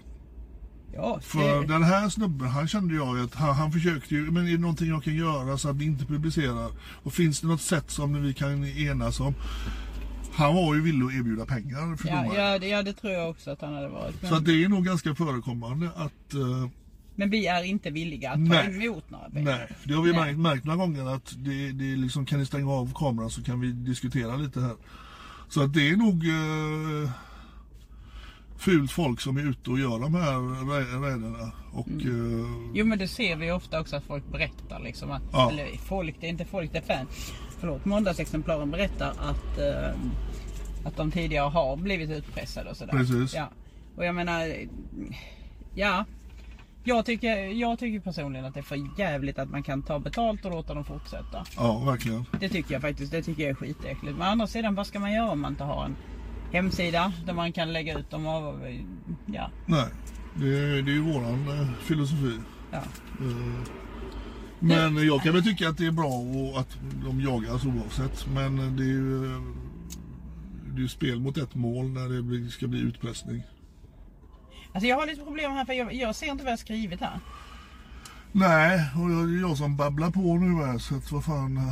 Ja, 0.95 1.21
För 1.23 1.67
den 1.67 1.83
här 1.83 2.09
snubben, 2.09 2.49
han 2.49 2.69
kände 2.69 2.95
jag 2.95 3.19
ju 3.19 3.25
att 3.25 3.35
han, 3.35 3.55
han 3.55 3.73
försökte 3.73 4.15
ju, 4.15 4.31
men 4.31 4.49
är 4.49 4.53
det 4.53 4.59
någonting 4.59 4.89
jag 4.89 5.05
kan 5.05 5.15
göra 5.15 5.59
så 5.59 5.69
att 5.69 5.77
vi 5.77 5.85
inte 5.85 6.05
publicerar? 6.05 6.71
Och 7.03 7.13
finns 7.13 7.41
det 7.41 7.47
något 7.47 7.61
sätt 7.61 7.91
som 7.91 8.23
vi 8.23 8.35
kan 8.35 8.65
enas 8.65 9.21
om? 9.21 9.35
Han 10.33 10.55
var 10.55 10.75
ju 10.75 10.81
villig 10.81 11.07
att 11.07 11.13
erbjuda 11.13 11.47
pengar 11.47 11.97
för 11.97 12.09
ja, 12.09 12.35
ja, 12.35 12.59
det, 12.59 12.69
ja, 12.69 12.83
det 12.83 12.93
tror 12.93 13.13
jag 13.13 13.31
också 13.31 13.51
att 13.51 13.61
han 13.61 13.75
hade 13.75 13.89
varit. 13.89 14.23
Men, 14.23 14.31
Så 14.31 14.39
det 14.39 14.65
är 14.65 14.69
nog 14.69 14.85
ganska 14.85 15.15
förekommande 15.15 15.91
att 15.97 16.35
eh, 16.35 16.69
men 17.21 17.31
vi 17.31 17.47
är 17.47 17.63
inte 17.63 17.91
villiga 17.91 18.31
att 18.31 18.37
ta 18.37 18.43
Nej. 18.55 18.87
emot 18.87 19.11
några 19.11 19.31
pengar. 19.31 19.57
Nej, 19.59 19.69
det 19.85 19.95
har 19.95 20.03
vi 20.03 20.13
Nej. 20.13 20.21
märkt, 20.21 20.39
märkt 20.39 20.65
några 20.65 20.77
gånger 20.79 21.15
att 21.15 21.35
det, 21.37 21.73
det 21.73 21.97
liksom, 21.97 22.27
kan 22.27 22.39
ni 22.39 22.47
stänga 22.47 22.71
av 22.73 22.93
kameran 22.95 23.31
så 23.31 23.43
kan 23.43 23.61
vi 23.61 23.73
diskutera 23.73 24.37
lite 24.37 24.61
här. 24.61 24.75
Så 25.49 25.63
att 25.65 25.75
det 25.75 25.89
är 25.89 25.97
nog 25.97 26.27
eh, 26.29 27.11
fult 28.59 28.91
folk 28.93 29.21
som 29.21 29.37
är 29.37 29.51
ute 29.51 29.71
och 29.71 29.79
gör 29.79 29.99
de 29.99 30.15
här 30.15 30.33
rä- 30.65 31.03
räderna. 31.05 31.53
Och 31.73 31.89
Mm. 31.89 32.41
eh, 32.41 32.71
Jo 32.75 32.87
men 32.87 32.99
det 32.99 33.09
ser 33.09 33.37
vi 33.37 33.51
ofta 33.51 33.81
också 33.81 33.97
att 33.97 34.05
folk 34.05 34.33
berättar 34.33 34.81
liksom 34.81 35.11
att, 35.11 35.23
Ja. 35.33 35.51
eller 35.51 35.67
folk, 35.77 36.17
det 36.21 36.27
är 36.27 36.31
inte 36.31 36.45
folk, 36.45 36.73
det 36.73 36.79
är 36.79 36.97
fan. 36.97 37.07
Förlåt, 37.61 37.85
måndagsexemplaren 37.85 38.71
berättar 38.71 39.11
att, 39.11 39.59
eh, 39.59 39.95
att 40.85 40.97
de 40.97 41.11
tidigare 41.11 41.49
har 41.49 41.77
blivit 41.77 42.11
utpressade 42.11 42.71
och 42.71 42.77
sådär. 42.77 42.93
Precis. 42.93 43.35
Ja. 43.35 43.49
Och 43.97 44.05
jag 44.05 44.15
menar, 44.15 44.55
ja. 45.75 46.05
Jag 46.85 47.07
tycker, 47.07 47.37
jag 47.37 47.79
tycker 47.79 48.01
personligen 48.01 48.45
att 48.45 48.55
det 48.55 48.61
är 48.61 48.65
för 48.65 48.99
jävligt 49.01 49.39
att 49.39 49.51
man 49.51 49.63
kan 49.63 49.83
ta 49.83 49.99
betalt 49.99 50.45
och 50.45 50.51
låta 50.51 50.75
dem 50.75 50.85
fortsätta. 50.85 51.45
ja, 51.57 51.79
verkligen. 51.79 52.25
Det 52.41 52.49
tycker 52.49 52.73
jag 52.73 52.83
faktiskt, 52.83 53.13
det 53.13 53.23
tycker 53.23 53.43
jag 53.43 53.51
är 53.51 53.55
skitäckligt. 53.55 54.17
Men 54.19 54.23
å 54.29 54.31
andra 54.31 54.47
sidan, 54.47 54.75
vad 54.75 54.87
ska 54.87 54.99
man 55.01 55.13
göra 55.13 55.31
om 55.31 55.41
man 55.41 55.53
inte 55.53 55.65
har 55.65 55.85
en 55.85 55.97
hemsida 56.53 57.13
där 57.27 57.33
man 57.33 57.53
kan 57.53 57.73
lägga 57.73 57.99
ut 57.99 58.11
dem 58.11 58.27
av, 58.27 58.67
ja. 59.27 59.51
Nej, 59.67 59.87
det, 60.35 60.47
är- 60.59 60.83
det 60.83 60.91
är 60.91 60.95
ju 60.95 61.01
våran 61.01 61.49
eh, 61.49 61.69
filosofi. 61.81 62.39
ja. 62.73 62.79
Eh, 63.21 63.67
Men 64.59 65.07
jag 65.07 65.23
kan 65.23 65.33
väl 65.33 65.43
tycka 65.45 65.69
att 65.69 65.79
det 65.79 65.87
är 65.87 65.91
bra 65.93 66.07
och 66.13 66.61
att 66.61 66.79
de 67.05 67.21
jagas 67.21 67.65
oavsett. 67.65 68.27
Men 68.35 68.77
det 68.77 68.83
är 68.83 68.87
ju, 68.87 69.25
eh, 69.35 69.41
det 70.73 70.77
är 70.77 70.81
ju 70.81 70.89
spel 70.89 71.21
mot 71.21 71.37
ett 71.37 71.55
mål 71.55 71.91
när 71.91 72.09
det 72.43 72.51
ska 72.51 72.67
bli 72.67 72.81
utpressning. 72.81 73.43
Alltså 74.73 74.87
jag 74.89 74.97
har 74.97 75.07
lite 75.07 75.23
problem 75.25 75.53
här 75.53 75.65
för 75.65 75.73
jag, 75.73 75.95
jag 75.95 76.15
ser 76.15 76.27
inte 76.27 76.45
vad 76.45 76.53
jag 76.53 76.57
har 76.57 76.59
skrivit 76.61 77.01
här. 77.01 77.21
Nej, 78.33 78.81
och 78.97 79.11
jag- 79.11 79.29
det 79.29 79.37
är 79.37 79.41
jag 79.41 79.57
som 79.57 79.77
babblar 79.77 80.11
på 80.11 80.35
nu 80.37 80.47
med 80.49 80.81
så 80.81 80.95
att 80.97 81.13
vad 81.13 81.25
fan. 81.25 81.57
eh, 81.57 81.65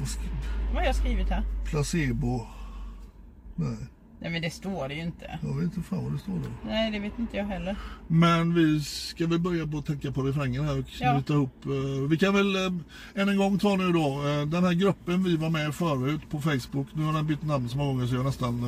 vad 0.00 0.08
Vad 0.72 0.76
har 0.82 0.86
jag 0.86 0.96
skrivit 0.96 1.28
här? 1.28 1.42
Placebo. 1.70 2.46
Nej, 3.56 3.76
Nej 4.20 4.30
men 4.30 4.42
det 4.42 4.50
står 4.50 4.88
det 4.88 4.94
ju 4.94 5.02
inte. 5.02 5.38
jag 5.42 5.54
vet 5.54 5.64
inte 5.64 5.80
fan 5.82 6.04
vad 6.04 6.12
det 6.12 6.18
står 6.18 6.32
där. 6.32 6.50
Nej 6.66 6.90
det 6.90 6.98
vet 6.98 7.18
inte 7.18 7.36
jag 7.36 7.44
heller. 7.44 7.76
Men 8.08 8.54
vi 8.54 8.80
ska 8.80 9.26
väl 9.26 9.38
börja 9.38 9.66
på 9.66 9.78
att 9.78 9.86
tänka 9.86 10.12
på 10.12 10.22
refrängen 10.22 10.64
här 10.64 10.78
och 10.78 10.84
Ja. 11.00 11.12
knyta 11.14 11.32
ihop. 11.32 11.64
eh, 11.66 12.08
Vi 12.08 12.16
kan 12.18 12.34
väl 12.34 12.56
eh, 12.56 12.72
än 13.22 13.28
en 13.28 13.36
gång 13.36 13.58
ta 13.58 13.76
nu 13.76 13.92
då. 13.92 14.22
Den 14.46 14.64
här 14.64 14.72
gruppen 14.72 15.24
vi 15.24 15.36
var 15.36 15.50
med 15.50 15.74
förut 15.74 16.20
på 16.30 16.40
Facebook. 16.40 16.86
Nu 16.94 17.04
har 17.04 17.12
den 17.12 17.26
bytt 17.26 17.42
namn 17.42 17.68
så 17.68 17.76
många 17.76 17.92
gånger 17.92 18.06
så 18.06 18.14
jag 18.14 18.24
nästan... 18.24 18.60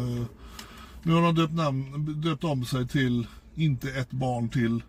Nu 1.03 1.13
har 1.13 1.23
de 1.23 1.35
döpt, 1.35 1.53
namn, 1.55 2.21
döpt 2.23 2.45
om 2.45 2.65
sig 2.65 2.89
till 2.89 3.27
Inte 3.57 3.91
ett 3.91 4.11
barn 4.11 4.49
till. 4.49 4.83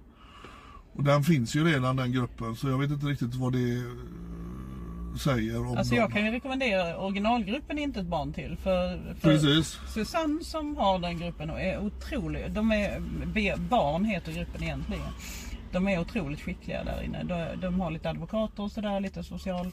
Och 0.93 1.03
den 1.03 1.23
finns 1.23 1.55
ju 1.55 1.63
redan 1.63 1.95
den 1.95 2.11
gruppen 2.11 2.55
så 2.55 2.69
jag 2.69 2.77
vet 2.77 2.91
inte 2.91 3.05
riktigt 3.05 3.35
vad 3.35 3.53
det 3.53 3.75
eh, 3.77 5.15
säger 5.17 5.59
om 5.65 5.77
Alltså 5.77 5.95
dem. 5.95 6.01
jag 6.01 6.11
kan 6.11 6.25
ju 6.25 6.31
rekommendera 6.31 6.97
originalgruppen 6.97 7.79
Inte 7.79 7.99
ett 7.99 8.05
barn 8.05 8.33
till. 8.33 8.57
För, 8.63 8.97
för 9.19 9.29
Precis. 9.29 9.79
Susanne 9.93 10.43
som 10.43 10.77
har 10.77 10.99
den 10.99 11.17
gruppen 11.19 11.49
och 11.49 11.61
är 11.61 11.79
otrolig. 11.79 12.51
De 12.51 12.71
är, 12.71 13.57
barn 13.57 14.05
heter 14.05 14.31
gruppen 14.31 14.63
egentligen. 14.63 15.03
De 15.71 15.87
är 15.87 15.99
otroligt 15.99 16.41
skickliga 16.41 16.83
där 16.83 17.01
inne. 17.03 17.23
De, 17.23 17.61
de 17.61 17.79
har 17.79 17.91
lite 17.91 18.09
advokater 18.09 18.63
och 18.63 18.71
sådär, 18.71 18.99
lite 18.99 19.23
social 19.23 19.71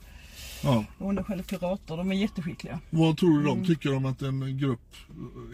Ja. 0.63 0.85
själv 1.25 1.43
kurator. 1.43 1.97
De 1.97 2.11
är 2.11 2.15
jätteskickliga. 2.15 2.81
Vad 2.91 3.17
tror 3.19 3.39
du 3.39 3.45
de 3.45 3.53
Mm. 3.53 3.65
tycker 3.65 3.97
om 3.97 4.07
att 4.07 4.23
en 4.23 4.59
grupp 4.59 4.97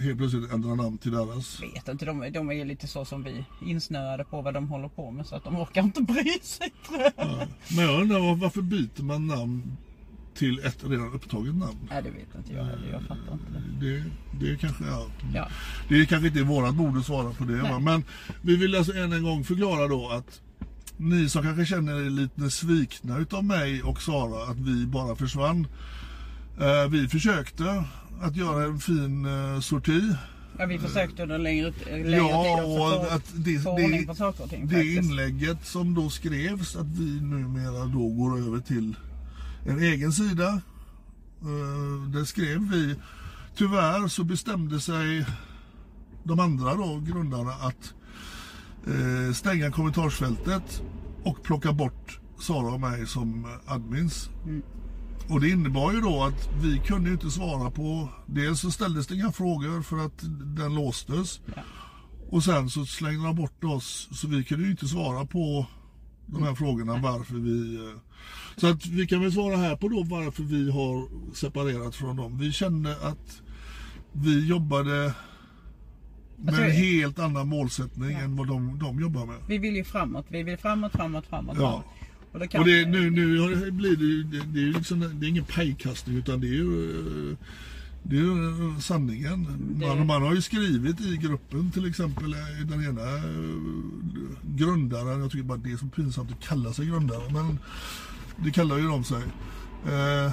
helt 0.01 0.19
plötsligt 0.19 0.53
ändrar 0.53 0.75
namn 0.75 0.99
till 0.99 1.11
deras? 1.13 1.63
Vet 1.63 1.89
inte, 1.89 2.05
de, 2.05 2.31
de 2.33 2.51
är 2.51 2.65
lite 2.65 2.87
så 2.87 3.05
som 3.05 3.23
vi 3.23 3.45
insnöade 3.67 4.25
på 4.25 4.43
vad 4.43 4.55
de 4.55 4.69
håller 4.69 4.89
på 4.89 5.11
med 5.11 5.27
så 5.27 5.37
att 5.37 5.45
de 5.45 5.57
orkar 5.57 5.83
inte 5.83 6.03
bry 6.13 6.39
sig 6.43 6.73
jag. 6.89 7.13
Ja. 7.17 7.47
Men 7.77 7.85
jag 7.85 8.01
undrar 8.03 8.19
var- 8.21 8.37
varför 8.37 8.63
byter 8.63 9.03
man 9.03 9.27
namn 9.27 9.77
till 10.35 10.59
ett 10.59 10.79
redan 10.85 11.13
upptaget 11.13 11.55
namn? 11.55 11.79
Nej 11.91 12.03
det 12.03 12.11
vet 12.11 12.35
inte 12.39 12.53
jag 12.53 12.65
heller, 12.65 12.89
jag 12.93 13.03
fattar 13.03 13.33
inte 13.33 13.45
det. 13.81 13.87
Det, 13.87 14.05
det 14.41 14.51
är 14.53 14.57
kanske 14.57 14.85
ja. 14.85 15.07
Ja. 15.35 15.49
Det 15.89 16.01
är 16.01 16.05
kanske 16.05 16.29
inte 16.29 16.43
vårat 16.43 16.75
bord 16.75 16.97
att 16.99 17.07
svara 17.07 17.33
på 17.33 17.45
det. 17.45 17.79
Men 17.81 18.05
vi 18.43 18.57
vill 18.57 18.75
alltså 18.77 18.93
än 18.93 19.13
en 19.13 19.23
gång 19.23 19.45
förklara 19.45 19.89
då 19.89 20.09
att 20.09 20.41
ni 20.97 21.29
som 21.29 21.43
kanske 21.43 21.67
känner 21.67 22.07
er 22.07 22.11
lite 22.11 22.51
svikna 22.51 23.19
utav 23.19 23.45
mig 23.45 23.83
och 23.83 24.03
Sara 24.03 24.51
att 24.51 24.59
vi 24.59 24.87
bara 24.87 25.17
försvann. 25.17 25.67
Eh, 26.61 26.91
vi 26.91 27.09
försökte 27.09 27.85
att 28.23 28.37
göra 28.37 28.65
en 28.65 28.79
fin 28.81 29.27
eh, 29.27 29.61
sorti. 29.61 30.03
Ja, 30.59 30.67
vi 30.67 30.79
försökte 30.79 31.23
under 31.23 31.39
längre, 31.39 31.73
längre 31.87 32.11
Ja, 32.11 32.45
tid 32.45 32.65
också 32.65 32.65
och 32.65 33.09
få, 33.09 33.15
att 33.15 33.33
det, 33.35 33.59
få 33.59 33.71
ordning 33.71 34.07
på 34.07 34.15
saker 34.15 34.45
och 34.45 34.51
ting. 34.51 34.67
det 34.67 34.75
faktiskt. 34.75 35.03
inlägget 35.03 35.67
som 35.67 35.95
då 35.95 36.11
skrevs 36.11 36.77
att 36.77 36.87
vi 36.87 37.21
numera 37.21 37.85
då 37.85 38.09
går 38.09 38.39
över 38.39 38.59
till 38.59 38.95
en 39.65 39.79
egen 39.79 40.13
sida. 40.13 40.61
Uh, 41.45 42.11
det 42.11 42.27
skrev 42.27 42.61
vi. 42.71 42.97
Tyvärr 43.57 44.09
så 44.09 44.25
bestämde 44.25 44.81
sig 44.81 45.27
de 46.25 46.41
andra 46.41 46.75
då, 46.75 47.01
grundarna, 47.01 47.51
att 47.53 47.95
eh, 48.87 49.33
stänga 49.35 49.71
kommentarsfältet 49.71 50.83
och 51.25 51.43
plocka 51.43 51.73
bort 51.73 52.21
Sara 52.39 52.75
och 52.75 52.81
mig 52.81 53.07
som 53.07 53.59
admins. 53.67 54.31
Och 55.29 55.41
det 55.41 55.49
innebar 55.49 55.93
ju 55.93 56.01
då 56.01 56.25
att 56.25 56.49
vi 56.63 56.79
kunde 56.79 57.11
inte 57.11 57.31
svara 57.31 57.71
på, 57.71 58.09
dels 58.27 58.61
så 58.61 58.71
ställdes 58.71 59.07
det 59.07 59.15
inga 59.15 59.33
frågor 59.33 59.83
för 59.83 59.99
att 60.07 60.19
den 60.57 60.75
låstes. 60.75 61.41
Ja. 61.47 61.63
Och 62.31 62.45
sen 62.45 62.71
så 62.71 62.87
slängde 62.87 63.27
de 63.27 63.37
bort 63.37 63.65
oss 63.65 64.09
så 64.13 64.29
vi 64.29 64.45
kunde 64.45 64.65
ju 64.65 64.71
inte 64.71 64.89
svara 64.89 65.27
på 65.27 65.67
de 66.27 66.43
här 66.43 66.55
frågorna 66.55 66.97
varför 67.03 67.35
vi... 67.35 67.75
eh, 67.75 67.99
Så 68.57 68.67
att 68.67 68.87
vi 68.87 69.07
kan 69.07 69.21
väl 69.21 69.33
svara 69.33 69.57
här 69.57 69.77
på 69.77 69.89
då 69.89 70.03
varför 70.03 70.43
vi 70.43 70.71
har 70.71 71.09
separerat 71.35 71.95
från 71.95 72.17
dem. 72.17 72.39
Vi 72.39 72.53
kände 72.53 72.97
att 73.07 73.43
vi 74.13 74.47
jobbade 74.47 75.15
med 76.37 76.49
Alltså, 76.49 76.63
en 76.63 76.71
helt 76.71 77.19
annan 77.19 77.49
målsättning 77.49 78.11
Ja. 78.13 78.19
än 78.19 78.37
vad 78.37 78.47
de, 78.49 78.79
de 78.79 79.01
jobbar 79.01 79.27
med. 79.27 79.37
Vi 79.49 79.59
vill 79.59 79.77
ju 79.77 79.85
framåt, 79.85 80.27
vi 80.29 80.43
vill 80.43 80.59
framåt, 80.59 80.93
framåt, 80.93 81.27
framåt. 81.27 81.57
Ja. 81.59 81.85
Och, 82.33 82.41
Och 82.43 82.65
det, 82.65 82.87
nu, 82.89 83.11
nu 83.11 83.71
blir 83.71 83.97
det 83.97 84.05
ju, 84.05 84.23
det, 84.23 84.39
det 84.53 84.59
är 84.61 84.65
ju 84.65 84.73
liksom, 84.73 85.01
det 85.21 85.27
är 85.27 85.29
ingen 85.29 85.45
pajkastning 85.45 86.17
utan 86.17 86.41
det 86.41 86.47
är 86.47 86.53
ju, 86.53 86.91
eh, 87.31 87.37
Det 88.03 88.17
är 88.17 88.21
ju 88.21 88.81
sanningen. 88.81 89.47
Man, 89.81 90.07
man 90.07 90.23
har 90.23 90.35
ju 90.35 90.43
skrivit 90.43 91.01
i 91.01 91.17
gruppen 91.17 91.71
till 91.71 91.89
exempel 91.89 92.33
eh, 92.33 92.67
den 92.67 92.85
ena 92.85 93.03
eh, 93.03 93.55
grundaren, 94.43 95.21
jag 95.21 95.31
tycker 95.31 95.45
bara 95.45 95.59
det 95.59 95.73
är 95.73 95.77
så 95.77 95.87
pinsamt 95.87 96.31
att 96.33 96.49
kalla 96.49 96.73
sig 96.73 96.87
grundare, 96.87 97.33
men 97.33 97.59
det 98.45 98.51
kallar 98.51 98.79
ju 98.79 98.89
de 98.89 99.05
sig. 99.05 99.23
Eh, 99.87 100.33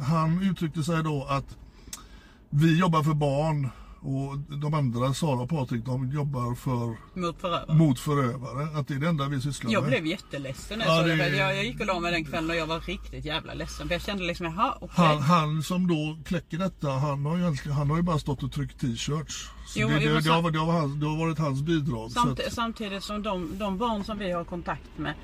han 0.00 0.42
uttryckte 0.42 0.82
sig 0.82 1.02
då 1.02 1.24
att 1.24 1.56
vi 2.50 2.78
jobbar 2.78 3.02
för 3.02 3.14
barn 3.14 3.68
och 4.06 4.38
de 4.58 4.74
andra, 4.74 5.14
Sara 5.14 5.40
och 5.40 5.48
Patrik, 5.48 5.84
de 5.84 6.10
jobbar 6.12 6.54
för, 6.54 6.96
Mot 7.20 7.40
förövare. 7.40 7.74
mot 7.74 7.98
förövare. 8.00 8.78
Att 8.78 8.88
det 8.88 8.94
är 8.94 8.98
det 8.98 9.08
enda 9.08 9.28
vi 9.28 9.40
sysslar 9.40 9.70
Jag 9.72 9.82
med. 9.82 9.90
blev 9.90 10.06
jätteledsen 10.06 10.82
Ja, 10.86 11.08
jag 11.08 11.18
det-. 11.18 11.36
Jag, 11.36 11.56
jag 11.56 11.64
gick 11.64 11.80
och 11.80 11.86
la 11.86 12.00
mig 12.00 12.12
den 12.12 12.24
kvällen 12.24 12.50
och 12.50 12.56
jag 12.56 12.66
var 12.66 12.80
riktigt 12.80 13.24
jävla 13.24 13.54
ledsen. 13.54 13.86
För 13.88 13.94
jag 13.94 14.02
kände 14.02 14.24
liksom, 14.24 14.46
jaha 14.46 14.74
okej. 14.80 14.88
Han, 14.96 15.20
han 15.22 15.62
som 15.62 15.86
då 15.86 16.18
kläcker 16.24 16.58
detta, 16.58 16.90
han 16.90 17.26
har 17.26 17.36
ju, 17.36 17.70
han 17.72 17.90
har 17.90 17.96
ju 17.96 18.02
bara 18.02 18.18
stått 18.18 18.42
och 18.42 18.52
tryckt 18.52 18.80
t-shirts. 18.80 19.50
Jo, 19.76 19.88
det, 19.88 19.94
har, 19.94 20.00
varit- 20.42 20.52
det, 20.52 20.58
har, 20.58 20.66
varit 20.66 20.82
hans- 20.82 21.00
det 21.00 21.06
har 21.06 21.16
varit 21.18 21.38
hans 21.38 21.62
bidrag. 21.62 22.10
Samt, 22.12 22.40
att, 22.40 22.52
samtidigt 22.52 23.02
som 23.02 23.22
de, 23.22 23.58
de 23.58 23.78
barn 23.78 24.04
som 24.04 24.18
vi 24.18 24.32
har 24.32 24.44
kontakt 24.44 24.90
med. 24.98 25.14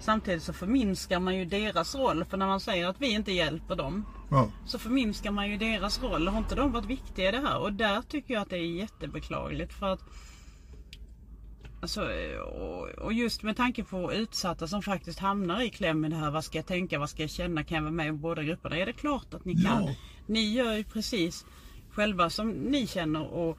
Samtidigt 0.00 0.42
så 0.42 0.52
förminskar 0.52 1.20
man 1.20 1.36
ju 1.36 1.44
deras 1.44 1.94
roll. 1.94 2.24
För 2.24 2.36
när 2.36 2.46
man 2.46 2.60
säger 2.60 2.88
att 2.88 3.00
vi 3.00 3.10
inte 3.10 3.32
hjälper 3.32 3.76
dem. 3.76 4.06
ja. 4.30 4.50
Så 4.66 4.78
förminskar 4.78 5.30
man 5.30 5.50
ju 5.50 5.56
deras 5.56 6.02
roll. 6.02 6.28
Har 6.28 6.38
inte 6.38 6.54
de 6.54 6.72
varit 6.72 6.86
viktiga 6.86 7.28
i 7.28 7.32
det 7.32 7.40
här? 7.40 7.58
Och 7.58 7.72
där 7.72 8.02
tycker 8.02 8.34
jag 8.34 8.40
att 8.40 8.50
det 8.50 8.58
är 8.58 8.66
jättebeklagligt. 8.66 9.72
För 9.72 9.86
att 9.86 10.00
Alltså, 11.82 12.08
och, 12.40 12.88
och 12.88 13.12
just 13.12 13.42
med 13.42 13.56
tanke 13.56 13.84
på 13.84 14.12
utsatta 14.12 14.68
som 14.68 14.82
faktiskt 14.82 15.18
hamnar 15.18 15.60
i 15.60 15.70
kläm 15.70 16.00
med 16.00 16.10
det 16.10 16.16
här. 16.16 16.30
Vad 16.30 16.44
ska 16.44 16.58
jag 16.58 16.66
tänka? 16.66 16.98
Vad 16.98 17.10
ska 17.10 17.22
jag 17.22 17.30
känna? 17.30 17.64
Kan 17.64 17.74
jag 17.74 17.82
vara 17.82 17.92
med 17.92 18.06
i 18.06 18.12
båda 18.12 18.42
grupperna? 18.42 18.76
Är 18.76 18.86
det 18.86 18.92
klart 18.92 19.34
att 19.34 19.44
ni 19.44 19.54
kan? 19.54 19.84
Ja. 19.86 19.94
Ni 20.26 20.52
gör 20.52 20.74
ju 20.74 20.84
precis 20.84 21.46
själva 21.90 22.30
som 22.30 22.50
ni 22.50 22.86
känner. 22.86 23.26
Och 23.26 23.58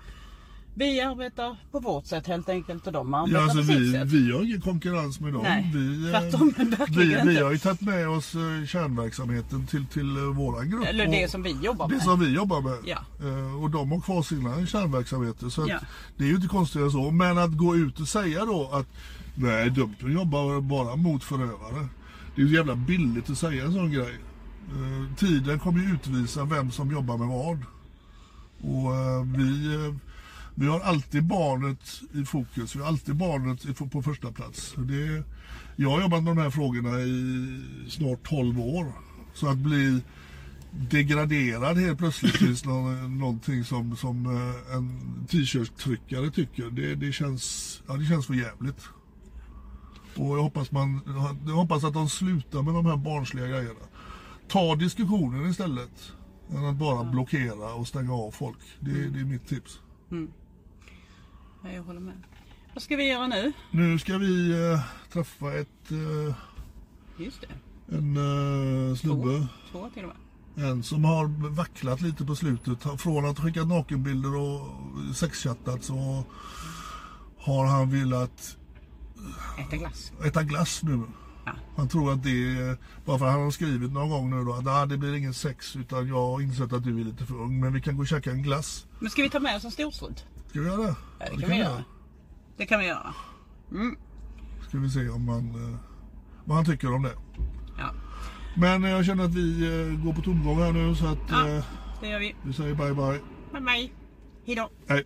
vi 0.74 1.02
arbetar 1.02 1.58
på 1.72 1.80
vårt 1.80 2.06
sätt 2.06 2.28
helt 2.28 2.50
enkelt. 2.50 2.88
Och 2.88 2.94
de 2.94 3.14
arbetar 3.14 3.38
Ja, 3.40 3.44
alltså 3.44 3.58
på 3.58 3.64
sitt 3.64 3.78
vi, 3.78 3.92
sätt. 3.92 4.08
vi 4.08 4.32
har 4.32 4.44
ingen 4.44 4.62
konkurrens 4.62 5.20
med 5.20 5.34
dem. 5.34 5.42
Nej, 5.44 5.72
vi, 5.74 6.06
eh, 6.06 6.12
tvärtom, 6.20 6.54
vi, 6.98 7.22
vi 7.26 7.40
har 7.42 7.52
ju 7.52 7.58
tagit 7.58 7.82
med 7.82 8.10
oss 8.10 8.36
eh, 8.36 8.66
kärnverksamheten 8.68 9.68
till, 9.68 9.86
till 9.86 10.18
eh, 10.18 10.24
våran 10.24 10.70
grupp. 10.70 10.86
Eller 10.88 11.08
det 11.08 11.32
som 11.32 11.44
vi 11.44 11.52
jobbar 11.62 11.88
Det 11.88 11.94
med. 11.94 12.04
som 12.04 12.20
vi 12.20 12.34
jobbar 12.36 12.62
med. 12.62 12.78
Ja. 12.86 12.98
Och 13.62 13.70
de 13.70 13.92
har 13.92 14.02
kvar 14.02 14.22
sina 14.22 14.66
kärnverksamheter. 14.66 15.50
Så 15.50 15.66
Ja. 15.70 15.80
det 16.18 16.24
är 16.24 16.28
ju 16.28 16.36
inte 16.36 16.48
konstigare 16.48 16.86
än 16.86 16.92
så. 16.92 17.12
Men 17.12 17.38
att 17.38 17.58
gå 17.58 17.76
ut 17.76 18.00
och 18.00 18.08
säga 18.08 18.46
då 18.46 18.70
att 18.74 18.88
nej, 19.36 19.70
Dumpen 19.70 20.14
jobbar 20.14 20.62
bara 20.62 20.96
mot 20.96 21.24
förövare. 21.24 21.88
Det 22.36 22.42
är 22.42 22.46
ju 22.46 22.56
jävla 22.56 22.76
billigt 22.76 23.30
att 23.30 23.38
säga 23.38 23.66
en 23.66 23.74
sån 23.74 23.92
grej. 23.92 24.18
Tiden 25.18 25.60
kommer 25.60 25.80
ju 25.80 25.94
utvisa 25.94 26.46
vem 26.46 26.72
som 26.72 26.92
jobbar 26.92 27.18
med 27.18 27.28
vad. 27.28 27.58
Och 28.62 28.92
vi, 29.40 29.68
vi 30.56 30.68
har 30.68 30.80
alltid 30.80 31.24
barnet 31.24 32.02
i 32.14 32.26
fokus. 32.26 32.76
Vi 32.76 32.80
har 32.80 32.88
alltid 32.88 33.16
barnet 33.16 33.92
på 33.92 34.02
första 34.02 34.32
plats. 34.32 34.74
Det, 34.78 35.24
jag 35.76 35.90
har 35.90 36.02
jobbat 36.02 36.24
med 36.24 36.36
de 36.36 36.42
här 36.42 36.50
frågorna 36.50 37.00
i 37.00 37.90
snart 37.90 38.30
12 38.30 38.60
år. 38.60 38.94
Så 39.34 39.48
att 39.48 39.58
bli 39.58 40.02
degraderad 40.72 41.78
helt 41.78 41.98
plötsligt 41.98 42.34
till 42.34 42.58
nå- 42.66 43.08
någonting 43.08 43.64
som, 43.64 43.96
som 43.96 44.26
eh, 44.26 44.76
en 44.76 45.00
t-shirt-tryckare 45.28 46.32
tycker. 46.32 46.70
Det, 46.70 46.96
det, 46.96 47.12
känns, 47.12 47.82
ja, 47.88 47.94
det 47.94 48.06
känns 48.06 48.28
för 48.28 48.34
jävligt. 48.34 48.82
Och 50.16 50.38
jag 50.38 50.44
hoppas, 50.44 50.72
man, 50.72 51.00
jag 51.48 51.54
hoppas 51.54 51.84
att 51.84 51.94
de 51.94 52.10
slutar 52.10 52.62
med 52.62 52.74
de 52.74 52.86
här 52.86 52.98
barnsliga 52.98 53.48
grejerna. 53.48 53.80
Ta 54.48 54.76
diskussionen 54.76 55.50
istället. 55.50 56.14
Än 56.50 56.66
att 56.66 56.76
bara 56.76 57.04
blockera 57.04 57.74
och 57.74 57.88
stänga 57.88 58.14
av 58.14 58.32
folk. 58.32 58.58
Det, 58.80 59.10
det 59.10 59.20
är 59.20 59.26
mitt 59.26 59.48
tips. 59.48 59.80
Ja, 61.64 61.72
jag 61.72 61.84
håller 61.84 62.00
med. 62.00 62.24
Vad 62.74 62.84
ska 62.84 62.96
vi 62.96 63.10
göra 63.10 63.28
nu? 63.28 63.54
Nu 63.72 64.00
ska 64.00 64.18
vi 64.18 64.52
eh, 64.72 64.80
träffa 65.14 65.54
ett, 65.54 65.92
eh, 65.92 66.36
Just 67.18 67.42
det. 67.42 67.96
en 67.96 68.18
eh, 68.90 68.96
snubbe. 68.96 69.48
Två 69.72 69.90
till 69.94 70.04
och 70.04 70.10
med. 70.10 70.18
En 70.70 70.84
som 70.84 71.06
har 71.06 71.50
vacklat 71.50 72.02
lite 72.02 72.26
på 72.26 72.36
slutet. 72.36 73.02
Från 73.02 73.26
att 73.26 73.38
ha 73.38 73.46
skickat 73.46 73.68
nakenbilder 73.68 74.36
och 74.36 74.68
sexchattat 75.16 75.84
så 75.84 76.24
har 77.38 77.66
han 77.66 77.90
velat 77.92 78.58
Äta 79.60 79.78
glass. 79.78 80.12
äta 80.26 80.44
glass 80.44 80.84
nu. 80.84 81.04
Ja. 81.46 81.52
Han 81.78 81.88
tror 81.88 82.12
att 82.14 82.24
det 82.24 82.30
är, 82.58 82.78
bara 83.06 83.18
för 83.20 83.26
att 83.26 83.32
han 83.32 83.42
har 83.44 83.52
skrivit 83.52 83.92
någon 83.92 84.10
gång 84.10 84.30
nu 84.30 84.44
då 84.46 84.54
att 84.54 84.68
"Ah, 84.68 84.86
det 84.86 84.98
blir 84.98 85.14
ingen 85.14 85.34
sex 85.34 85.76
utan 85.76 86.08
jag 86.08 86.16
har 86.16 86.42
insett 86.42 86.74
att 86.74 86.84
du 86.84 87.00
är 87.00 87.04
lite 87.04 87.26
för 87.26 87.36
ung 87.36 87.60
men 87.60 87.74
vi 87.74 87.82
kan 87.82 87.96
gå 87.96 88.02
och 88.02 88.08
käka 88.08 88.32
en 88.32 88.44
glass. 88.44 88.88
Men 89.00 89.10
ska 89.10 89.22
vi 89.22 89.30
ta 89.30 89.40
med 89.40 89.56
oss 89.56 89.66
en 89.66 89.72
storstrut? 89.72 90.26
Ska 90.50 90.60
vi 90.60 90.66
göra 90.68 90.82
det? 90.82 90.96
Ja, 91.20 91.26
det 91.36 91.42
kan 91.42 91.50
vi 91.50 91.58
göra. 91.58 91.84
Det 92.58 92.66
kan 92.66 92.80
vi 92.80 92.86
göra. 92.88 93.14
Ska 94.70 94.78
vi 94.78 94.90
se 94.90 95.10
om 95.10 95.28
han, 95.28 95.50
eh, 95.72 95.78
vad 96.46 96.56
han 96.56 96.66
tycker 96.66 96.94
om 96.94 97.02
det. 97.04 97.14
Ja, 97.78 97.92
Men 98.56 98.84
eh, 98.84 98.90
jag 98.92 99.06
känner 99.06 99.24
att 99.26 99.34
vi 99.36 99.62
eh, 99.92 100.06
går 100.06 100.14
på 100.14 100.22
tomgång 100.22 100.60
här 100.60 100.72
nu 100.72 100.96
så 100.96 101.06
att 101.08 101.18
Ja. 101.30 101.64
det 102.02 102.08
gör 102.08 102.20
vi. 102.20 102.36
vi 102.44 102.54
säger 102.54 102.76
bye 102.76 102.94
bye. 102.94 103.20
Med 103.54 103.64
mig. 103.64 103.94
Hejdå. 104.46 104.70
Hej. 104.88 105.06